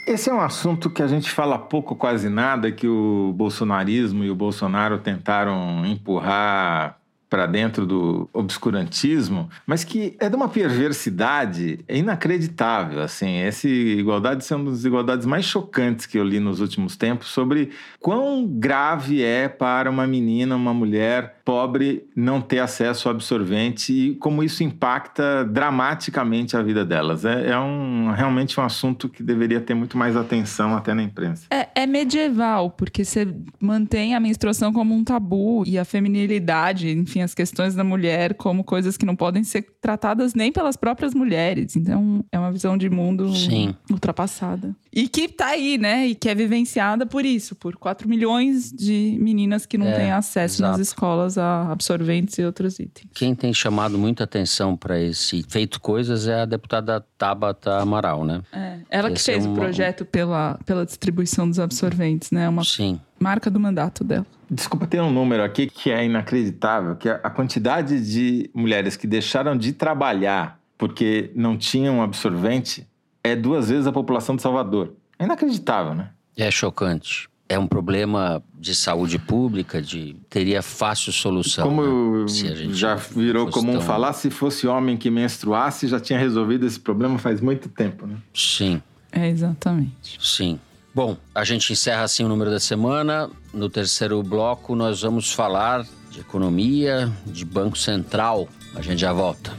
Esse 0.06 0.28
é 0.28 0.34
um 0.34 0.40
assunto 0.42 0.90
que 0.90 1.00
a 1.00 1.06
gente 1.06 1.30
fala 1.30 1.58
pouco, 1.58 1.96
quase 1.96 2.28
nada, 2.28 2.70
que 2.70 2.86
o 2.86 3.32
bolsonarismo 3.34 4.24
e 4.24 4.30
o 4.30 4.34
Bolsonaro 4.34 4.98
tentaram 4.98 5.86
empurrar 5.86 7.00
para 7.36 7.44
dentro 7.44 7.84
do 7.84 8.30
obscurantismo, 8.32 9.50
mas 9.66 9.84
que 9.84 10.16
é 10.18 10.26
de 10.26 10.34
uma 10.34 10.48
perversidade 10.48 11.80
inacreditável. 11.86 13.02
Assim, 13.02 13.36
essa 13.36 13.68
igualdade 13.68 14.42
é 14.50 14.56
uma 14.56 14.70
das 14.70 14.86
igualdades 14.86 15.26
mais 15.26 15.44
chocantes 15.44 16.06
que 16.06 16.18
eu 16.18 16.24
li 16.24 16.40
nos 16.40 16.60
últimos 16.60 16.96
tempos 16.96 17.26
sobre 17.26 17.72
quão 18.00 18.46
grave 18.46 19.22
é 19.22 19.50
para 19.50 19.90
uma 19.90 20.06
menina, 20.06 20.56
uma 20.56 20.72
mulher 20.72 21.35
pobre 21.46 22.08
não 22.16 22.40
ter 22.40 22.58
acesso 22.58 23.08
ao 23.08 23.14
absorvente 23.14 23.92
e 23.92 24.14
como 24.16 24.42
isso 24.42 24.64
impacta 24.64 25.44
dramaticamente 25.44 26.56
a 26.56 26.62
vida 26.62 26.84
delas. 26.84 27.24
É, 27.24 27.50
é 27.50 27.58
um, 27.58 28.10
realmente 28.10 28.58
um 28.58 28.64
assunto 28.64 29.08
que 29.08 29.22
deveria 29.22 29.60
ter 29.60 29.72
muito 29.72 29.96
mais 29.96 30.16
atenção 30.16 30.74
até 30.74 30.92
na 30.92 31.04
imprensa. 31.04 31.46
É, 31.48 31.68
é 31.82 31.86
medieval, 31.86 32.72
porque 32.72 33.04
você 33.04 33.32
mantém 33.60 34.16
a 34.16 34.18
menstruação 34.18 34.72
como 34.72 34.92
um 34.92 35.04
tabu 35.04 35.62
e 35.64 35.78
a 35.78 35.84
feminilidade, 35.84 36.90
enfim, 36.90 37.22
as 37.22 37.32
questões 37.32 37.76
da 37.76 37.84
mulher 37.84 38.34
como 38.34 38.64
coisas 38.64 38.96
que 38.96 39.06
não 39.06 39.14
podem 39.14 39.44
ser 39.44 39.62
tratadas 39.86 40.34
nem 40.34 40.50
pelas 40.50 40.76
próprias 40.76 41.14
mulheres. 41.14 41.76
Então, 41.76 42.24
é 42.32 42.36
uma 42.36 42.50
visão 42.50 42.76
de 42.76 42.90
mundo 42.90 43.32
Sim. 43.32 43.72
ultrapassada. 43.88 44.74
E 44.92 45.06
que 45.06 45.28
tá 45.28 45.46
aí, 45.50 45.78
né? 45.78 46.08
E 46.08 46.16
que 46.16 46.28
é 46.28 46.34
vivenciada 46.34 47.06
por 47.06 47.24
isso, 47.24 47.54
por 47.54 47.76
4 47.76 48.08
milhões 48.08 48.72
de 48.72 49.16
meninas 49.20 49.64
que 49.64 49.78
não 49.78 49.86
é, 49.86 49.92
têm 49.92 50.10
acesso 50.10 50.56
exato. 50.56 50.72
nas 50.72 50.88
escolas 50.88 51.38
a 51.38 51.70
absorventes 51.70 52.36
e 52.36 52.44
outros 52.44 52.80
itens. 52.80 53.08
Quem 53.14 53.32
tem 53.32 53.54
chamado 53.54 53.96
muita 53.96 54.24
atenção 54.24 54.76
para 54.76 55.00
esse 55.00 55.44
feito 55.48 55.80
coisas 55.80 56.26
é 56.26 56.40
a 56.40 56.44
deputada 56.44 57.06
Tabata 57.16 57.78
Amaral, 57.78 58.24
né? 58.24 58.42
É, 58.52 58.78
ela 58.90 59.12
Esse 59.12 59.24
que 59.24 59.32
fez 59.32 59.46
é 59.46 59.48
o 59.48 59.54
projeto 59.54 60.04
pela, 60.04 60.58
pela 60.66 60.84
distribuição 60.84 61.48
dos 61.48 61.60
absorventes, 61.60 62.32
né? 62.32 62.48
Uma 62.48 62.64
Sim. 62.64 62.98
marca 63.20 63.48
do 63.48 63.60
mandato 63.60 64.02
dela. 64.02 64.26
Desculpa, 64.50 64.86
tem 64.86 65.00
um 65.00 65.10
número 65.10 65.42
aqui 65.42 65.66
que 65.66 65.90
é 65.90 66.04
inacreditável, 66.04 66.96
que 66.96 67.08
é 67.08 67.20
a 67.22 67.30
quantidade 67.30 68.00
de 68.00 68.48
mulheres 68.54 68.96
que 68.96 69.06
deixaram 69.06 69.56
de 69.56 69.72
trabalhar 69.72 70.60
porque 70.78 71.30
não 71.34 71.56
tinham 71.56 72.02
absorvente 72.02 72.86
é 73.24 73.34
duas 73.34 73.70
vezes 73.70 73.86
a 73.86 73.92
população 73.92 74.36
de 74.36 74.42
Salvador. 74.42 74.92
É 75.18 75.24
inacreditável, 75.24 75.94
né? 75.94 76.10
É 76.36 76.50
chocante. 76.50 77.28
é 77.48 77.58
um 77.58 77.66
problema 77.66 78.42
de 78.58 78.74
saúde 78.74 79.18
pública, 79.18 79.80
de 79.80 80.16
teria 80.28 80.62
fácil 80.62 81.12
solução. 81.12 81.64
Como 81.64 82.24
né? 82.24 82.26
já 82.72 82.96
virou 82.96 83.48
comum 83.48 83.74
tão... 83.74 83.80
falar, 83.80 84.12
se 84.12 84.30
fosse 84.30 84.66
homem 84.66 84.96
que 84.96 85.08
menstruasse, 85.10 85.86
já 85.86 86.00
tinha 86.00 86.18
resolvido 86.18 86.66
esse 86.66 86.78
problema 86.78 87.18
faz 87.18 87.40
muito 87.40 87.68
tempo, 87.68 88.06
né? 88.06 88.16
Sim. 88.34 88.82
É 89.12 89.28
exatamente. 89.28 90.18
Sim. 90.20 90.58
Bom, 90.96 91.14
a 91.34 91.44
gente 91.44 91.74
encerra 91.74 92.04
assim 92.04 92.24
o 92.24 92.28
número 92.28 92.50
da 92.50 92.58
semana. 92.58 93.30
No 93.52 93.68
terceiro 93.68 94.22
bloco, 94.22 94.74
nós 94.74 95.02
vamos 95.02 95.30
falar 95.30 95.86
de 96.10 96.20
economia, 96.20 97.12
de 97.26 97.44
Banco 97.44 97.76
Central. 97.76 98.48
A 98.74 98.80
gente 98.80 99.00
já 99.00 99.12
volta. 99.12 99.52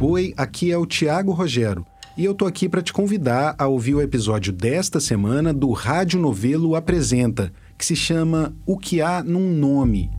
Oi, 0.00 0.34
aqui 0.36 0.72
é 0.72 0.76
o 0.76 0.84
Tiago 0.84 1.30
Rogero 1.30 1.86
e 2.18 2.24
eu 2.24 2.34
tô 2.34 2.46
aqui 2.46 2.68
para 2.68 2.82
te 2.82 2.92
convidar 2.92 3.54
a 3.56 3.68
ouvir 3.68 3.94
o 3.94 4.02
episódio 4.02 4.52
desta 4.52 4.98
semana 4.98 5.54
do 5.54 5.70
Rádio 5.70 6.18
Novelo 6.18 6.74
Apresenta, 6.74 7.52
que 7.78 7.86
se 7.86 7.94
chama 7.94 8.52
O 8.66 8.76
que 8.76 9.00
há 9.00 9.22
num 9.22 9.52
nome. 9.52 10.10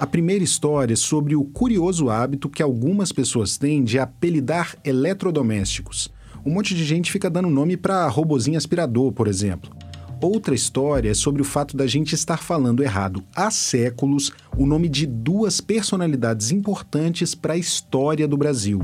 A 0.00 0.06
primeira 0.06 0.42
história 0.42 0.94
é 0.94 0.96
sobre 0.96 1.36
o 1.36 1.44
curioso 1.44 2.10
hábito 2.10 2.48
que 2.48 2.62
algumas 2.62 3.12
pessoas 3.12 3.56
têm 3.56 3.84
de 3.84 3.98
apelidar 3.98 4.76
eletrodomésticos. 4.84 6.08
Um 6.44 6.52
monte 6.52 6.74
de 6.74 6.84
gente 6.84 7.12
fica 7.12 7.30
dando 7.30 7.48
nome 7.48 7.76
para 7.76 8.08
robozinho 8.08 8.58
aspirador, 8.58 9.12
por 9.12 9.28
exemplo. 9.28 9.70
Outra 10.20 10.54
história 10.54 11.10
é 11.10 11.14
sobre 11.14 11.40
o 11.40 11.44
fato 11.44 11.76
da 11.76 11.86
gente 11.86 12.14
estar 12.14 12.38
falando 12.38 12.82
errado 12.82 13.22
há 13.34 13.50
séculos 13.52 14.32
o 14.56 14.66
nome 14.66 14.88
de 14.88 15.06
duas 15.06 15.60
personalidades 15.60 16.50
importantes 16.50 17.36
para 17.36 17.54
a 17.54 17.58
história 17.58 18.26
do 18.26 18.36
Brasil. 18.36 18.80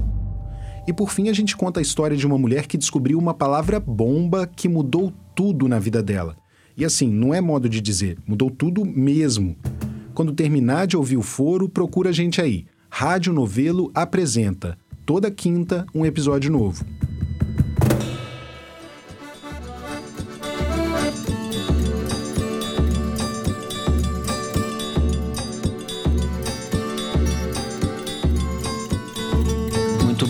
E 0.87 0.93
por 0.93 1.11
fim, 1.11 1.29
a 1.29 1.33
gente 1.33 1.57
conta 1.57 1.81
a 1.81 1.83
história 1.83 2.17
de 2.17 2.27
uma 2.27 2.39
mulher 2.39 2.67
que 2.67 2.79
descobriu 2.79 3.19
uma 3.19 3.35
palavra 3.35 3.81
bomba 3.81 4.47
que 4.47 4.69
mudou 4.69 5.13
tudo 5.35 5.67
na 5.67 5.81
vida 5.81 6.03
dela. 6.03 6.37
E 6.77 6.85
assim, 6.85 7.09
não 7.09 7.33
é 7.33 7.41
modo 7.41 7.69
de 7.69 7.81
dizer, 7.81 8.19
mudou 8.27 8.51
tudo 8.51 8.85
mesmo. 8.85 9.57
Quando 10.13 10.33
terminar 10.33 10.87
de 10.87 10.97
ouvir 10.97 11.17
o 11.17 11.23
foro, 11.23 11.69
procura 11.69 12.11
a 12.11 12.13
gente 12.13 12.41
aí. 12.41 12.67
Rádio 12.91 13.33
Novelo 13.33 13.91
apresenta, 13.95 14.79
toda 15.05 15.31
quinta, 15.31 15.85
um 15.95 16.05
episódio 16.05 16.51
novo. 16.51 16.85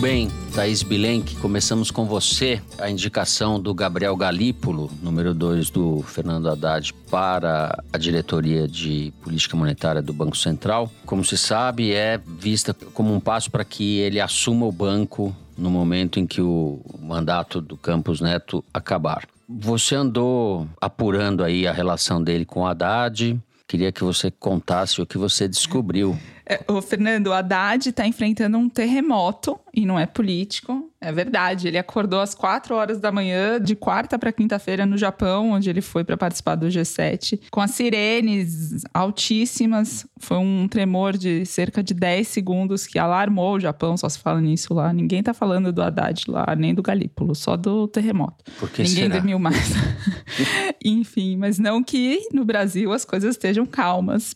bem, 0.05 0.29
Thaís 0.55 0.83
Bilenque, 0.83 1.35
começamos 1.35 1.91
com 1.91 2.05
você. 2.05 2.61
A 2.79 2.89
indicação 2.89 3.59
do 3.59 3.73
Gabriel 3.73 4.15
Galípolo, 4.15 4.89
número 5.01 5.33
2 5.33 5.69
do 5.69 6.01
Fernando 6.03 6.47
Haddad, 6.47 6.93
para 7.11 7.83
a 7.91 7.97
diretoria 7.97 8.65
de 8.65 9.13
política 9.21 9.57
monetária 9.57 10.01
do 10.01 10.13
Banco 10.13 10.37
Central. 10.37 10.89
Como 11.05 11.25
se 11.25 11.37
sabe, 11.37 11.91
é 11.91 12.17
vista 12.17 12.73
como 12.93 13.13
um 13.13 13.19
passo 13.19 13.51
para 13.51 13.65
que 13.65 13.97
ele 13.97 14.17
assuma 14.21 14.65
o 14.65 14.71
banco 14.71 15.35
no 15.57 15.69
momento 15.69 16.21
em 16.21 16.25
que 16.25 16.41
o 16.41 16.79
mandato 17.01 17.59
do 17.59 17.75
Campos 17.75 18.21
Neto 18.21 18.63
acabar. 18.73 19.27
Você 19.49 19.93
andou 19.93 20.69
apurando 20.79 21.43
aí 21.43 21.67
a 21.67 21.73
relação 21.73 22.23
dele 22.23 22.45
com 22.45 22.61
o 22.61 22.65
Haddad. 22.65 23.37
Queria 23.67 23.91
que 23.91 24.05
você 24.05 24.31
contasse 24.31 25.01
o 25.01 25.05
que 25.05 25.17
você 25.17 25.49
descobriu 25.49 26.17
o 26.67 26.81
Fernando, 26.81 27.27
o 27.27 27.33
Haddad 27.33 27.89
está 27.89 28.05
enfrentando 28.05 28.57
um 28.57 28.69
terremoto 28.69 29.59
e 29.73 29.85
não 29.85 29.99
é 29.99 30.05
político. 30.05 30.91
É 31.01 31.11
verdade. 31.11 31.67
Ele 31.67 31.77
acordou 31.77 32.19
às 32.19 32.33
quatro 32.33 32.75
horas 32.75 32.99
da 32.99 33.11
manhã, 33.11 33.59
de 33.59 33.75
quarta 33.75 34.17
para 34.17 34.31
quinta-feira, 34.31 34.85
no 34.85 34.97
Japão, 34.97 35.51
onde 35.51 35.69
ele 35.69 35.81
foi 35.81 36.03
para 36.03 36.15
participar 36.17 36.55
do 36.55 36.67
G7, 36.67 37.39
com 37.51 37.61
as 37.61 37.71
sirenes 37.71 38.83
altíssimas. 38.93 40.07
Foi 40.19 40.37
um 40.37 40.67
tremor 40.67 41.17
de 41.17 41.45
cerca 41.45 41.83
de 41.83 41.93
10 41.93 42.27
segundos 42.27 42.87
que 42.87 42.97
alarmou 42.97 43.55
o 43.55 43.59
Japão. 43.59 43.97
Só 43.97 44.07
se 44.07 44.19
fala 44.19 44.39
nisso 44.39 44.73
lá. 44.73 44.93
Ninguém 44.93 45.19
está 45.19 45.33
falando 45.33 45.71
do 45.73 45.81
Haddad 45.81 46.25
lá, 46.27 46.55
nem 46.55 46.73
do 46.73 46.81
Galípolo, 46.81 47.35
só 47.35 47.57
do 47.57 47.87
terremoto. 47.87 48.43
Por 48.59 48.69
que 48.69 48.83
Ninguém 48.83 49.03
será? 49.03 49.15
dormiu 49.15 49.39
mais. 49.39 49.73
Enfim, 50.83 51.37
mas 51.37 51.59
não 51.59 51.83
que 51.83 52.27
no 52.31 52.45
Brasil 52.45 52.91
as 52.93 53.03
coisas 53.03 53.31
estejam 53.35 53.65
calmas 53.65 54.35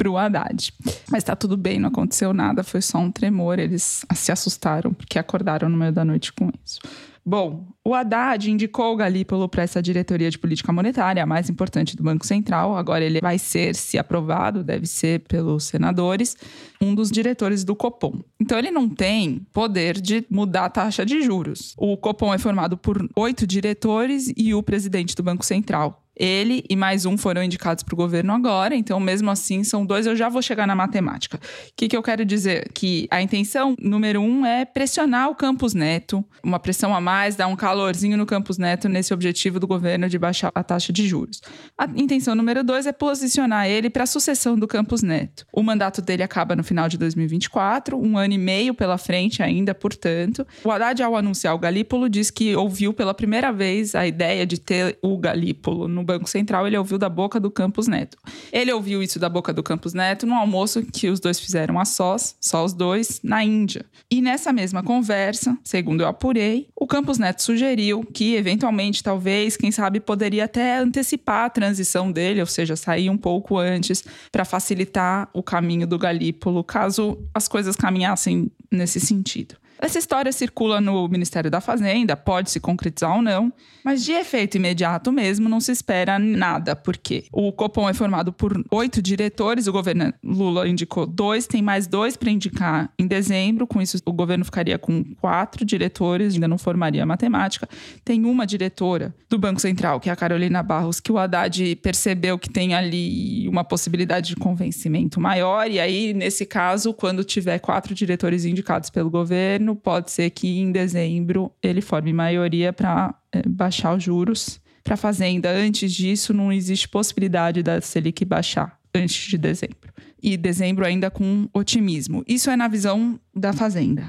para 0.00 0.10
o 0.10 0.16
Haddad. 0.16 0.72
Mas 1.10 1.22
tá 1.22 1.36
tudo 1.36 1.58
bem, 1.58 1.78
não 1.78 1.90
aconteceu 1.90 2.32
nada, 2.32 2.64
foi 2.64 2.80
só 2.80 2.96
um 2.96 3.12
tremor. 3.12 3.58
Eles 3.58 4.06
se 4.14 4.32
assustaram 4.32 4.94
porque 4.94 5.18
acordaram 5.18 5.68
no 5.68 5.76
meio 5.76 5.92
da 5.92 6.06
noite 6.06 6.32
com 6.32 6.50
isso. 6.64 6.80
Bom, 7.22 7.68
o 7.84 7.94
Haddad 7.94 8.50
indicou 8.50 8.94
o 8.94 8.96
Galípolo 8.96 9.46
para 9.46 9.62
essa 9.62 9.82
diretoria 9.82 10.30
de 10.30 10.38
política 10.38 10.72
monetária, 10.72 11.22
a 11.22 11.26
mais 11.26 11.50
importante 11.50 11.94
do 11.94 12.02
Banco 12.02 12.26
Central. 12.26 12.74
Agora 12.78 13.04
ele 13.04 13.20
vai 13.20 13.38
ser, 13.38 13.74
se 13.74 13.98
aprovado, 13.98 14.64
deve 14.64 14.86
ser 14.86 15.20
pelos 15.20 15.64
senadores, 15.64 16.34
um 16.80 16.94
dos 16.94 17.10
diretores 17.10 17.62
do 17.62 17.76
Copom. 17.76 18.20
Então 18.40 18.58
ele 18.58 18.70
não 18.70 18.88
tem 18.88 19.46
poder 19.52 20.00
de 20.00 20.24
mudar 20.30 20.64
a 20.64 20.70
taxa 20.70 21.04
de 21.04 21.20
juros. 21.20 21.74
O 21.76 21.94
Copom 21.98 22.32
é 22.32 22.38
formado 22.38 22.78
por 22.78 23.06
oito 23.14 23.46
diretores 23.46 24.32
e 24.34 24.54
o 24.54 24.62
presidente 24.62 25.14
do 25.14 25.22
Banco 25.22 25.44
Central, 25.44 26.02
ele 26.20 26.62
e 26.68 26.76
mais 26.76 27.06
um 27.06 27.16
foram 27.16 27.42
indicados 27.42 27.82
para 27.82 27.94
o 27.94 27.96
governo 27.96 28.34
agora, 28.34 28.76
então, 28.76 29.00
mesmo 29.00 29.30
assim, 29.30 29.64
são 29.64 29.86
dois. 29.86 30.06
Eu 30.06 30.14
já 30.14 30.28
vou 30.28 30.42
chegar 30.42 30.66
na 30.66 30.74
matemática. 30.74 31.38
O 31.38 31.40
que, 31.74 31.88
que 31.88 31.96
eu 31.96 32.02
quero 32.02 32.24
dizer? 32.26 32.70
Que 32.74 33.08
a 33.10 33.22
intenção 33.22 33.74
número 33.80 34.20
um 34.20 34.44
é 34.44 34.66
pressionar 34.66 35.30
o 35.30 35.34
Campos 35.34 35.72
Neto, 35.72 36.22
uma 36.44 36.58
pressão 36.58 36.94
a 36.94 37.00
mais, 37.00 37.36
dar 37.36 37.46
um 37.46 37.56
calorzinho 37.56 38.18
no 38.18 38.26
Campos 38.26 38.58
Neto 38.58 38.86
nesse 38.88 39.14
objetivo 39.14 39.58
do 39.58 39.66
governo 39.66 40.08
de 40.08 40.18
baixar 40.18 40.52
a 40.54 40.62
taxa 40.62 40.92
de 40.92 41.08
juros. 41.08 41.40
A 41.78 41.86
intenção 41.96 42.34
número 42.34 42.62
dois 42.62 42.86
é 42.86 42.92
posicionar 42.92 43.66
ele 43.66 43.88
para 43.88 44.04
a 44.04 44.06
sucessão 44.06 44.58
do 44.58 44.68
Campos 44.68 45.02
Neto. 45.02 45.46
O 45.52 45.62
mandato 45.62 46.02
dele 46.02 46.22
acaba 46.22 46.54
no 46.54 46.62
final 46.62 46.86
de 46.86 46.98
2024, 46.98 47.98
um 47.98 48.18
ano 48.18 48.34
e 48.34 48.38
meio 48.38 48.74
pela 48.74 48.98
frente 48.98 49.42
ainda, 49.42 49.74
portanto. 49.74 50.46
O 50.62 50.70
Haddad, 50.70 51.02
ao 51.02 51.16
anunciar 51.16 51.54
o 51.54 51.58
Galípolo, 51.58 52.10
diz 52.10 52.30
que 52.30 52.54
ouviu 52.54 52.92
pela 52.92 53.14
primeira 53.14 53.50
vez 53.50 53.94
a 53.94 54.06
ideia 54.06 54.46
de 54.46 54.58
ter 54.58 54.98
o 55.02 55.16
Galípolo 55.16 55.88
no 55.88 56.04
Banco 56.10 56.28
Central, 56.28 56.66
ele 56.66 56.76
ouviu 56.76 56.98
da 56.98 57.08
boca 57.08 57.38
do 57.38 57.50
Campos 57.50 57.86
Neto. 57.86 58.18
Ele 58.52 58.72
ouviu 58.72 59.00
isso 59.00 59.18
da 59.18 59.28
boca 59.28 59.52
do 59.52 59.62
Campos 59.62 59.94
Neto 59.94 60.26
no 60.26 60.34
almoço 60.34 60.82
que 60.82 61.08
os 61.08 61.20
dois 61.20 61.38
fizeram 61.38 61.78
a 61.78 61.84
sós, 61.84 62.36
só 62.40 62.64
os 62.64 62.72
dois, 62.72 63.20
na 63.22 63.44
Índia. 63.44 63.86
E 64.10 64.20
nessa 64.20 64.52
mesma 64.52 64.82
conversa, 64.82 65.56
segundo 65.62 66.00
eu 66.00 66.08
apurei, 66.08 66.68
o 66.74 66.86
Campos 66.86 67.18
Neto 67.18 67.42
sugeriu 67.42 68.02
que, 68.02 68.34
eventualmente, 68.34 69.04
talvez, 69.04 69.56
quem 69.56 69.70
sabe, 69.70 70.00
poderia 70.00 70.46
até 70.46 70.78
antecipar 70.78 71.44
a 71.44 71.50
transição 71.50 72.10
dele, 72.10 72.40
ou 72.40 72.46
seja, 72.46 72.74
sair 72.74 73.08
um 73.08 73.16
pouco 73.16 73.56
antes, 73.56 74.02
para 74.32 74.44
facilitar 74.44 75.28
o 75.32 75.42
caminho 75.42 75.86
do 75.86 75.98
Galípolo, 75.98 76.64
caso 76.64 77.18
as 77.32 77.46
coisas 77.46 77.76
caminhassem 77.76 78.50
nesse 78.70 78.98
sentido. 78.98 79.59
Essa 79.82 79.98
história 79.98 80.30
circula 80.30 80.78
no 80.78 81.08
Ministério 81.08 81.50
da 81.50 81.60
Fazenda, 81.60 82.14
pode 82.14 82.50
se 82.50 82.60
concretizar 82.60 83.16
ou 83.16 83.22
não, 83.22 83.50
mas 83.82 84.04
de 84.04 84.12
efeito 84.12 84.58
imediato 84.58 85.10
mesmo 85.10 85.48
não 85.48 85.58
se 85.58 85.72
espera 85.72 86.18
nada, 86.18 86.76
porque 86.76 87.24
o 87.32 87.50
Copom 87.50 87.88
é 87.88 87.94
formado 87.94 88.30
por 88.30 88.62
oito 88.70 89.00
diretores, 89.00 89.66
o 89.66 89.72
governo 89.72 90.12
Lula 90.22 90.68
indicou 90.68 91.06
dois, 91.06 91.46
tem 91.46 91.62
mais 91.62 91.86
dois 91.86 92.14
para 92.14 92.30
indicar 92.30 92.92
em 92.98 93.06
dezembro, 93.06 93.66
com 93.66 93.80
isso 93.80 93.98
o 94.04 94.12
governo 94.12 94.44
ficaria 94.44 94.78
com 94.78 95.02
quatro 95.18 95.64
diretores, 95.64 96.34
ainda 96.34 96.46
não 96.46 96.58
formaria 96.58 97.06
matemática. 97.06 97.66
Tem 98.04 98.26
uma 98.26 98.46
diretora 98.46 99.14
do 99.30 99.38
Banco 99.38 99.60
Central, 99.60 99.98
que 99.98 100.10
é 100.10 100.12
a 100.12 100.16
Carolina 100.16 100.62
Barros, 100.62 101.00
que 101.00 101.10
o 101.10 101.16
Haddad 101.16 101.76
percebeu 101.76 102.38
que 102.38 102.50
tem 102.50 102.74
ali 102.74 103.48
uma 103.48 103.64
possibilidade 103.64 104.28
de 104.28 104.36
convencimento 104.36 105.18
maior, 105.18 105.70
e 105.70 105.80
aí, 105.80 106.12
nesse 106.12 106.44
caso, 106.44 106.92
quando 106.92 107.24
tiver 107.24 107.58
quatro 107.60 107.94
diretores 107.94 108.44
indicados 108.44 108.90
pelo 108.90 109.08
governo, 109.08 109.69
governo, 109.70 109.76
pode 109.76 110.10
ser 110.10 110.30
que 110.30 110.58
em 110.58 110.72
dezembro 110.72 111.52
ele 111.62 111.80
forme 111.80 112.12
maioria 112.12 112.72
para 112.72 113.14
é, 113.32 113.42
baixar 113.48 113.94
os 113.94 114.02
juros. 114.02 114.60
Para 114.82 114.94
a 114.94 114.96
Fazenda, 114.96 115.50
antes 115.50 115.92
disso, 115.92 116.32
não 116.32 116.52
existe 116.52 116.88
possibilidade 116.88 117.62
da 117.62 117.80
Selic 117.80 118.24
baixar 118.24 118.78
antes 118.94 119.28
de 119.28 119.38
dezembro. 119.38 119.92
E 120.22 120.36
dezembro 120.36 120.84
ainda 120.84 121.10
com 121.10 121.48
otimismo. 121.52 122.24
Isso 122.26 122.50
é 122.50 122.56
na 122.56 122.68
visão 122.68 123.18
da 123.34 123.52
Fazenda. 123.52 124.04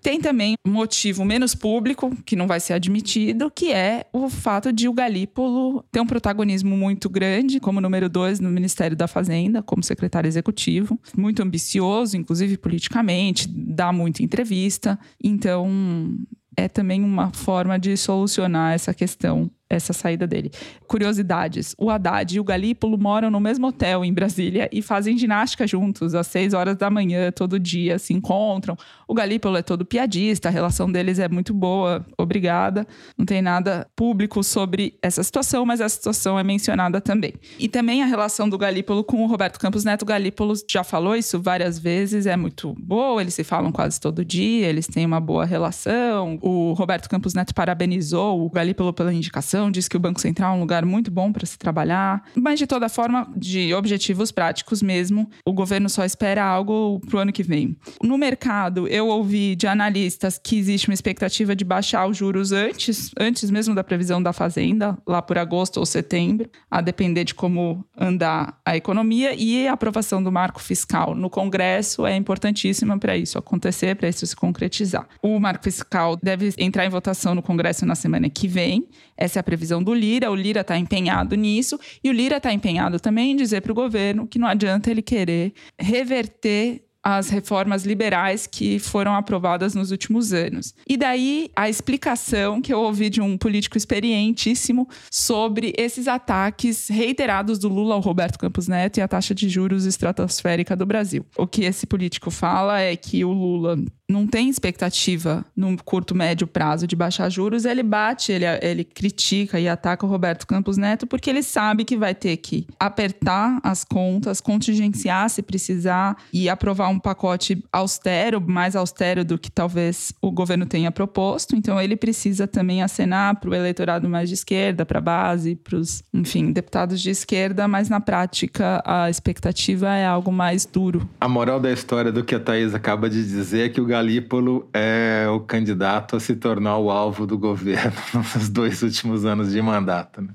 Tem 0.00 0.20
também 0.20 0.54
um 0.66 0.70
motivo 0.70 1.24
menos 1.24 1.54
público, 1.54 2.14
que 2.24 2.36
não 2.36 2.46
vai 2.46 2.60
ser 2.60 2.72
admitido, 2.72 3.50
que 3.50 3.72
é 3.72 4.06
o 4.12 4.28
fato 4.28 4.72
de 4.72 4.88
o 4.88 4.92
Galípolo 4.92 5.84
ter 5.90 6.00
um 6.00 6.06
protagonismo 6.06 6.76
muito 6.76 7.08
grande, 7.10 7.60
como 7.60 7.80
número 7.80 8.08
dois 8.08 8.40
no 8.40 8.50
Ministério 8.50 8.96
da 8.96 9.06
Fazenda, 9.06 9.62
como 9.62 9.82
secretário 9.82 10.28
executivo, 10.28 10.98
muito 11.16 11.42
ambicioso, 11.42 12.16
inclusive 12.16 12.56
politicamente, 12.56 13.48
dá 13.48 13.92
muita 13.92 14.22
entrevista. 14.22 14.98
Então, 15.22 16.16
é 16.56 16.68
também 16.68 17.02
uma 17.02 17.32
forma 17.32 17.78
de 17.78 17.96
solucionar 17.96 18.74
essa 18.74 18.92
questão 18.92 19.50
essa 19.74 19.92
saída 19.92 20.26
dele. 20.26 20.50
Curiosidades: 20.86 21.74
o 21.78 21.90
Haddad 21.90 22.36
e 22.36 22.40
o 22.40 22.44
Galípolo 22.44 22.98
moram 22.98 23.30
no 23.30 23.40
mesmo 23.40 23.68
hotel 23.68 24.04
em 24.04 24.12
Brasília 24.12 24.68
e 24.72 24.82
fazem 24.82 25.16
ginástica 25.16 25.66
juntos 25.66 26.14
às 26.14 26.26
seis 26.26 26.54
horas 26.54 26.76
da 26.76 26.90
manhã, 26.90 27.30
todo 27.30 27.58
dia, 27.58 27.98
se 27.98 28.12
encontram. 28.12 28.76
O 29.08 29.14
Galípolo 29.14 29.56
é 29.56 29.62
todo 29.62 29.84
piadista, 29.84 30.48
a 30.48 30.52
relação 30.52 30.90
deles 30.90 31.18
é 31.18 31.28
muito 31.28 31.52
boa, 31.52 32.04
obrigada. 32.16 32.86
Não 33.16 33.24
tem 33.24 33.42
nada 33.42 33.86
público 33.96 34.42
sobre 34.42 34.98
essa 35.02 35.22
situação, 35.22 35.64
mas 35.64 35.80
essa 35.80 35.96
situação 35.96 36.38
é 36.38 36.42
mencionada 36.42 37.00
também. 37.00 37.34
E 37.58 37.68
também 37.68 38.02
a 38.02 38.06
relação 38.06 38.48
do 38.48 38.58
Galípolo 38.58 39.04
com 39.04 39.22
o 39.22 39.26
Roberto 39.26 39.58
Campos 39.58 39.84
Neto. 39.84 40.02
O 40.02 40.06
Galípolo 40.06 40.54
já 40.70 40.84
falou 40.84 41.16
isso 41.16 41.40
várias 41.40 41.78
vezes, 41.78 42.26
é 42.26 42.36
muito 42.36 42.74
boa, 42.78 43.20
eles 43.20 43.34
se 43.34 43.44
falam 43.44 43.72
quase 43.72 44.00
todo 44.00 44.24
dia, 44.24 44.66
eles 44.66 44.86
têm 44.86 45.06
uma 45.06 45.20
boa 45.20 45.44
relação. 45.44 46.38
O 46.40 46.72
Roberto 46.72 47.08
Campos 47.08 47.34
Neto 47.34 47.54
parabenizou 47.54 48.44
o 48.44 48.50
Galípolo 48.50 48.92
pela 48.92 49.12
indicação, 49.12 49.61
disse 49.70 49.88
que 49.88 49.96
o 49.96 50.00
Banco 50.00 50.20
Central 50.20 50.54
é 50.54 50.56
um 50.56 50.60
lugar 50.60 50.84
muito 50.84 51.10
bom 51.10 51.32
para 51.32 51.46
se 51.46 51.58
trabalhar. 51.58 52.24
Mas, 52.34 52.58
de 52.58 52.66
toda 52.66 52.88
forma, 52.88 53.30
de 53.36 53.74
objetivos 53.74 54.30
práticos 54.30 54.82
mesmo, 54.82 55.28
o 55.46 55.52
governo 55.52 55.88
só 55.88 56.04
espera 56.04 56.44
algo 56.44 57.00
para 57.00 57.16
o 57.16 57.20
ano 57.20 57.32
que 57.32 57.42
vem. 57.42 57.76
No 58.02 58.18
mercado, 58.18 58.88
eu 58.88 59.08
ouvi 59.08 59.54
de 59.56 59.66
analistas 59.66 60.38
que 60.42 60.56
existe 60.56 60.88
uma 60.88 60.94
expectativa 60.94 61.54
de 61.54 61.64
baixar 61.64 62.06
os 62.06 62.16
juros 62.16 62.52
antes, 62.52 63.10
antes 63.18 63.50
mesmo 63.50 63.74
da 63.74 63.84
previsão 63.84 64.22
da 64.22 64.32
Fazenda, 64.32 64.98
lá 65.06 65.20
por 65.20 65.38
agosto 65.38 65.78
ou 65.78 65.86
setembro, 65.86 66.50
a 66.70 66.80
depender 66.80 67.24
de 67.24 67.34
como 67.34 67.84
andar 67.96 68.58
a 68.64 68.76
economia. 68.76 69.34
E 69.34 69.66
a 69.68 69.72
aprovação 69.72 70.22
do 70.22 70.32
marco 70.32 70.60
fiscal 70.60 71.14
no 71.14 71.30
Congresso 71.30 72.06
é 72.06 72.16
importantíssima 72.16 72.98
para 72.98 73.16
isso 73.16 73.38
acontecer, 73.38 73.96
para 73.96 74.08
isso 74.08 74.26
se 74.26 74.36
concretizar. 74.36 75.06
O 75.22 75.38
marco 75.38 75.64
fiscal 75.64 76.16
deve 76.16 76.52
entrar 76.58 76.86
em 76.86 76.88
votação 76.90 77.34
no 77.34 77.42
Congresso 77.42 77.86
na 77.86 77.94
semana 77.94 78.28
que 78.28 78.48
vem. 78.48 78.88
Essa 79.16 79.38
é 79.38 79.40
a 79.40 79.44
previsão 79.52 79.82
do 79.82 79.92
Lira. 79.92 80.30
O 80.30 80.34
Lira 80.34 80.62
está 80.62 80.78
empenhado 80.78 81.36
nisso 81.36 81.78
e 82.02 82.08
o 82.08 82.12
Lira 82.12 82.38
está 82.38 82.50
empenhado 82.50 82.98
também 82.98 83.32
em 83.32 83.36
dizer 83.36 83.60
para 83.60 83.72
o 83.72 83.74
governo 83.74 84.26
que 84.26 84.38
não 84.38 84.48
adianta 84.48 84.90
ele 84.90 85.02
querer 85.02 85.52
reverter 85.78 86.82
as 87.02 87.28
reformas 87.28 87.84
liberais 87.84 88.46
que 88.46 88.78
foram 88.78 89.14
aprovadas 89.14 89.74
nos 89.74 89.90
últimos 89.90 90.32
anos. 90.32 90.72
E 90.88 90.96
daí 90.96 91.50
a 91.56 91.68
explicação 91.68 92.62
que 92.62 92.72
eu 92.72 92.80
ouvi 92.80 93.10
de 93.10 93.20
um 93.20 93.36
político 93.36 93.76
experientíssimo 93.76 94.88
sobre 95.10 95.74
esses 95.76 96.06
ataques 96.06 96.88
reiterados 96.88 97.58
do 97.58 97.68
Lula 97.68 97.94
ao 97.96 98.00
Roberto 98.00 98.38
Campos 98.38 98.68
Neto 98.68 98.98
e 98.98 99.00
a 99.00 99.08
taxa 99.08 99.34
de 99.34 99.48
juros 99.48 99.84
estratosférica 99.84 100.76
do 100.76 100.86
Brasil. 100.86 101.26
O 101.36 101.46
que 101.46 101.64
esse 101.64 101.86
político 101.86 102.30
fala 102.30 102.80
é 102.80 102.94
que 102.94 103.24
o 103.24 103.32
Lula 103.32 103.76
não 104.12 104.26
tem 104.26 104.48
expectativa 104.48 105.44
no 105.56 105.76
curto, 105.82 106.14
médio 106.14 106.46
prazo 106.46 106.86
de 106.86 106.94
baixar 106.94 107.30
juros, 107.30 107.64
ele 107.64 107.82
bate, 107.82 108.30
ele, 108.30 108.44
ele 108.60 108.84
critica 108.84 109.58
e 109.58 109.68
ataca 109.68 110.04
o 110.04 110.08
Roberto 110.08 110.46
Campos 110.46 110.76
Neto 110.76 111.06
porque 111.06 111.30
ele 111.30 111.42
sabe 111.42 111.84
que 111.84 111.96
vai 111.96 112.14
ter 112.14 112.36
que 112.36 112.66
apertar 112.78 113.58
as 113.62 113.84
contas, 113.84 114.40
contingenciar 114.40 115.30
se 115.30 115.42
precisar 115.42 116.16
e 116.32 116.48
aprovar 116.48 116.88
um 116.88 116.98
pacote 116.98 117.62
austero, 117.72 118.40
mais 118.40 118.76
austero 118.76 119.24
do 119.24 119.38
que 119.38 119.50
talvez 119.50 120.12
o 120.20 120.30
governo 120.30 120.66
tenha 120.66 120.90
proposto. 120.90 121.56
Então 121.56 121.80
ele 121.80 121.96
precisa 121.96 122.46
também 122.46 122.82
acenar 122.82 123.40
para 123.40 123.50
o 123.50 123.54
eleitorado 123.54 124.08
mais 124.08 124.28
de 124.28 124.34
esquerda, 124.34 124.84
para 124.84 124.98
a 124.98 125.02
base, 125.02 125.56
para 125.56 125.76
os, 125.76 126.02
enfim, 126.12 126.52
deputados 126.52 127.00
de 127.00 127.10
esquerda, 127.10 127.66
mas 127.66 127.88
na 127.88 128.00
prática 128.00 128.82
a 128.84 129.08
expectativa 129.08 129.94
é 129.94 130.06
algo 130.06 130.30
mais 130.30 130.66
duro. 130.66 131.08
A 131.20 131.28
moral 131.28 131.58
da 131.58 131.72
história 131.72 132.12
do 132.12 132.24
que 132.24 132.34
a 132.34 132.40
Thaís 132.40 132.74
acaba 132.74 133.08
de 133.08 133.22
dizer 133.22 133.66
é 133.66 133.68
que 133.68 133.80
o 133.80 133.86
Galípolo 134.02 134.68
é 134.74 135.28
o 135.28 135.38
candidato 135.38 136.16
a 136.16 136.20
se 136.20 136.34
tornar 136.34 136.76
o 136.76 136.90
alvo 136.90 137.24
do 137.24 137.38
governo 137.38 137.92
nos 138.34 138.48
dois 138.48 138.82
últimos 138.82 139.24
anos 139.24 139.52
de 139.52 139.62
mandato. 139.62 140.20
Né? 140.20 140.30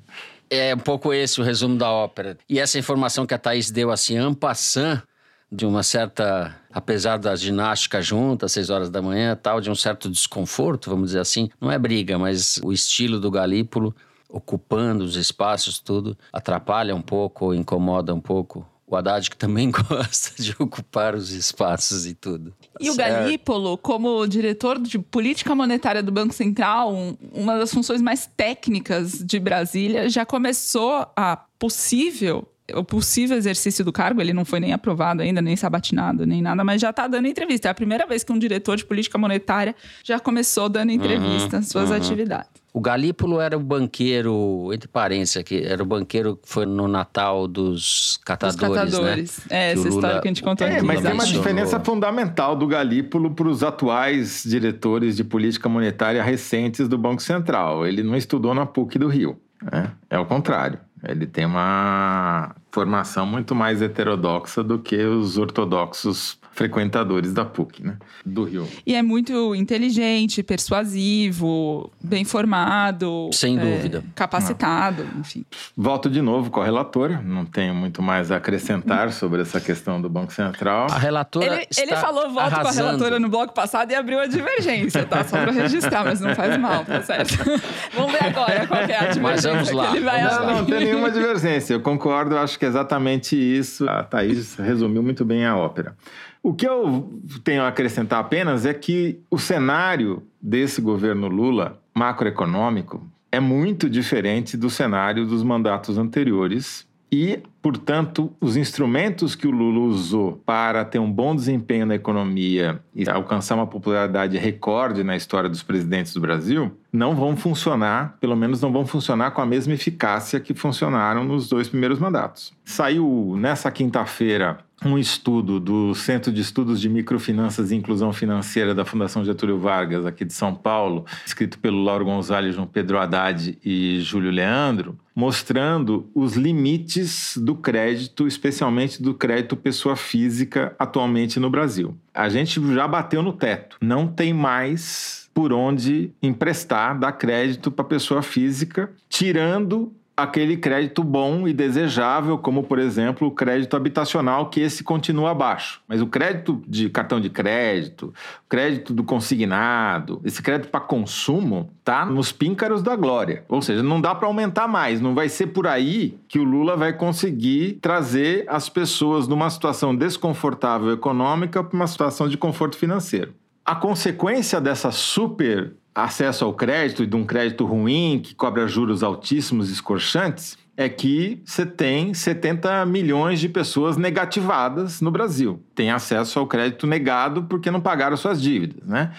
É 0.49 0.73
um 0.73 0.79
pouco 0.79 1.13
esse 1.13 1.41
o 1.41 1.43
resumo 1.43 1.77
da 1.77 1.91
ópera. 1.91 2.37
E 2.49 2.59
essa 2.59 2.79
informação 2.79 3.25
que 3.25 3.33
a 3.33 3.37
Thaís 3.37 3.69
deu 3.69 3.91
assim, 3.91 4.17
ampassant, 4.17 5.03
de 5.51 5.65
uma 5.65 5.83
certa, 5.83 6.55
apesar 6.71 7.17
da 7.17 7.35
ginástica 7.35 8.01
junta, 8.01 8.45
às 8.45 8.53
seis 8.53 8.69
horas 8.69 8.89
da 8.89 9.01
manhã 9.01 9.35
tal, 9.35 9.59
de 9.59 9.69
um 9.69 9.75
certo 9.75 10.09
desconforto, 10.09 10.89
vamos 10.89 11.07
dizer 11.07 11.19
assim. 11.19 11.49
Não 11.59 11.69
é 11.69 11.77
briga, 11.77 12.17
mas 12.17 12.61
o 12.63 12.71
estilo 12.71 13.19
do 13.19 13.29
Galípolo 13.29 13.93
ocupando 14.29 15.03
os 15.03 15.17
espaços, 15.17 15.79
tudo, 15.79 16.17
atrapalha 16.31 16.95
um 16.95 17.01
pouco, 17.01 17.53
incomoda 17.53 18.13
um 18.13 18.19
pouco 18.21 18.65
o 18.87 18.95
Haddad, 18.95 19.29
que 19.29 19.37
também 19.37 19.69
gosta 19.89 20.41
de 20.41 20.55
ocupar 20.57 21.13
os 21.13 21.31
espaços 21.31 22.05
e 22.05 22.13
tudo. 22.13 22.53
E 22.79 22.89
o 22.89 22.95
Galípolo, 22.95 23.77
como 23.77 24.25
diretor 24.25 24.79
de 24.79 24.97
política 24.97 25.53
monetária 25.53 26.01
do 26.01 26.11
Banco 26.11 26.33
Central, 26.33 26.93
um, 26.93 27.17
uma 27.33 27.57
das 27.57 27.73
funções 27.73 28.01
mais 28.01 28.29
técnicas 28.37 29.19
de 29.19 29.39
Brasília, 29.39 30.09
já 30.09 30.25
começou 30.25 31.05
a 31.15 31.35
possível 31.59 32.47
o 32.73 32.83
possível 32.83 33.37
exercício 33.37 33.83
do 33.83 33.91
cargo, 33.91 34.21
ele 34.21 34.33
não 34.33 34.43
foi 34.43 34.59
nem 34.59 34.73
aprovado 34.73 35.21
ainda, 35.21 35.41
nem 35.41 35.55
sabatinado, 35.55 36.25
nem 36.25 36.41
nada, 36.41 36.63
mas 36.63 36.81
já 36.81 36.89
está 36.89 37.07
dando 37.07 37.27
entrevista. 37.27 37.69
É 37.69 37.71
a 37.71 37.73
primeira 37.73 38.05
vez 38.05 38.23
que 38.23 38.31
um 38.31 38.37
diretor 38.37 38.75
de 38.75 38.85
política 38.85 39.17
monetária 39.17 39.75
já 40.03 40.19
começou 40.19 40.67
dando 40.67 40.91
entrevista 40.91 41.57
uhum, 41.57 41.63
suas 41.63 41.89
uhum. 41.89 41.95
atividades. 41.95 42.49
O 42.73 42.81
Galípolo 42.81 43.39
era 43.39 43.57
o 43.57 43.59
banqueiro, 43.59 44.69
entre 44.71 44.87
parênteses 44.87 45.37
aqui, 45.37 45.63
era 45.63 45.81
o 45.81 45.85
banqueiro 45.85 46.35
que 46.35 46.47
foi 46.47 46.65
no 46.65 46.87
Natal 46.87 47.47
dos 47.47 48.19
catadores, 48.23 48.55
Os 48.55 48.61
catadores. 48.61 49.37
Né? 49.49 49.57
É, 49.57 49.71
essa 49.71 49.79
Lula... 49.79 49.89
história 49.95 50.21
que 50.21 50.27
a 50.27 50.31
gente 50.31 50.43
contou 50.43 50.67
é, 50.67 50.75
aqui. 50.75 50.85
Mas 50.85 51.01
tem 51.01 51.13
uma 51.13 51.25
diferença 51.25 51.79
fundamental 51.79 52.55
do 52.55 52.67
Galípolo 52.67 53.31
para 53.31 53.47
os 53.47 53.63
atuais 53.63 54.43
diretores 54.45 55.15
de 55.15 55.23
política 55.23 55.67
monetária 55.67 56.21
recentes 56.21 56.87
do 56.87 56.97
Banco 56.97 57.21
Central. 57.21 57.87
Ele 57.87 58.03
não 58.03 58.15
estudou 58.15 58.53
na 58.53 58.65
PUC 58.65 58.99
do 58.99 59.07
Rio. 59.07 59.41
Né? 59.71 59.91
É 60.09 60.19
o 60.19 60.25
contrário. 60.25 60.79
Ele 61.03 61.27
tem 61.27 61.45
uma 61.45 62.55
formação 62.71 63.25
muito 63.25 63.53
mais 63.53 63.81
heterodoxa 63.81 64.63
do 64.63 64.79
que 64.79 64.97
os 65.03 65.37
ortodoxos 65.37 66.36
frequentadores 66.57 67.33
da 67.33 67.45
PUC, 67.45 67.83
né? 67.83 67.97
Do 68.25 68.43
Rio. 68.43 68.67
E 68.83 68.95
é 68.95 69.03
muito 69.03 69.53
inteligente, 69.53 70.41
persuasivo, 70.41 71.91
bem 72.01 72.25
formado. 72.25 73.29
Sem 73.31 73.59
é, 73.59 73.61
dúvida. 73.61 74.03
Capacitado, 74.15 75.03
não. 75.03 75.21
enfim. 75.21 75.45
Volto 75.77 76.09
de 76.09 76.19
novo 76.19 76.49
com 76.49 76.59
a 76.59 76.65
relatora. 76.65 77.21
Não 77.23 77.45
tenho 77.45 77.75
muito 77.75 78.01
mais 78.01 78.31
a 78.31 78.37
acrescentar 78.37 79.11
sobre 79.11 79.43
essa 79.43 79.61
questão 79.61 80.01
do 80.01 80.09
Banco 80.09 80.33
Central. 80.33 80.87
A 80.89 80.97
relatora. 80.97 81.57
Ele, 81.57 81.67
ele 81.77 81.95
falou 81.95 82.27
volto 82.31 82.51
arrasando. 82.51 82.63
com 82.63 82.67
a 82.69 82.71
relatora 82.71 83.19
no 83.19 83.29
bloco 83.29 83.53
passado 83.53 83.91
e 83.91 83.95
abriu 83.95 84.19
a 84.19 84.25
divergência, 84.25 85.05
tá? 85.05 85.23
Só 85.23 85.37
para 85.37 85.51
registrar, 85.51 86.03
mas 86.03 86.19
não 86.19 86.33
faz 86.33 86.57
mal, 86.57 86.83
tá 86.83 87.03
certo? 87.03 87.37
vamos 87.93 88.11
ver 88.11 88.23
agora 88.23 88.65
qual 88.65 88.81
é 88.81 88.95
a 88.95 89.05
divergência. 89.11 89.21
Mas 89.21 89.43
vamos 89.43 89.71
lá. 89.71 89.95
ele 89.95 90.03
vai 90.03 90.23
não, 90.23 90.55
não 90.55 90.65
tem 90.65 90.79
nenhuma 90.79 91.11
divergência. 91.13 91.75
Eu 91.75 91.81
concordo, 91.81 92.35
acho 92.35 92.57
que 92.57 92.65
é 92.65 92.67
exatamente 92.67 93.35
isso. 93.35 93.87
A 93.87 94.03
Thaís 94.03 94.55
resumiu 94.55 95.03
muito 95.03 95.23
bem 95.23 95.45
a 95.45 95.55
ópera. 95.55 95.95
O 96.41 96.53
que 96.53 96.67
eu 96.67 97.21
tenho 97.43 97.63
a 97.63 97.67
acrescentar 97.67 98.19
apenas 98.19 98.65
é 98.65 98.73
que 98.73 99.19
o 99.29 99.37
cenário 99.37 100.23
desse 100.41 100.81
governo 100.81 101.27
Lula, 101.27 101.81
macroeconômico, 101.93 103.05
é 103.31 103.39
muito 103.39 103.89
diferente 103.89 104.55
do 104.55 104.69
cenário 104.69 105.25
dos 105.25 105.43
mandatos 105.43 105.97
anteriores 105.97 106.87
e, 107.11 107.39
portanto, 107.61 108.33
os 108.39 108.57
instrumentos 108.57 109.33
que 109.33 109.47
o 109.47 109.51
Lula 109.51 109.79
usou 109.79 110.41
para 110.45 110.83
ter 110.83 110.99
um 110.99 111.11
bom 111.11 111.33
desempenho 111.35 111.85
na 111.85 111.95
economia 111.95 112.81
e 112.93 113.09
alcançar 113.09 113.55
uma 113.55 113.67
popularidade 113.67 114.37
recorde 114.37 115.03
na 115.03 115.15
história 115.15 115.49
dos 115.49 115.63
presidentes 115.63 116.13
do 116.13 116.19
Brasil 116.19 116.71
não 116.91 117.15
vão 117.15 117.37
funcionar, 117.37 118.17
pelo 118.19 118.35
menos 118.35 118.61
não 118.61 118.73
vão 118.73 118.85
funcionar 118.85 119.31
com 119.31 119.41
a 119.41 119.45
mesma 119.45 119.73
eficácia 119.73 120.39
que 120.39 120.53
funcionaram 120.53 121.23
nos 121.23 121.47
dois 121.47 121.69
primeiros 121.69 121.99
mandatos. 121.99 122.53
Saiu 122.65 123.35
nessa 123.37 123.71
quinta-feira 123.71 124.57
um 124.85 124.97
estudo 124.97 125.59
do 125.59 125.95
Centro 125.95 126.31
de 126.31 126.41
Estudos 126.41 126.79
de 126.79 126.87
Microfinanças 126.87 127.71
e 127.71 127.75
Inclusão 127.75 128.13
Financeira 128.13 128.75
da 128.75 128.85
Fundação 128.85 129.25
Getúlio 129.25 129.59
Vargas, 129.59 130.05
aqui 130.05 130.23
de 130.23 130.33
São 130.33 130.53
Paulo, 130.53 131.05
escrito 131.25 131.57
pelo 131.57 131.83
Lauro 131.83 132.05
Gonzalez, 132.05 132.55
João 132.55 132.67
Pedro 132.67 132.99
Haddad 132.99 133.57
e 133.65 133.99
Júlio 134.01 134.29
Leandro, 134.29 134.97
mostrando 135.15 136.07
os 136.13 136.35
limites 136.35 137.37
do 137.37 137.55
crédito, 137.55 138.27
especialmente 138.27 139.01
do 139.01 139.13
crédito 139.15 139.55
pessoa 139.55 139.95
física, 139.95 140.75
atualmente 140.77 141.39
no 141.39 141.49
Brasil. 141.49 141.97
A 142.13 142.29
gente 142.29 142.61
já 142.73 142.87
bateu 142.87 143.23
no 143.23 143.33
teto, 143.33 143.77
não 143.81 144.07
tem 144.07 144.31
mais 144.31 145.27
por 145.33 145.53
onde 145.53 146.11
emprestar, 146.21 146.97
dar 146.97 147.11
crédito 147.11 147.71
para 147.71 147.85
pessoa 147.85 148.21
física, 148.21 148.91
tirando 149.07 149.91
aquele 150.17 150.57
crédito 150.57 151.03
bom 151.03 151.47
e 151.47 151.53
desejável, 151.53 152.39
como 152.39 152.63
por 152.63 152.79
exemplo 152.79 153.27
o 153.27 153.31
crédito 153.31 153.77
habitacional, 153.77 154.49
que 154.49 154.59
esse 154.59 154.83
continua 154.83 155.29
abaixo. 155.29 155.79
Mas 155.87 156.01
o 156.01 156.07
crédito 156.07 156.59
de 156.67 156.89
cartão 156.89 157.21
de 157.21 157.29
crédito, 157.29 158.11
crédito 158.49 158.91
do 158.93 159.03
consignado, 159.03 160.19
esse 160.25 160.41
crédito 160.41 160.69
para 160.69 160.79
consumo, 160.79 161.69
tá 161.83 162.03
nos 162.03 162.31
píncaros 162.31 162.81
da 162.81 162.95
glória. 162.95 163.43
Ou 163.47 163.61
seja, 163.61 163.83
não 163.83 164.01
dá 164.01 164.15
para 164.15 164.27
aumentar 164.27 164.67
mais, 164.67 164.99
não 164.99 165.13
vai 165.13 165.29
ser 165.29 165.47
por 165.47 165.67
aí 165.67 166.17
que 166.27 166.39
o 166.39 166.43
Lula 166.43 166.75
vai 166.75 166.93
conseguir 166.93 167.77
trazer 167.79 168.43
as 168.47 168.67
pessoas 168.67 169.27
numa 169.27 169.51
situação 169.51 169.95
desconfortável 169.95 170.91
econômica 170.91 171.63
para 171.63 171.75
uma 171.75 171.87
situação 171.87 172.27
de 172.27 172.37
conforto 172.37 172.75
financeiro. 172.75 173.35
A 173.63 173.75
consequência 173.75 174.59
dessa 174.59 174.91
super 174.91 175.75
acesso 175.97 176.45
ao 176.45 176.53
crédito 176.53 177.01
e 177.01 177.07
de 177.07 177.15
um 177.15 177.25
crédito 177.25 177.65
ruim 177.65 178.21
que 178.23 178.35
cobra 178.35 178.67
juros 178.67 179.01
altíssimos 179.01 179.71
escorchantes 179.71 180.55
é 180.75 180.87
que 180.87 181.41
você 181.43 181.65
tem 181.65 182.13
70 182.13 182.85
milhões 182.85 183.39
de 183.39 183.49
pessoas 183.49 183.97
negativadas 183.97 185.01
no 185.01 185.09
Brasil. 185.09 185.59
Tem 185.73 185.89
acesso 185.89 186.37
ao 186.37 186.45
crédito 186.45 186.85
negado 186.85 187.45
porque 187.45 187.71
não 187.71 187.81
pagaram 187.81 188.15
suas 188.15 188.39
dívidas, 188.39 188.87
né? 188.87 189.11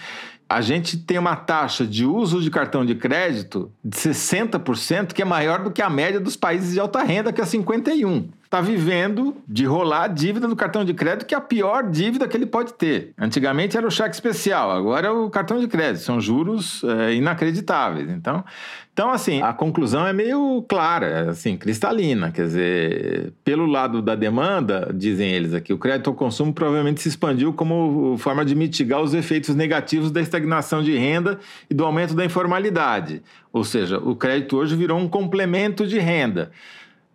A 0.47 0.61
gente 0.61 0.97
tem 0.97 1.17
uma 1.17 1.35
taxa 1.35 1.85
de 1.85 2.05
uso 2.05 2.41
de 2.41 2.49
cartão 2.49 2.85
de 2.85 2.95
crédito 2.95 3.69
de 3.83 3.97
60%, 3.97 5.11
que 5.11 5.21
é 5.21 5.25
maior 5.25 5.61
do 5.61 5.69
que 5.69 5.81
a 5.81 5.89
média 5.89 6.19
dos 6.19 6.37
países 6.37 6.73
de 6.73 6.79
alta 6.79 7.03
renda, 7.03 7.33
que 7.33 7.41
é 7.41 7.43
51% 7.43 8.29
está 8.49 8.61
vivendo 8.61 9.37
de 9.47 9.63
rolar 9.63 10.07
dívida 10.07 10.47
do 10.47 10.55
cartão 10.55 10.83
de 10.83 10.91
crédito, 10.91 11.27
que 11.27 11.35
é 11.35 11.37
a 11.37 11.41
pior 11.41 11.87
dívida 11.87 12.27
que 12.27 12.35
ele 12.35 12.47
pode 12.47 12.73
ter. 12.73 13.13
Antigamente 13.15 13.77
era 13.77 13.85
o 13.85 13.91
cheque 13.91 14.15
especial, 14.15 14.71
agora 14.71 15.07
é 15.07 15.11
o 15.11 15.29
cartão 15.29 15.59
de 15.59 15.67
crédito. 15.67 16.01
São 16.01 16.19
juros 16.19 16.83
é, 16.83 17.13
inacreditáveis. 17.13 18.09
Então, 18.09 18.43
então, 18.91 19.11
assim, 19.11 19.41
a 19.41 19.53
conclusão 19.53 20.05
é 20.05 20.11
meio 20.11 20.61
clara, 20.67 21.29
assim, 21.29 21.55
cristalina. 21.55 22.31
Quer 22.31 22.47
dizer, 22.47 23.33
pelo 23.45 23.65
lado 23.65 24.01
da 24.01 24.13
demanda, 24.13 24.91
dizem 24.93 25.31
eles 25.31 25.53
aqui, 25.53 25.71
o 25.71 25.77
crédito 25.77 26.09
ao 26.09 26.15
consumo 26.15 26.51
provavelmente 26.51 27.01
se 27.01 27.07
expandiu 27.07 27.53
como 27.53 28.17
forma 28.17 28.43
de 28.43 28.55
mitigar 28.55 28.99
os 28.99 29.13
efeitos 29.13 29.55
negativos 29.55 30.11
da 30.11 30.19
estagnação 30.19 30.83
de 30.83 30.97
renda 30.97 31.39
e 31.69 31.73
do 31.73 31.85
aumento 31.85 32.13
da 32.15 32.25
informalidade. 32.25 33.21
Ou 33.53 33.63
seja, 33.63 33.99
o 33.99 34.15
crédito 34.15 34.57
hoje 34.57 34.75
virou 34.75 34.99
um 34.99 35.07
complemento 35.07 35.87
de 35.87 35.97
renda. 35.97 36.51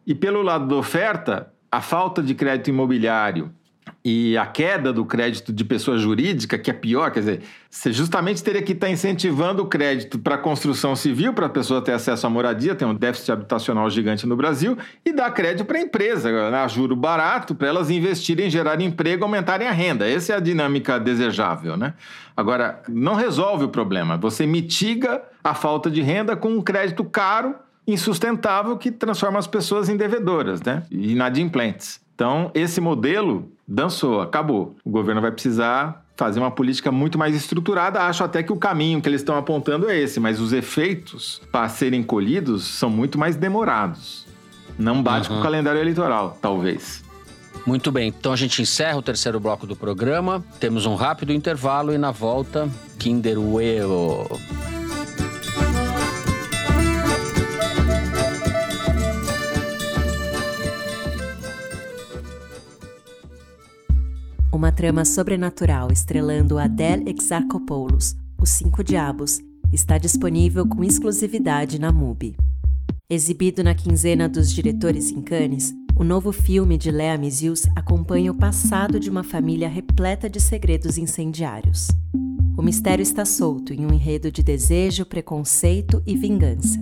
E 0.07 0.15
pelo 0.15 0.43
lado 0.43 0.67
da 0.67 0.77
oferta, 0.77 1.53
a 1.71 1.81
falta 1.81 2.23
de 2.23 2.35
crédito 2.35 2.69
imobiliário 2.69 3.51
e 4.05 4.37
a 4.37 4.47
queda 4.47 4.93
do 4.93 5.05
crédito 5.05 5.51
de 5.51 5.65
pessoa 5.65 5.97
jurídica, 5.97 6.59
que 6.59 6.71
é 6.71 6.75
pior, 6.75 7.11
quer 7.11 7.21
dizer, 7.21 7.41
você 7.71 7.91
justamente 7.91 8.43
teria 8.43 8.61
que 8.61 8.73
estar 8.73 8.91
incentivando 8.91 9.63
o 9.63 9.67
crédito 9.67 10.19
para 10.19 10.35
a 10.35 10.39
construção 10.39 10.95
civil, 10.95 11.33
para 11.33 11.47
a 11.47 11.49
pessoa 11.49 11.81
ter 11.81 11.93
acesso 11.93 12.27
à 12.27 12.31
moradia, 12.31 12.75
tem 12.75 12.87
um 12.87 12.95
déficit 12.95 13.33
habitacional 13.33 13.89
gigante 13.89 14.27
no 14.27 14.37
Brasil, 14.37 14.77
e 15.05 15.13
dar 15.13 15.31
crédito 15.31 15.65
para 15.65 15.79
a 15.79 15.81
empresa, 15.81 16.51
né, 16.51 16.69
juro 16.69 16.95
barato, 16.95 17.55
para 17.55 17.69
elas 17.69 17.91
investirem, 17.91 18.51
gerar 18.51 18.79
emprego, 18.81 19.25
aumentarem 19.25 19.67
a 19.67 19.73
renda. 19.73 20.09
Essa 20.09 20.35
é 20.35 20.37
a 20.37 20.41
dinâmica 20.41 21.01
desejável, 21.01 21.77
né? 21.77 21.95
Agora, 22.37 22.83
não 22.89 23.15
resolve 23.15 23.65
o 23.65 23.69
problema. 23.69 24.19
Você 24.19 24.45
mitiga 24.45 25.23
a 25.43 25.55
falta 25.55 25.91
de 25.91 26.03
renda 26.03 26.37
com 26.37 26.51
um 26.51 26.61
crédito 26.61 27.05
caro 27.05 27.55
insustentável 27.87 28.76
que 28.76 28.91
transforma 28.91 29.39
as 29.39 29.47
pessoas 29.47 29.89
em 29.89 29.97
devedoras, 29.97 30.62
né? 30.62 30.82
Inadimplentes. 30.91 32.01
Então, 32.14 32.51
esse 32.55 32.80
modelo 32.80 33.51
dançou, 33.66 34.20
acabou. 34.20 34.76
O 34.85 34.91
governo 34.91 35.20
vai 35.20 35.32
precisar 35.32 36.05
fazer 36.16 36.39
uma 36.39 36.51
política 36.51 36.93
muito 36.93 37.18
mais 37.18 37.35
estruturada. 37.35 38.03
Acho 38.03 38.24
até 38.24 38.43
que 38.43 38.53
o 38.53 38.57
caminho 38.57 39.01
que 39.01 39.09
eles 39.09 39.20
estão 39.20 39.37
apontando 39.37 39.89
é 39.89 39.99
esse, 39.99 40.20
mas 40.20 40.41
os 40.41 40.53
efeitos 40.53 41.43
para 41.51 41.68
serem 41.68 42.03
colhidos 42.03 42.64
são 42.64 42.89
muito 42.89 43.18
mais 43.18 43.37
demorados. 43.37 44.26
Não 44.78 45.03
bate 45.03 45.28
uhum. 45.28 45.37
com 45.37 45.41
o 45.41 45.43
calendário 45.43 45.80
eleitoral, 45.80 46.39
talvez. 46.41 47.03
Muito 47.66 47.91
bem, 47.91 48.09
então 48.09 48.32
a 48.32 48.37
gente 48.37 48.61
encerra 48.61 48.99
o 48.99 49.03
terceiro 49.03 49.41
bloco 49.41 49.66
do 49.66 49.74
programa. 49.74 50.45
Temos 50.61 50.85
um 50.87 50.95
rápido 50.95 51.32
intervalo 51.32 51.93
e 51.95 51.99
na 51.99 52.11
volta, 52.11 52.68
Kinder 52.99 53.41
Bueno. 53.41 54.84
Uma 64.57 64.71
trama 64.71 65.05
sobrenatural 65.05 65.91
estrelando 65.91 66.59
Adele 66.59 67.11
Exarchopoulos, 67.11 68.15
Os 68.41 68.51
Cinco 68.51 68.85
Diabos, 68.85 69.41
está 69.73 69.99
disponível 69.99 70.67
com 70.67 70.85
exclusividade 70.85 71.79
na 71.81 71.91
MUBI. 71.91 72.37
Exibido 73.11 73.65
na 73.65 73.75
quinzena 73.75 74.29
dos 74.29 74.53
diretores 74.53 75.11
em 75.11 75.21
Cannes, 75.21 75.75
o 75.97 76.05
novo 76.05 76.33
filme 76.33 76.79
de 76.79 76.91
Lea 76.91 77.19
Mizius 77.19 77.67
acompanha 77.75 78.31
o 78.31 78.37
passado 78.37 79.01
de 79.01 79.11
uma 79.11 79.25
família 79.25 79.69
repleta 79.69 80.31
de 80.31 80.41
segredos 80.41 80.99
incendiários. 80.99 81.89
O 82.57 82.63
mistério 82.63 83.03
está 83.03 83.25
solto 83.25 83.73
em 83.73 83.85
um 83.85 83.93
enredo 83.93 84.31
de 84.31 84.43
desejo, 84.43 85.05
preconceito 85.05 86.01
e 86.07 86.17
vingança. 86.17 86.79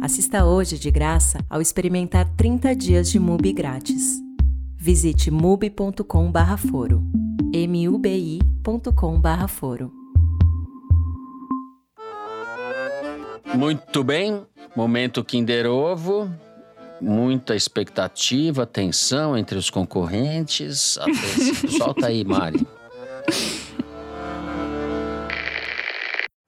Assista 0.00 0.44
hoje 0.46 0.78
de 0.78 0.90
graça 0.90 1.38
ao 1.50 1.60
experimentar 1.60 2.28
30 2.36 2.74
dias 2.74 3.10
de 3.10 3.18
MUBI 3.18 3.52
grátis. 3.52 4.23
Visite 4.84 5.30
mubi.com/foro. 5.30 7.02
mubi.com/foro. 7.66 9.90
Muito 13.54 14.04
bem, 14.04 14.42
momento 14.76 15.24
Kinder 15.24 15.64
Ovo. 15.64 16.30
Muita 17.00 17.56
expectativa, 17.56 18.66
tensão 18.66 19.34
entre 19.34 19.56
os 19.56 19.70
concorrentes. 19.70 20.98
Solta 21.78 22.08
aí, 22.08 22.22
Mari. 22.22 22.66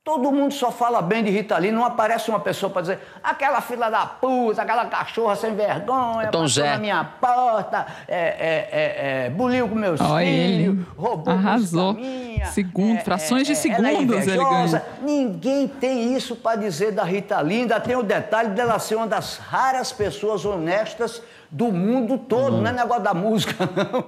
Todo 0.06 0.30
mundo 0.30 0.54
só 0.54 0.70
fala 0.70 1.02
bem 1.02 1.24
de 1.24 1.30
Rita 1.32 1.58
Lee, 1.58 1.72
não 1.72 1.84
aparece 1.84 2.30
uma 2.30 2.38
pessoa 2.38 2.70
para 2.70 2.80
dizer 2.80 3.00
aquela 3.24 3.60
fila 3.60 3.90
da 3.90 4.06
puta, 4.06 4.62
aquela 4.62 4.86
cachorra 4.86 5.34
sem 5.34 5.52
vergonha, 5.56 6.28
Tom 6.28 6.46
Zé. 6.46 6.70
na 6.70 6.78
minha 6.78 7.02
porta, 7.20 7.84
é, 8.06 8.16
é, 8.16 8.68
é, 8.70 9.26
é 9.26 9.30
buliu 9.30 9.68
com 9.68 9.74
meus 9.74 10.00
Olha 10.00 10.24
filhos, 10.24 10.76
ele. 10.76 10.86
roubou 10.96 11.34
Arrasou. 11.34 11.94
Minha, 11.94 12.46
Segundo, 12.46 12.98
é, 12.98 13.00
frações 13.00 13.48
de 13.48 13.54
é, 13.54 13.56
é 13.56 13.58
segundos 13.58 14.28
ele 14.28 14.36
ganhou. 14.36 14.80
Ninguém 15.02 15.66
tem 15.66 16.14
isso 16.14 16.36
para 16.36 16.54
dizer 16.54 16.92
da 16.92 17.02
Rita 17.02 17.40
Lee, 17.40 17.62
ainda 17.62 17.80
tem 17.80 17.96
o 17.96 18.04
detalhe 18.04 18.50
dela 18.50 18.78
ser 18.78 18.94
uma 18.94 19.08
das 19.08 19.38
raras 19.38 19.90
pessoas 19.90 20.44
honestas 20.44 21.20
do 21.50 21.72
mundo 21.72 22.16
todo, 22.16 22.58
hum. 22.58 22.60
não 22.60 22.70
é 22.70 22.72
negócio 22.72 23.02
da 23.02 23.12
música, 23.12 23.54
não. 23.74 24.06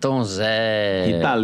Tom 0.00 0.24
Zé. 0.24 1.04
Rita 1.04 1.34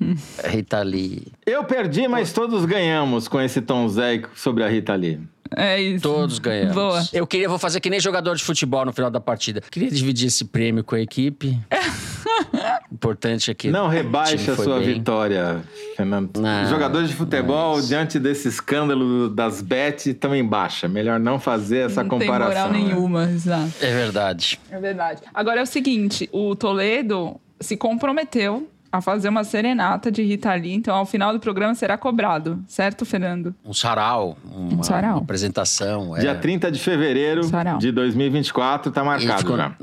Rita 0.44 0.82
Lee. 0.82 1.28
Eu 1.46 1.64
perdi, 1.64 2.08
mas 2.08 2.32
todos 2.32 2.64
ganhamos 2.64 3.28
com 3.28 3.40
esse 3.40 3.60
Tom 3.60 3.88
Zé 3.88 4.22
sobre 4.34 4.64
a 4.64 4.68
Rita 4.68 4.94
Lee. 4.94 5.20
É 5.56 5.80
isso. 5.80 6.02
Todos 6.02 6.38
ganhamos. 6.38 6.74
Boa. 6.74 7.02
Eu 7.12 7.26
queria, 7.26 7.48
vou 7.48 7.58
fazer 7.58 7.80
que 7.80 7.90
nem 7.90 7.98
jogador 7.98 8.36
de 8.36 8.44
futebol 8.44 8.84
no 8.84 8.92
final 8.92 9.10
da 9.10 9.20
partida. 9.20 9.60
Queria 9.60 9.90
dividir 9.90 10.28
esse 10.28 10.44
prêmio 10.44 10.84
com 10.84 10.94
a 10.94 11.00
equipe. 11.00 11.58
Importante 12.92 13.50
aqui. 13.50 13.70
Não 13.70 13.88
rebaixe 13.88 14.50
a 14.50 14.56
sua 14.56 14.78
bem. 14.78 14.94
vitória, 14.94 15.62
Fernando. 15.96 16.38
Não, 16.38 16.66
Jogadores 16.66 17.08
de 17.08 17.14
futebol, 17.14 17.76
mas... 17.76 17.88
diante 17.88 18.18
desse 18.18 18.48
escândalo 18.48 19.28
das 19.28 19.62
bet, 19.62 20.14
também 20.14 20.44
baixa. 20.44 20.86
Melhor 20.88 21.18
não 21.18 21.40
fazer 21.40 21.86
essa 21.86 22.02
não 22.02 22.10
comparação. 22.10 22.66
Não 22.66 22.72
tem 22.72 22.82
moral 22.82 22.94
nenhuma, 22.94 23.26
né? 23.26 23.32
exato. 23.32 23.72
É 23.80 23.92
verdade. 23.92 24.60
É 24.70 24.78
verdade. 24.78 25.22
Agora 25.32 25.60
é 25.60 25.62
o 25.62 25.66
seguinte, 25.66 26.28
o 26.32 26.54
Toledo 26.54 27.40
se 27.60 27.76
comprometeu 27.76 28.68
a 28.92 29.00
fazer 29.00 29.28
uma 29.28 29.44
serenata 29.44 30.10
de 30.10 30.22
Rita 30.22 30.52
Lee. 30.54 30.74
Então, 30.74 30.94
ao 30.96 31.06
final 31.06 31.32
do 31.32 31.40
programa 31.40 31.74
será 31.74 31.96
cobrado, 31.96 32.62
certo, 32.66 33.04
Fernando? 33.04 33.54
Um 33.64 33.72
sarau, 33.72 34.36
uma, 34.44 34.80
um 34.80 34.82
sarau. 34.82 35.12
uma 35.12 35.22
apresentação. 35.22 36.14
Dia 36.18 36.30
é... 36.30 36.34
30 36.34 36.72
de 36.72 36.78
fevereiro 36.78 37.42
um 37.46 37.78
de 37.78 37.92
2024, 37.92 38.90
tá 38.90 39.04
marcado 39.04 39.38
ficou... 39.38 39.56
já. 39.56 39.76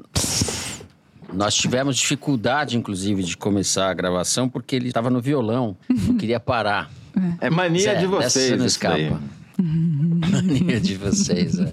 Nós 1.34 1.54
tivemos 1.54 1.98
dificuldade, 1.98 2.78
inclusive, 2.78 3.22
de 3.22 3.38
começar 3.38 3.90
a 3.90 3.94
gravação 3.94 4.48
porque 4.50 4.76
ele 4.76 4.88
estava 4.88 5.10
no 5.10 5.22
violão, 5.22 5.76
não 5.90 6.16
queria 6.18 6.40
parar. 6.40 6.90
É, 7.42 7.48
é 7.48 7.50
mania 7.50 7.96
de 7.96 8.06
vocês. 8.06 8.50
Você 8.50 8.56
não 8.56 8.66
escapa. 8.66 9.22
mania 9.60 10.80
de 10.80 10.96
vocês, 10.96 11.60
é. 11.60 11.72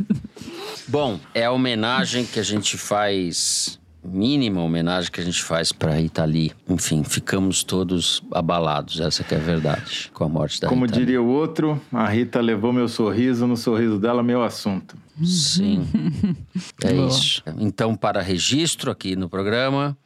Bom, 0.88 1.18
é 1.34 1.44
a 1.44 1.50
homenagem 1.50 2.24
que 2.24 2.38
a 2.38 2.42
gente 2.42 2.76
faz 2.76 3.78
mínima 4.04 4.60
homenagem 4.62 5.10
que 5.10 5.20
a 5.20 5.24
gente 5.24 5.42
faz 5.42 5.72
para 5.72 5.94
Rita 5.94 6.24
Lee. 6.24 6.52
Enfim, 6.68 7.02
ficamos 7.02 7.64
todos 7.64 8.22
abalados, 8.30 9.00
essa 9.00 9.24
que 9.24 9.34
é 9.34 9.38
a 9.38 9.40
verdade, 9.40 10.10
com 10.12 10.24
a 10.24 10.28
morte 10.28 10.60
da 10.60 10.68
Como 10.68 10.84
Rita 10.84 10.98
diria 10.98 11.18
Lee. 11.20 11.26
o 11.26 11.30
outro, 11.30 11.80
a 11.92 12.08
Rita 12.08 12.40
levou 12.40 12.72
meu 12.72 12.88
sorriso, 12.88 13.46
no 13.46 13.56
sorriso 13.56 13.98
dela 13.98 14.22
meu 14.22 14.42
assunto. 14.42 14.96
Sim, 15.24 15.86
é 16.84 16.92
isso. 17.06 17.42
Então, 17.58 17.96
para 17.96 18.20
registro 18.20 18.90
aqui 18.90 19.16
no 19.16 19.28
programa, 19.28 19.96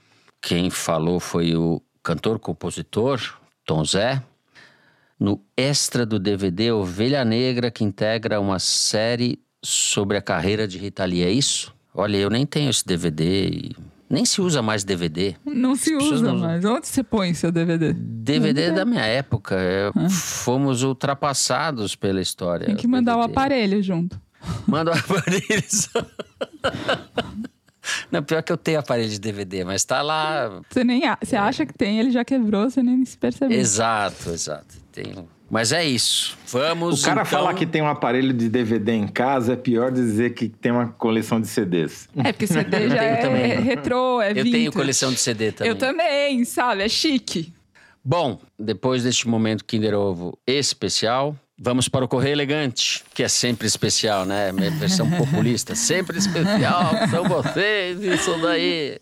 quem 0.40 0.70
falou 0.70 1.18
foi 1.18 1.56
o 1.56 1.82
cantor-compositor 2.02 3.20
Tom 3.64 3.84
Zé, 3.84 4.22
no 5.18 5.42
extra 5.56 6.06
do 6.06 6.18
DVD 6.18 6.70
Ovelha 6.70 7.24
Negra, 7.24 7.70
que 7.70 7.82
integra 7.82 8.40
uma 8.40 8.58
série 8.58 9.40
sobre 9.62 10.16
a 10.16 10.22
carreira 10.22 10.68
de 10.68 10.78
Rita 10.78 11.04
Lee. 11.04 11.22
É 11.22 11.30
isso? 11.30 11.74
Olha, 11.98 12.16
eu 12.16 12.30
nem 12.30 12.46
tenho 12.46 12.70
esse 12.70 12.86
DVD 12.86 13.48
e 13.48 13.76
nem 14.08 14.24
se 14.24 14.40
usa 14.40 14.62
mais 14.62 14.84
DVD. 14.84 15.34
Não 15.44 15.74
se 15.74 15.96
usa 15.96 16.32
não... 16.32 16.38
mais. 16.38 16.64
Onde 16.64 16.86
você 16.86 17.02
põe 17.02 17.34
seu 17.34 17.50
DVD? 17.50 17.92
DVD 17.92 18.62
é 18.62 18.70
da 18.70 18.84
minha 18.84 19.04
época. 19.04 19.56
É, 19.58 19.90
ah. 19.92 20.08
Fomos 20.08 20.84
ultrapassados 20.84 21.96
pela 21.96 22.20
história. 22.20 22.66
Tem 22.66 22.76
que 22.76 22.86
mandar 22.86 23.16
o 23.16 23.20
aparelho 23.20 23.82
junto. 23.82 24.16
Manda 24.64 24.92
o 24.92 24.94
aparelho. 24.96 25.64
Não, 28.12 28.22
pior 28.22 28.44
que 28.44 28.52
eu 28.52 28.56
tenho 28.56 28.78
aparelho 28.78 29.10
de 29.10 29.18
DVD, 29.18 29.64
mas 29.64 29.84
tá 29.84 30.00
lá. 30.00 30.62
Você 30.70 30.84
nem 30.84 31.02
você 31.20 31.34
acha 31.34 31.66
que 31.66 31.74
tem, 31.74 31.98
ele 31.98 32.12
já 32.12 32.24
quebrou, 32.24 32.70
você 32.70 32.80
nem 32.80 33.04
se 33.04 33.18
percebeu. 33.18 33.58
Exato, 33.58 34.30
exato. 34.30 34.76
Tenho 34.92 35.28
Mas 35.50 35.72
é 35.72 35.84
isso. 35.84 36.36
Vamos. 36.48 37.02
O 37.02 37.04
cara 37.04 37.22
então... 37.22 37.30
falar 37.30 37.54
que 37.54 37.64
tem 37.66 37.80
um 37.80 37.88
aparelho 37.88 38.32
de 38.34 38.48
DVD 38.48 38.92
em 38.92 39.08
casa 39.08 39.54
é 39.54 39.56
pior 39.56 39.90
dizer 39.90 40.34
que 40.34 40.48
tem 40.48 40.70
uma 40.70 40.88
coleção 40.88 41.40
de 41.40 41.48
CDs. 41.48 42.08
É, 42.16 42.32
porque 42.32 42.46
CD 42.46 42.88
já 42.90 43.02
é 43.02 43.16
também. 43.16 43.60
retrô, 43.60 44.20
é 44.20 44.30
Eu 44.30 44.34
vintage. 44.34 44.50
tenho 44.52 44.72
coleção 44.72 45.10
de 45.12 45.18
CD 45.18 45.52
também. 45.52 45.70
Eu 45.70 45.76
também, 45.76 46.44
sabe? 46.44 46.82
É 46.82 46.88
chique. 46.88 47.52
Bom, 48.04 48.38
depois 48.58 49.02
deste 49.04 49.26
momento 49.26 49.64
Kinder 49.64 49.94
Ovo 49.94 50.38
especial, 50.46 51.34
vamos 51.58 51.88
para 51.88 52.04
o 52.04 52.08
Correio 52.08 52.34
Elegante, 52.34 53.02
que 53.14 53.22
é 53.22 53.28
sempre 53.28 53.66
especial, 53.66 54.24
né? 54.24 54.52
Minha 54.52 54.70
versão 54.70 55.08
populista. 55.16 55.74
Sempre 55.74 56.18
especial, 56.18 56.90
são 57.10 57.24
vocês, 57.24 58.02
isso 58.02 58.40
daí. 58.40 58.98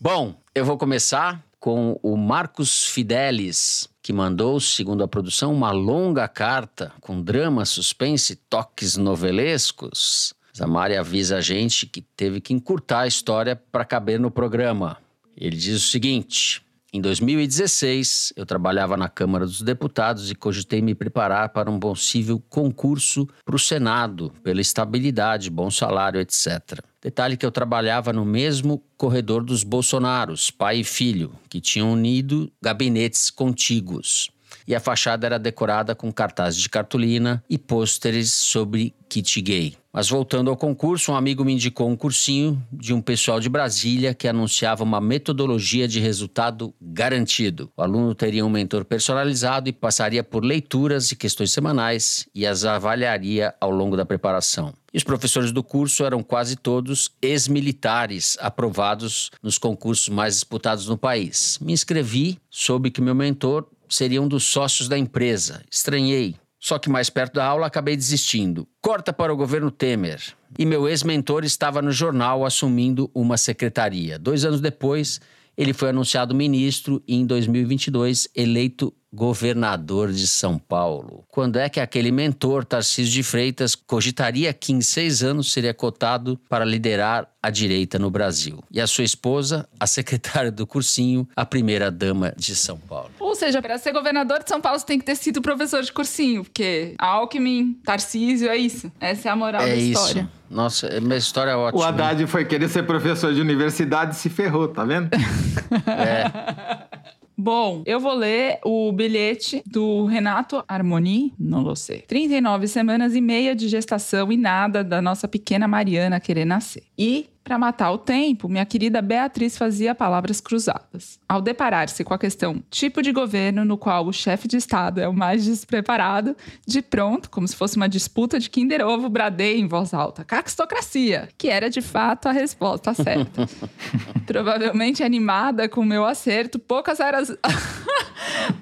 Bom, 0.00 0.34
eu 0.54 0.64
vou 0.64 0.76
começar 0.78 1.42
com 1.58 1.98
o 2.02 2.16
Marcos 2.16 2.84
Fidelis, 2.86 3.88
que 4.08 4.12
mandou, 4.14 4.58
segundo 4.58 5.04
a 5.04 5.06
produção, 5.06 5.52
uma 5.52 5.70
longa 5.70 6.26
carta 6.26 6.90
com 6.98 7.20
drama, 7.20 7.66
suspense 7.66 8.36
toques 8.48 8.96
novelescos. 8.96 10.32
Zamari 10.56 10.96
avisa 10.96 11.36
a 11.36 11.40
gente 11.42 11.84
que 11.84 12.00
teve 12.00 12.40
que 12.40 12.54
encurtar 12.54 13.00
a 13.00 13.06
história 13.06 13.54
para 13.54 13.84
caber 13.84 14.18
no 14.18 14.30
programa. 14.30 14.96
Ele 15.36 15.54
diz 15.54 15.76
o 15.76 15.90
seguinte: 15.90 16.62
em 16.90 17.02
2016, 17.02 18.32
eu 18.34 18.46
trabalhava 18.46 18.96
na 18.96 19.10
Câmara 19.10 19.44
dos 19.44 19.60
Deputados 19.60 20.30
e 20.30 20.34
cogitei 20.34 20.80
me 20.80 20.94
preparar 20.94 21.50
para 21.50 21.70
um 21.70 21.78
possível 21.78 22.42
concurso 22.48 23.28
para 23.44 23.54
o 23.54 23.58
Senado, 23.58 24.32
pela 24.42 24.62
estabilidade, 24.62 25.50
bom 25.50 25.70
salário, 25.70 26.18
etc. 26.18 26.80
Detalhe 27.02 27.36
que 27.36 27.44
eu 27.44 27.52
trabalhava 27.52 28.10
no 28.10 28.24
mesmo 28.24 28.82
corredor 28.96 29.44
dos 29.44 29.62
Bolsonaros, 29.62 30.50
pai 30.50 30.78
e 30.78 30.84
filho, 30.84 31.34
que 31.50 31.60
tinham 31.60 31.92
unido 31.92 32.50
gabinetes 32.62 33.28
contíguos. 33.28 34.30
E 34.68 34.74
a 34.74 34.80
fachada 34.80 35.26
era 35.26 35.38
decorada 35.38 35.94
com 35.94 36.12
cartazes 36.12 36.60
de 36.60 36.68
cartolina 36.68 37.42
e 37.48 37.56
pôsteres 37.56 38.30
sobre 38.30 38.94
kit 39.08 39.40
gay. 39.40 39.74
Mas 39.90 40.10
voltando 40.10 40.50
ao 40.50 40.56
concurso, 40.58 41.10
um 41.10 41.16
amigo 41.16 41.42
me 41.42 41.54
indicou 41.54 41.88
um 41.88 41.96
cursinho 41.96 42.62
de 42.70 42.92
um 42.92 43.00
pessoal 43.00 43.40
de 43.40 43.48
Brasília 43.48 44.12
que 44.12 44.28
anunciava 44.28 44.84
uma 44.84 45.00
metodologia 45.00 45.88
de 45.88 45.98
resultado 45.98 46.74
garantido. 46.82 47.72
O 47.74 47.82
aluno 47.82 48.14
teria 48.14 48.44
um 48.44 48.50
mentor 48.50 48.84
personalizado 48.84 49.70
e 49.70 49.72
passaria 49.72 50.22
por 50.22 50.44
leituras 50.44 51.10
e 51.10 51.16
questões 51.16 51.50
semanais 51.50 52.28
e 52.34 52.46
as 52.46 52.66
avaliaria 52.66 53.54
ao 53.58 53.70
longo 53.70 53.96
da 53.96 54.04
preparação. 54.04 54.74
E 54.92 54.98
os 54.98 55.04
professores 55.04 55.50
do 55.50 55.62
curso 55.62 56.04
eram 56.04 56.22
quase 56.22 56.56
todos 56.56 57.10
ex-militares 57.22 58.36
aprovados 58.40 59.30
nos 59.42 59.56
concursos 59.56 60.10
mais 60.10 60.34
disputados 60.34 60.86
no 60.86 60.98
país. 60.98 61.58
Me 61.60 61.72
inscrevi, 61.72 62.38
soube 62.50 62.90
que 62.90 63.00
meu 63.00 63.14
mentor 63.14 63.66
seria 63.88 64.20
um 64.20 64.28
dos 64.28 64.44
sócios 64.44 64.88
da 64.88 64.98
empresa. 64.98 65.62
Estranhei. 65.70 66.36
Só 66.60 66.78
que 66.78 66.90
mais 66.90 67.08
perto 67.08 67.34
da 67.34 67.44
aula 67.44 67.66
acabei 67.66 67.96
desistindo. 67.96 68.66
Corta 68.82 69.12
para 69.12 69.32
o 69.32 69.36
governo 69.36 69.70
Temer. 69.70 70.20
E 70.58 70.66
meu 70.66 70.88
ex-mentor 70.88 71.44
estava 71.44 71.80
no 71.80 71.92
jornal 71.92 72.44
assumindo 72.44 73.10
uma 73.14 73.36
secretaria. 73.36 74.18
Dois 74.18 74.44
anos 74.44 74.60
depois, 74.60 75.20
ele 75.56 75.72
foi 75.72 75.90
anunciado 75.90 76.34
ministro 76.34 77.02
e, 77.06 77.14
em 77.14 77.24
2022, 77.24 78.28
eleito 78.34 78.92
governador 79.12 80.12
de 80.12 80.26
São 80.26 80.58
Paulo. 80.58 81.24
Quando 81.28 81.58
é 81.58 81.68
que 81.68 81.80
aquele 81.80 82.12
mentor, 82.12 82.64
Tarcísio 82.64 83.12
de 83.12 83.22
Freitas, 83.22 83.74
cogitaria 83.74 84.52
que 84.52 84.72
em 84.72 84.80
seis 84.80 85.22
anos 85.22 85.52
seria 85.52 85.72
cotado 85.72 86.38
para 86.48 86.64
liderar 86.64 87.28
a 87.42 87.50
direita 87.50 87.98
no 87.98 88.10
Brasil? 88.10 88.62
E 88.70 88.80
a 88.80 88.86
sua 88.86 89.04
esposa, 89.04 89.68
a 89.78 89.86
secretária 89.86 90.50
do 90.50 90.66
cursinho, 90.66 91.28
a 91.34 91.46
primeira 91.46 91.90
dama 91.90 92.32
de 92.36 92.54
São 92.54 92.78
Paulo. 92.78 93.10
Ou 93.18 93.34
seja, 93.34 93.62
para 93.62 93.78
ser 93.78 93.92
governador 93.92 94.42
de 94.42 94.48
São 94.48 94.60
Paulo, 94.60 94.78
você 94.78 94.86
tem 94.86 94.98
que 94.98 95.04
ter 95.04 95.16
sido 95.16 95.40
professor 95.40 95.82
de 95.82 95.92
cursinho, 95.92 96.44
porque 96.44 96.94
Alckmin, 96.98 97.74
Tarcísio, 97.84 98.48
é 98.48 98.56
isso. 98.56 98.90
Essa 99.00 99.28
é 99.28 99.32
a 99.32 99.36
moral 99.36 99.62
é 99.62 99.68
da 99.68 99.76
isso. 99.76 100.02
história. 100.02 100.30
Nossa, 100.50 100.86
é 100.86 101.00
minha 101.00 101.16
história 101.16 101.50
é 101.50 101.56
ótima. 101.56 101.82
O 101.82 101.84
Haddad 101.84 102.26
foi 102.26 102.44
querer 102.44 102.68
ser 102.68 102.84
professor 102.84 103.34
de 103.34 103.40
universidade 103.40 104.14
e 104.14 104.18
se 104.18 104.30
ferrou, 104.30 104.68
tá 104.68 104.84
vendo? 104.84 105.10
Bom, 107.40 107.84
eu 107.86 108.00
vou 108.00 108.14
ler 108.14 108.58
o 108.64 108.90
bilhete 108.90 109.62
do 109.64 110.06
Renato 110.06 110.64
Armoni, 110.66 111.32
não 111.38 111.62
lo 111.62 111.76
sei. 111.76 112.00
39 112.00 112.66
semanas 112.66 113.14
e 113.14 113.20
meia 113.20 113.54
de 113.54 113.68
gestação 113.68 114.32
e 114.32 114.36
nada 114.36 114.82
da 114.82 115.00
nossa 115.00 115.28
pequena 115.28 115.68
Mariana 115.68 116.18
querer 116.18 116.44
nascer. 116.44 116.82
E 116.98 117.28
para 117.48 117.56
matar 117.56 117.90
o 117.92 117.96
tempo, 117.96 118.46
minha 118.46 118.66
querida 118.66 119.00
Beatriz 119.00 119.56
fazia 119.56 119.94
palavras 119.94 120.38
cruzadas. 120.38 121.18
Ao 121.26 121.40
deparar-se 121.40 122.04
com 122.04 122.12
a 122.12 122.18
questão 122.18 122.62
tipo 122.70 123.00
de 123.00 123.10
governo 123.10 123.64
no 123.64 123.78
qual 123.78 124.06
o 124.06 124.12
chefe 124.12 124.46
de 124.46 124.58
Estado 124.58 125.00
é 125.00 125.08
o 125.08 125.14
mais 125.14 125.46
despreparado, 125.46 126.36
de 126.66 126.82
pronto, 126.82 127.30
como 127.30 127.48
se 127.48 127.56
fosse 127.56 127.78
uma 127.78 127.88
disputa 127.88 128.38
de 128.38 128.50
Kinder 128.50 128.86
Ovo, 128.86 129.08
bradei 129.08 129.58
em 129.58 129.66
voz 129.66 129.94
alta: 129.94 130.26
caquistocracia, 130.26 131.30
que 131.38 131.48
era 131.48 131.70
de 131.70 131.80
fato 131.80 132.28
a 132.28 132.32
resposta 132.32 132.92
certa. 132.92 133.48
Provavelmente 134.26 135.02
animada 135.02 135.70
com 135.70 135.80
o 135.80 135.86
meu 135.86 136.04
acerto, 136.04 136.58
poucas 136.58 137.00
horas. 137.00 137.34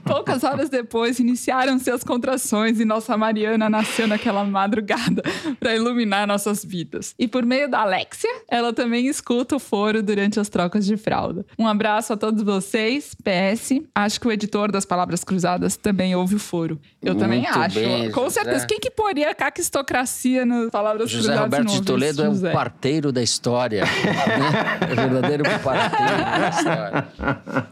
Poucas 0.05 0.45
horas 0.45 0.69
depois, 0.69 1.19
iniciaram-se 1.19 1.91
as 1.91 2.05
contrações 2.05 2.79
e 2.79 2.85
nossa 2.85 3.17
Mariana 3.17 3.69
nasceu 3.69 4.07
naquela 4.07 4.45
madrugada 4.45 5.23
para 5.59 5.75
iluminar 5.75 6.27
nossas 6.27 6.65
vidas. 6.65 7.15
E 7.19 7.27
por 7.27 7.45
meio 7.45 7.69
da 7.69 7.81
Alexia, 7.81 8.31
ela 8.49 8.73
também 8.77 9.09
escuta 9.09 9.57
o 9.57 9.59
foro 9.59 10.01
durante 10.03 10.39
as 10.39 10.49
trocas 10.49 10.87
de 10.87 10.97
fralda. 10.97 11.45
Um 11.59 11.67
abraço 11.67 12.13
a 12.13 12.17
todos 12.17 12.43
vocês. 12.45 13.17
PS, 13.25 13.81
acho 13.93 14.21
que 14.21 14.29
o 14.29 14.31
editor 14.33 14.71
das 14.71 14.85
Palavras 14.85 15.25
Cruzadas 15.25 15.77
também 15.77 16.15
ouve 16.15 16.37
o 16.37 16.39
foro. 16.39 16.81
Eu 17.03 17.17
também 17.17 17.41
Muito 17.43 17.59
acho. 17.59 17.75
bem, 17.81 18.11
Com 18.13 18.31
certeza. 18.31 18.55
José. 18.59 18.67
Quem 18.69 18.79
que 18.79 18.91
poria 18.91 19.35
caquistocracia 19.35 20.47
nas 20.47 20.71
Palavras 20.71 21.11
José 21.11 21.29
Cruzadas? 21.35 21.59
Roberto 21.59 21.73
de 21.73 21.83
Toledo 21.83 22.23
é 22.23 22.27
José? 22.27 22.51
o 22.51 22.53
parteiro 22.53 23.11
da 23.11 23.23
história. 23.23 23.85
né? 23.85 23.91
É 24.87 24.93
o 24.93 24.97
verdadeiro 24.97 25.43
parteiro 25.65 26.23
da 26.23 26.49
história. 26.51 27.09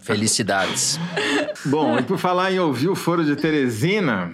Felicidades. 0.01 0.99
Bom, 1.67 1.99
e 1.99 2.03
por 2.03 2.19
falar 2.19 2.51
em 2.53 2.59
ouvir 2.59 2.89
o 2.89 2.95
foro 2.97 3.25
de 3.25 3.37
Teresina, 3.37 4.33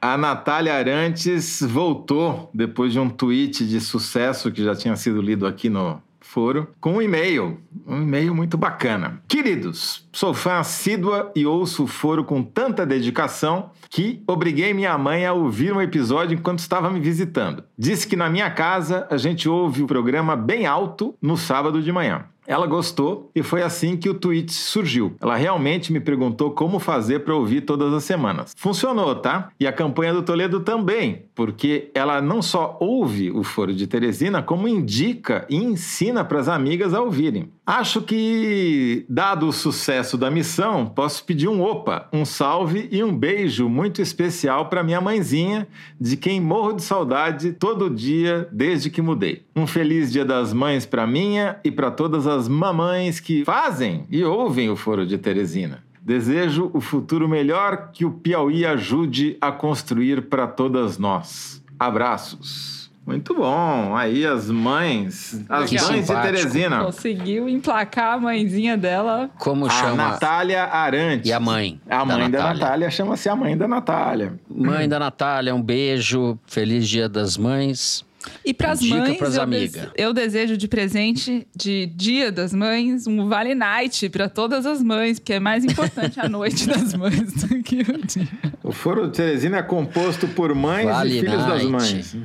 a 0.00 0.16
Natália 0.16 0.74
Arantes 0.74 1.60
voltou 1.62 2.50
depois 2.52 2.92
de 2.92 2.98
um 2.98 3.08
tweet 3.08 3.66
de 3.66 3.80
sucesso 3.80 4.50
que 4.52 4.62
já 4.62 4.74
tinha 4.74 4.94
sido 4.96 5.20
lido 5.20 5.46
aqui 5.46 5.68
no 5.68 6.00
foro, 6.28 6.68
com 6.78 6.94
um 6.94 7.02
e-mail, 7.02 7.58
um 7.86 8.02
e-mail 8.02 8.34
muito 8.34 8.58
bacana. 8.58 9.22
Queridos, 9.26 10.06
sou 10.12 10.34
fã 10.34 10.58
assídua 10.58 11.32
e 11.34 11.46
ouço 11.46 11.84
o 11.84 11.86
foro 11.86 12.22
com 12.22 12.42
tanta 12.42 12.84
dedicação 12.84 13.70
que 13.88 14.22
obriguei 14.26 14.74
minha 14.74 14.96
mãe 14.98 15.24
a 15.24 15.32
ouvir 15.32 15.72
um 15.72 15.80
episódio 15.80 16.36
enquanto 16.36 16.58
estava 16.58 16.90
me 16.90 17.00
visitando. 17.00 17.64
Disse 17.78 18.06
que 18.06 18.14
na 18.14 18.28
minha 18.28 18.50
casa 18.50 19.06
a 19.10 19.16
gente 19.16 19.48
ouve 19.48 19.82
o 19.82 19.86
programa 19.86 20.36
bem 20.36 20.66
alto 20.66 21.14
no 21.20 21.34
sábado 21.34 21.82
de 21.82 21.90
manhã. 21.90 22.26
Ela 22.48 22.66
gostou 22.66 23.30
e 23.34 23.42
foi 23.42 23.62
assim 23.62 23.94
que 23.94 24.08
o 24.08 24.14
tweet 24.14 24.50
surgiu. 24.54 25.14
Ela 25.20 25.36
realmente 25.36 25.92
me 25.92 26.00
perguntou 26.00 26.52
como 26.52 26.78
fazer 26.78 27.20
para 27.20 27.34
ouvir 27.34 27.60
todas 27.60 27.92
as 27.92 28.04
semanas. 28.04 28.54
Funcionou, 28.56 29.14
tá? 29.14 29.50
E 29.60 29.66
a 29.66 29.72
campanha 29.72 30.14
do 30.14 30.22
Toledo 30.22 30.60
também, 30.60 31.26
porque 31.34 31.90
ela 31.94 32.22
não 32.22 32.40
só 32.40 32.78
ouve 32.80 33.30
o 33.30 33.42
Foro 33.42 33.74
de 33.74 33.86
Teresina, 33.86 34.42
como 34.42 34.66
indica 34.66 35.44
e 35.50 35.56
ensina 35.56 36.24
para 36.24 36.40
as 36.40 36.48
amigas 36.48 36.94
a 36.94 37.02
ouvirem. 37.02 37.50
Acho 37.66 38.00
que, 38.00 39.04
dado 39.10 39.46
o 39.46 39.52
sucesso 39.52 40.16
da 40.16 40.30
missão, 40.30 40.86
posso 40.86 41.22
pedir 41.24 41.48
um 41.48 41.62
opa, 41.62 42.08
um 42.10 42.24
salve 42.24 42.88
e 42.90 43.04
um 43.04 43.14
beijo 43.14 43.68
muito 43.68 44.00
especial 44.00 44.70
para 44.70 44.82
minha 44.82 45.02
mãezinha, 45.02 45.68
de 46.00 46.16
quem 46.16 46.40
morro 46.40 46.72
de 46.72 46.82
saudade 46.82 47.52
todo 47.52 47.90
dia 47.90 48.48
desde 48.50 48.88
que 48.88 49.02
mudei. 49.02 49.42
Um 49.54 49.66
feliz 49.66 50.10
Dia 50.10 50.24
das 50.24 50.54
Mães 50.54 50.86
para 50.86 51.06
minha 51.06 51.58
e 51.62 51.70
para 51.70 51.90
todas 51.90 52.26
as 52.26 52.37
mamães 52.46 53.18
que 53.18 53.44
fazem 53.44 54.04
e 54.10 54.22
ouvem 54.22 54.68
o 54.68 54.76
Foro 54.76 55.06
de 55.06 55.16
Teresina. 55.18 55.82
Desejo 56.00 56.70
o 56.72 56.80
futuro 56.80 57.28
melhor 57.28 57.90
que 57.92 58.04
o 58.04 58.10
Piauí 58.10 58.64
ajude 58.64 59.36
a 59.40 59.50
construir 59.50 60.22
para 60.28 60.46
todas 60.46 60.98
nós. 60.98 61.62
Abraços. 61.78 62.78
Muito 63.06 63.34
bom. 63.34 63.96
Aí 63.96 64.26
as 64.26 64.50
mães, 64.50 65.42
as 65.48 65.70
Que 65.70 65.76
mães 65.76 65.88
de 65.88 66.06
simpático. 66.06 66.36
Teresina. 66.36 66.84
Conseguiu 66.84 67.48
emplacar 67.48 68.14
a 68.14 68.20
mãezinha 68.20 68.76
dela. 68.76 69.30
Como 69.38 69.64
A 69.64 69.70
chama? 69.70 69.96
Natália 69.96 70.64
Arantes. 70.64 71.28
E 71.30 71.32
a 71.32 71.40
mãe 71.40 71.80
A 71.88 71.98
da 71.98 72.04
mãe 72.04 72.30
da 72.30 72.38
Natália. 72.38 72.60
Natália 72.60 72.90
chama-se 72.90 73.28
a 73.30 73.34
mãe 73.34 73.56
da 73.56 73.66
Natália. 73.66 74.34
Mãe 74.46 74.86
da 74.86 74.98
Natália, 74.98 75.54
um 75.54 75.62
beijo. 75.62 76.38
Feliz 76.46 76.86
Dia 76.86 77.08
das 77.08 77.38
Mães. 77.38 78.04
E 78.44 78.52
pras 78.52 78.80
Dica 78.80 78.96
mães, 78.96 79.16
pras 79.16 79.36
eu, 79.36 79.46
des- 79.46 79.88
eu 79.96 80.12
desejo 80.12 80.56
de 80.56 80.66
presente 80.68 81.46
de 81.54 81.86
Dia 81.86 82.32
das 82.32 82.52
Mães 82.52 83.06
um 83.06 83.28
Vale 83.28 83.54
Night 83.54 84.08
pra 84.08 84.28
todas 84.28 84.66
as 84.66 84.82
mães, 84.82 85.18
porque 85.18 85.34
é 85.34 85.40
mais 85.40 85.64
importante 85.64 86.18
a 86.18 86.28
noite 86.28 86.66
das 86.66 86.94
mães 86.94 87.32
do 87.34 87.62
que 87.62 87.80
o 87.82 88.06
dia. 88.06 88.28
O 88.62 88.72
Foro 88.72 89.06
de 89.08 89.16
Teresina 89.16 89.58
é 89.58 89.62
composto 89.62 90.26
por 90.28 90.54
mães 90.54 90.86
Vale 90.86 91.16
e 91.16 91.20
filhos 91.20 91.36
das 91.46 91.62
Night. 91.64 91.66
mães. 91.68 92.16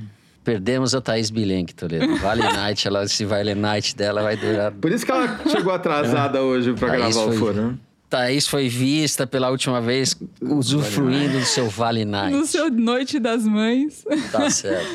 Perdemos 0.43 0.93
a 0.93 0.99
Thaís 0.99 1.29
Bilenque, 1.29 1.73
Toledo. 1.73 2.17
Vale 2.17 2.41
Night, 2.41 2.85
ela, 2.87 3.03
esse 3.05 3.23
Vale 3.23 3.55
Night 3.55 3.95
dela 3.95 4.21
vai 4.23 4.35
durar. 4.35 4.71
Por 4.73 4.91
isso 4.91 5.05
que 5.05 5.11
ela 5.11 5.39
chegou 5.49 5.71
atrasada 5.73 6.41
hoje 6.41 6.73
para 6.73 6.89
gravar 6.97 7.25
o 7.27 7.31
Foro. 7.33 7.53
né? 7.61 7.75
Thaís 8.09 8.45
foi 8.47 8.67
vista 8.67 9.25
pela 9.25 9.49
última 9.49 9.79
vez 9.81 10.15
usufruindo 10.41 11.39
do 11.39 11.45
seu 11.45 11.69
Vale 11.69 12.03
Night. 12.05 12.35
No 12.35 12.45
seu 12.45 12.69
Noite 12.69 13.19
das 13.19 13.45
Mães. 13.45 14.03
Tá 14.31 14.49
certo. 14.49 14.85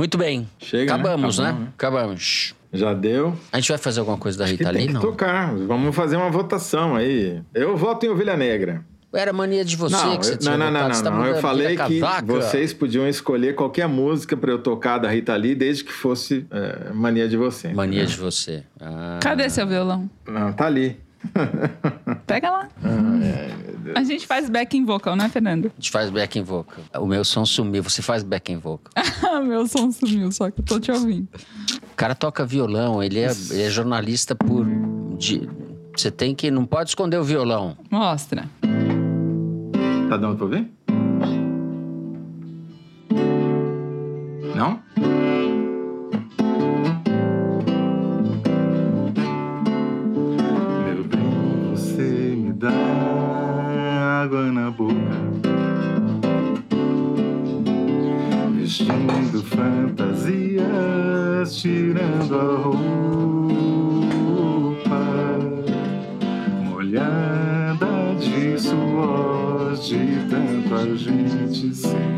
Muito 0.00 0.16
bem. 0.16 0.48
Chega, 0.58 0.94
né? 0.96 0.98
Acabamos, 0.98 1.38
né? 1.38 1.44
Acabamos, 1.44 1.60
né? 1.66 1.72
Acabamos. 1.76 2.54
Já 2.72 2.94
deu? 2.94 3.36
A 3.52 3.58
gente 3.60 3.68
vai 3.68 3.76
fazer 3.76 4.00
alguma 4.00 4.16
coisa 4.16 4.38
da 4.38 4.46
Rita 4.46 4.64
tem 4.64 4.72
Lee, 4.72 4.86
que 4.86 4.92
não? 4.94 5.00
tocar. 5.02 5.54
Vamos 5.54 5.94
fazer 5.94 6.16
uma 6.16 6.30
votação 6.30 6.96
aí. 6.96 7.42
Eu 7.52 7.76
voto 7.76 8.06
em 8.06 8.08
Ovelha 8.08 8.34
Negra. 8.34 8.82
Era 9.12 9.30
mania 9.30 9.62
de 9.62 9.76
você 9.76 9.94
não, 9.94 10.16
que 10.16 10.24
você 10.24 10.32
eu- 10.32 10.38
tinha 10.38 10.56
não, 10.56 10.70
não, 10.70 10.72
não, 10.72 10.88
votado, 10.88 11.04
não, 11.04 11.10
tá 11.12 11.18
não. 11.18 11.26
Eu 11.26 11.42
falei 11.42 11.76
que 11.76 12.00
cavaca. 12.00 12.24
vocês 12.32 12.72
podiam 12.72 13.06
escolher 13.06 13.54
qualquer 13.54 13.86
música 13.86 14.34
pra 14.38 14.50
eu 14.52 14.58
tocar 14.58 14.96
da 14.96 15.10
Rita 15.10 15.36
Lee, 15.36 15.54
desde 15.54 15.84
que 15.84 15.92
fosse 15.92 16.46
é, 16.50 16.92
mania 16.94 17.28
de 17.28 17.36
você. 17.36 17.68
Mania 17.68 18.06
de 18.06 18.16
você. 18.16 18.62
Ah. 18.80 19.18
Cadê 19.20 19.50
seu 19.50 19.66
violão? 19.66 20.08
Não, 20.26 20.50
tá 20.54 20.64
ali. 20.64 20.98
Pega 22.26 22.50
lá. 22.50 22.68
Ah, 22.84 23.98
A 24.00 24.02
gente 24.04 24.26
faz 24.26 24.48
backing 24.48 24.84
vocal, 24.84 25.14
né, 25.16 25.28
Fernando? 25.28 25.66
A 25.66 25.80
gente 25.80 25.90
faz 25.90 26.10
backing 26.10 26.42
vocal. 26.42 26.82
O 26.98 27.06
meu 27.06 27.24
som 27.24 27.44
sumiu, 27.44 27.82
você 27.82 28.00
faz 28.02 28.22
backing 28.22 28.56
vocal. 28.58 28.92
Meu 29.44 29.66
som 29.66 29.90
sumiu, 29.90 30.30
só 30.32 30.50
que 30.50 30.60
eu 30.60 30.64
tô 30.64 30.78
te 30.80 30.90
ouvindo. 30.90 31.28
O 31.92 31.96
cara 31.96 32.14
toca 32.14 32.44
violão, 32.44 33.02
ele 33.02 33.18
é, 33.20 33.30
ele 33.50 33.62
é 33.62 33.70
jornalista 33.70 34.34
por. 34.34 34.66
de- 35.18 35.48
você 35.96 36.10
tem 36.10 36.34
que. 36.34 36.50
Não 36.50 36.64
pode 36.66 36.90
esconder 36.90 37.16
o 37.18 37.24
violão. 37.24 37.76
Mostra. 37.90 38.44
Tá 40.08 40.16
dando 40.16 40.36
pra 40.36 40.44
ouvir? 40.44 40.70
Não? 44.54 44.80
Água 54.30 54.52
na 54.52 54.70
boca. 54.70 54.94
Vestindo 58.54 59.42
fantasias, 59.42 60.62
tirando 61.56 62.38
a 62.38 62.56
roupa 62.62 62.78
molhada 66.64 68.14
de 68.20 68.56
suor, 68.60 69.74
de 69.76 69.98
tanto 70.30 70.74
a 70.76 70.94
gente 70.94 71.74
se 71.74 72.09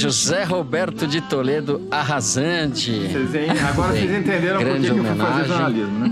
José 0.00 0.44
Roberto 0.44 1.06
de 1.06 1.20
Toledo, 1.20 1.86
arrasante. 1.90 2.90
Vocês, 2.90 3.34
hein? 3.34 3.50
Agora 3.68 3.92
vocês 3.92 4.10
entenderam 4.10 4.58
por 4.58 4.80
que, 4.80 4.86
eu 4.86 5.04
fui 5.04 5.14
fazer 5.14 5.44
jornalismo, 5.46 5.98
né? 5.98 6.10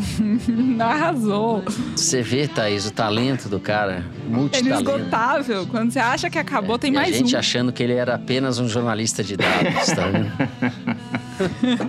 Arrasou. 0.85 1.65
Você 1.97 2.21
vê, 2.21 2.47
Thaís, 2.47 2.85
o 2.87 2.93
talento 2.93 3.49
do 3.49 3.59
cara. 3.59 4.05
É 4.27 4.29
Multitalento. 4.29 4.83
inesgotável. 4.83 5.67
Quando 5.67 5.91
você 5.91 5.99
acha 5.99 6.29
que 6.29 6.39
acabou, 6.39 6.79
tem 6.79 6.91
e 6.91 6.95
mais 6.95 7.15
a 7.15 7.19
gente 7.19 7.35
um. 7.35 7.39
achando 7.39 7.73
que 7.73 7.83
ele 7.83 7.95
era 7.95 8.15
apenas 8.15 8.59
um 8.59 8.69
jornalista 8.69 9.25
de 9.25 9.39
dados, 9.39 9.87
tá 9.87 10.07
vendo? 10.07 11.89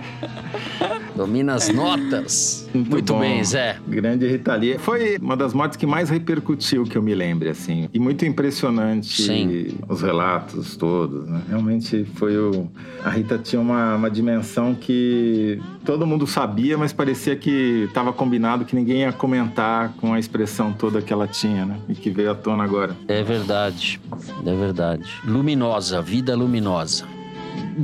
Domina 1.20 1.52
as 1.52 1.68
notas. 1.68 2.66
Muito, 2.72 3.12
bom. 3.12 3.20
bem, 3.20 3.44
Zé. 3.44 3.76
Grande 3.86 4.26
Rita 4.26 4.54
Lee. 4.54 4.78
Foi 4.78 5.18
uma 5.18 5.36
das 5.36 5.52
mortes 5.52 5.76
que 5.76 5.84
mais 5.84 6.08
repercutiu 6.08 6.84
que 6.84 6.96
eu 6.96 7.02
me 7.02 7.14
lembre, 7.14 7.50
assim. 7.50 7.90
E 7.92 7.98
muito 7.98 8.24
impressionante 8.24 9.20
Sim. 9.20 9.74
os 9.86 10.00
relatos 10.00 10.78
todos, 10.78 11.28
né? 11.28 11.42
Realmente 11.46 12.06
foi 12.14 12.38
o... 12.38 12.70
A 13.04 13.10
Rita 13.10 13.36
tinha 13.36 13.60
uma, 13.60 13.96
uma 13.96 14.10
dimensão 14.10 14.74
que 14.74 15.60
todo 15.84 16.06
mundo 16.06 16.26
sabia, 16.26 16.78
mas 16.78 16.90
parecia 16.90 17.36
que 17.36 17.84
estava 17.86 18.14
combinado 18.14 18.64
que 18.64 18.74
ninguém 18.74 19.00
ia 19.00 19.12
comentar 19.12 19.92
com 20.00 20.14
a 20.14 20.18
expressão 20.18 20.72
toda 20.72 21.02
que 21.02 21.12
ela 21.12 21.28
tinha, 21.28 21.66
né? 21.66 21.76
E 21.86 21.94
que 21.94 22.08
veio 22.08 22.30
à 22.30 22.34
tona 22.34 22.64
agora. 22.64 22.96
É 23.06 23.22
verdade. 23.22 24.00
É 24.46 24.54
verdade. 24.54 25.20
Luminosa, 25.26 26.00
vida 26.00 26.34
luminosa. 26.34 27.19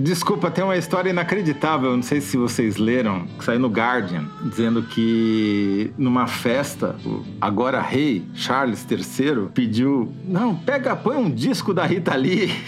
Desculpa, 0.02 0.50
tem 0.50 0.62
uma 0.62 0.76
história 0.76 1.08
inacreditável, 1.10 1.94
não 1.96 2.02
sei 2.02 2.20
se 2.20 2.36
vocês 2.36 2.76
leram, 2.76 3.26
que 3.38 3.44
saiu 3.44 3.58
no 3.58 3.68
Guardian, 3.68 4.24
dizendo 4.44 4.82
que 4.82 5.90
numa 5.96 6.26
festa, 6.26 6.96
o 7.04 7.24
agora 7.40 7.80
rei 7.80 8.24
Charles 8.34 8.86
III 8.90 9.48
pediu: 9.54 10.12
Não, 10.24 10.54
pega, 10.54 10.94
põe 10.94 11.16
um 11.16 11.30
disco 11.30 11.72
da 11.72 11.84
Rita 11.86 12.14
Lee. 12.14 12.52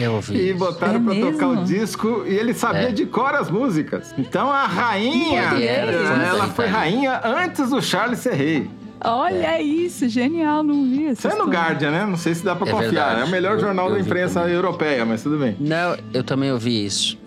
Eu 0.00 0.14
ouvi. 0.14 0.50
E 0.50 0.54
botaram 0.54 1.00
É 1.00 1.04
pra 1.04 1.14
tocar 1.32 1.46
mesmo? 1.48 1.62
o 1.62 1.64
disco 1.64 2.24
e 2.26 2.34
ele 2.34 2.52
sabia 2.52 2.88
É. 2.88 2.92
de 2.92 3.06
cor 3.06 3.34
as 3.34 3.50
músicas. 3.50 4.14
Então 4.18 4.50
a 4.50 4.66
rainha, 4.66 5.42
ela 5.42 6.48
foi 6.48 6.66
rainha 6.66 7.20
antes 7.24 7.70
do 7.70 7.80
Charles 7.80 8.18
ser 8.20 8.34
rei. 8.34 8.70
Olha 9.04 9.60
isso, 9.62 10.08
genial, 10.08 10.62
não 10.62 10.84
vi 10.84 11.06
essa 11.06 11.28
Isso 11.28 11.36
é 11.36 11.38
no. 11.38 11.50
Guardian, 11.50 11.90
né? 11.90 12.06
Não 12.06 12.16
sei 12.16 12.34
se 12.34 12.44
dá 12.44 12.56
pra 12.56 12.66
É 12.68 12.70
confiar. 12.72 12.90
verdade. 12.90 13.20
É 13.20 13.24
o 13.24 13.28
melhor 13.28 13.54
Eu- 13.54 13.60
jornal 13.60 13.88
eu 13.88 13.94
da 13.94 14.00
imprensa 14.00 14.40
também. 14.40 14.54
europeia, 14.54 15.04
mas 15.04 15.22
tudo 15.22 15.38
bem. 15.38 15.56
Não, 15.60 15.96
eu 16.14 16.24
também 16.24 16.50
ouvi 16.52 16.84
isso. 16.86 17.18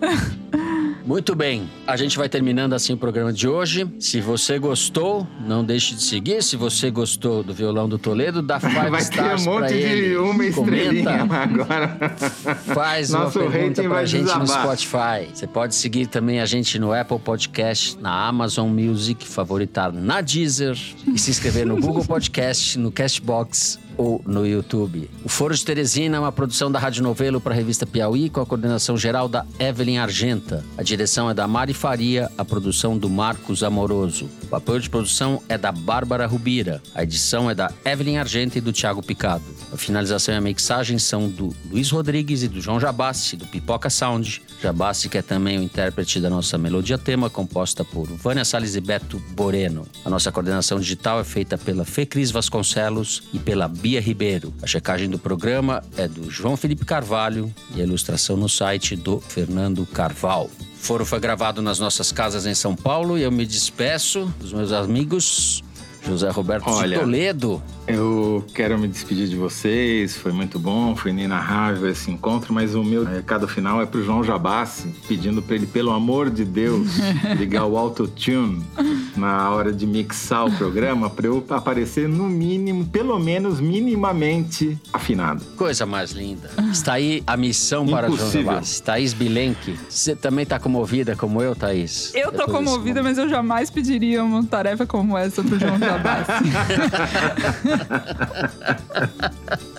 Muito 1.10 1.34
bem, 1.34 1.68
a 1.88 1.96
gente 1.96 2.16
vai 2.16 2.28
terminando 2.28 2.72
assim 2.72 2.92
o 2.92 2.96
programa 2.96 3.32
de 3.32 3.48
hoje. 3.48 3.84
Se 3.98 4.20
você 4.20 4.60
gostou, 4.60 5.26
não 5.44 5.64
deixe 5.64 5.96
de 5.96 6.02
seguir. 6.04 6.40
Se 6.40 6.54
você 6.54 6.88
gostou 6.88 7.42
do 7.42 7.52
violão 7.52 7.88
do 7.88 7.98
Toledo, 7.98 8.40
dá 8.40 8.60
five 8.60 8.74
Vai 8.88 9.04
ter 9.04 9.20
um 9.20 9.34
stars 9.34 9.44
monte 9.44 9.74
ele. 9.74 10.10
de 10.10 10.16
uma 10.16 10.46
estrelinha 10.46 11.18
Comenta, 11.18 11.34
agora. 11.34 12.14
faz 12.72 13.10
uma 13.10 13.24
Nosso 13.24 13.40
pergunta 13.40 13.58
rating 13.82 13.88
pra 13.88 14.04
gente 14.04 14.32
no 14.32 14.44
desabar. 14.44 14.76
Spotify. 14.78 15.34
Você 15.34 15.46
pode 15.48 15.74
seguir 15.74 16.06
também 16.06 16.40
a 16.40 16.46
gente 16.46 16.78
no 16.78 16.92
Apple 16.92 17.18
Podcast, 17.18 17.98
na 17.98 18.28
Amazon 18.28 18.68
Music, 18.68 19.26
favoritar 19.26 19.92
na 19.92 20.20
Deezer 20.20 20.78
e 21.12 21.18
se 21.18 21.32
inscrever 21.32 21.66
no 21.66 21.74
Google 21.80 22.04
Podcast, 22.04 22.78
no 22.78 22.92
Castbox 22.92 23.80
ou 24.00 24.22
no 24.26 24.46
YouTube. 24.46 25.10
O 25.22 25.28
Foro 25.28 25.54
de 25.54 25.62
Teresina 25.62 26.16
é 26.16 26.20
uma 26.20 26.32
produção 26.32 26.72
da 26.72 26.78
Rádio 26.78 27.02
Novelo 27.02 27.38
para 27.38 27.52
a 27.52 27.56
revista 27.56 27.84
Piauí, 27.84 28.30
com 28.30 28.40
a 28.40 28.46
coordenação 28.46 28.96
geral 28.96 29.28
da 29.28 29.44
Evelyn 29.58 29.98
Argenta. 29.98 30.64
A 30.78 30.82
direção 30.82 31.28
é 31.28 31.34
da 31.34 31.46
Mari 31.46 31.74
Faria, 31.74 32.30
a 32.38 32.42
produção 32.42 32.96
do 32.96 33.10
Marcos 33.10 33.62
Amoroso. 33.62 34.26
O 34.50 34.56
apoio 34.56 34.80
de 34.80 34.88
produção 34.88 35.42
é 35.50 35.58
da 35.58 35.70
Bárbara 35.70 36.26
Rubira. 36.26 36.82
A 36.94 37.02
edição 37.02 37.50
é 37.50 37.54
da 37.54 37.70
Evelyn 37.84 38.16
Argenta 38.16 38.56
e 38.56 38.60
do 38.62 38.72
Thiago 38.72 39.02
Picado. 39.02 39.44
A 39.70 39.76
finalização 39.76 40.34
e 40.34 40.38
a 40.38 40.40
mixagem 40.40 40.98
são 40.98 41.28
do 41.28 41.54
Luiz 41.70 41.90
Rodrigues 41.90 42.42
e 42.42 42.48
do 42.48 42.58
João 42.58 42.80
Jabassi, 42.80 43.36
do 43.36 43.46
Pipoca 43.46 43.90
Sound. 43.90 44.42
Jabassi, 44.62 45.10
que 45.10 45.18
é 45.18 45.22
também 45.22 45.58
o 45.58 45.62
intérprete 45.62 46.20
da 46.20 46.30
nossa 46.30 46.56
melodia 46.56 46.96
tema, 46.96 47.28
composta 47.28 47.84
por 47.84 48.06
Vânia 48.06 48.46
Salles 48.46 48.76
e 48.76 48.80
Beto 48.80 49.22
Boreno. 49.32 49.86
A 50.06 50.08
nossa 50.08 50.32
coordenação 50.32 50.80
digital 50.80 51.20
é 51.20 51.24
feita 51.24 51.58
pela 51.58 51.84
Fê 51.84 52.06
Cris 52.06 52.30
Vasconcelos 52.30 53.24
e 53.34 53.38
pela 53.38 53.68
Bia 53.68 53.89
Ribeiro. 53.98 54.52
A 54.62 54.66
checagem 54.66 55.08
do 55.08 55.18
programa 55.18 55.82
é 55.96 56.06
do 56.06 56.30
João 56.30 56.56
Felipe 56.56 56.84
Carvalho 56.84 57.52
e 57.74 57.80
a 57.80 57.84
ilustração 57.84 58.36
no 58.36 58.48
site 58.48 58.94
do 58.94 59.18
Fernando 59.20 59.86
Carval. 59.86 60.50
O 60.74 60.78
foro 60.78 61.06
foi 61.06 61.18
gravado 61.18 61.62
nas 61.62 61.78
nossas 61.78 62.12
casas 62.12 62.44
em 62.44 62.54
São 62.54 62.76
Paulo 62.76 63.16
e 63.18 63.22
eu 63.22 63.32
me 63.32 63.46
despeço 63.46 64.32
dos 64.38 64.52
meus 64.52 64.70
amigos 64.70 65.64
José 66.06 66.30
Roberto 66.30 66.68
Olha, 66.68 66.96
de 66.96 67.02
Toledo. 67.02 67.62
Eu 67.94 68.44
quero 68.54 68.78
me 68.78 68.86
despedir 68.86 69.28
de 69.28 69.36
vocês, 69.36 70.16
foi 70.16 70.32
muito 70.32 70.58
bom, 70.58 70.94
foi 70.94 71.10
inenarrável 71.10 71.90
esse 71.90 72.10
encontro, 72.10 72.52
mas 72.54 72.74
o 72.74 72.84
meu 72.84 73.04
recado 73.04 73.48
final 73.48 73.82
é 73.82 73.86
pro 73.86 74.02
João 74.04 74.22
Jabassi, 74.22 74.94
pedindo 75.08 75.42
para 75.42 75.56
ele, 75.56 75.66
pelo 75.66 75.90
amor 75.90 76.30
de 76.30 76.44
Deus, 76.44 76.88
ligar 77.36 77.66
o 77.66 77.76
autotune 77.76 78.62
na 79.16 79.50
hora 79.50 79.72
de 79.72 79.86
mixar 79.86 80.46
o 80.46 80.52
programa 80.52 81.10
para 81.10 81.26
eu 81.26 81.44
aparecer 81.50 82.08
no 82.08 82.24
mínimo, 82.28 82.86
pelo 82.86 83.18
menos 83.18 83.60
minimamente 83.60 84.78
afinado. 84.92 85.44
Coisa 85.56 85.84
mais 85.84 86.12
linda. 86.12 86.50
Está 86.70 86.94
aí 86.94 87.22
a 87.26 87.36
missão 87.36 87.86
para 87.86 88.06
João 88.08 88.18
Impossível. 88.18 88.52
Jabassi. 88.52 88.82
Thaís 88.82 89.12
Bilenque. 89.12 89.78
Você 89.88 90.14
também 90.14 90.44
está 90.44 90.58
comovida 90.58 91.16
como 91.16 91.42
eu, 91.42 91.54
Thaís? 91.54 92.12
Eu 92.14 92.30
tô 92.32 92.46
comovida, 92.46 93.02
mas 93.02 93.18
eu 93.18 93.28
jamais 93.28 93.70
pediria 93.70 94.22
uma 94.22 94.44
tarefa 94.44 94.86
como 94.86 95.16
essa 95.18 95.42
pro 95.42 95.58
João 95.58 95.78
Jabassi. 95.80 96.44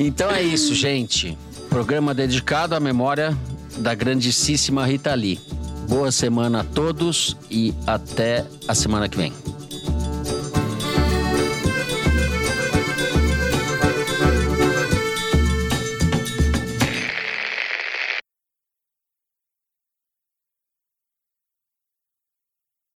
Então 0.00 0.30
é 0.30 0.40
isso, 0.40 0.76
gente. 0.76 1.36
Programa 1.68 2.14
dedicado 2.14 2.72
à 2.72 2.78
memória 2.78 3.36
da 3.78 3.96
grandíssima 3.96 4.86
Rita 4.86 5.12
Lee. 5.12 5.40
Boa 5.88 6.12
semana 6.12 6.60
a 6.60 6.64
todos 6.64 7.36
e 7.50 7.74
até 7.84 8.46
a 8.68 8.76
semana 8.76 9.08
que 9.08 9.16
vem. 9.16 9.32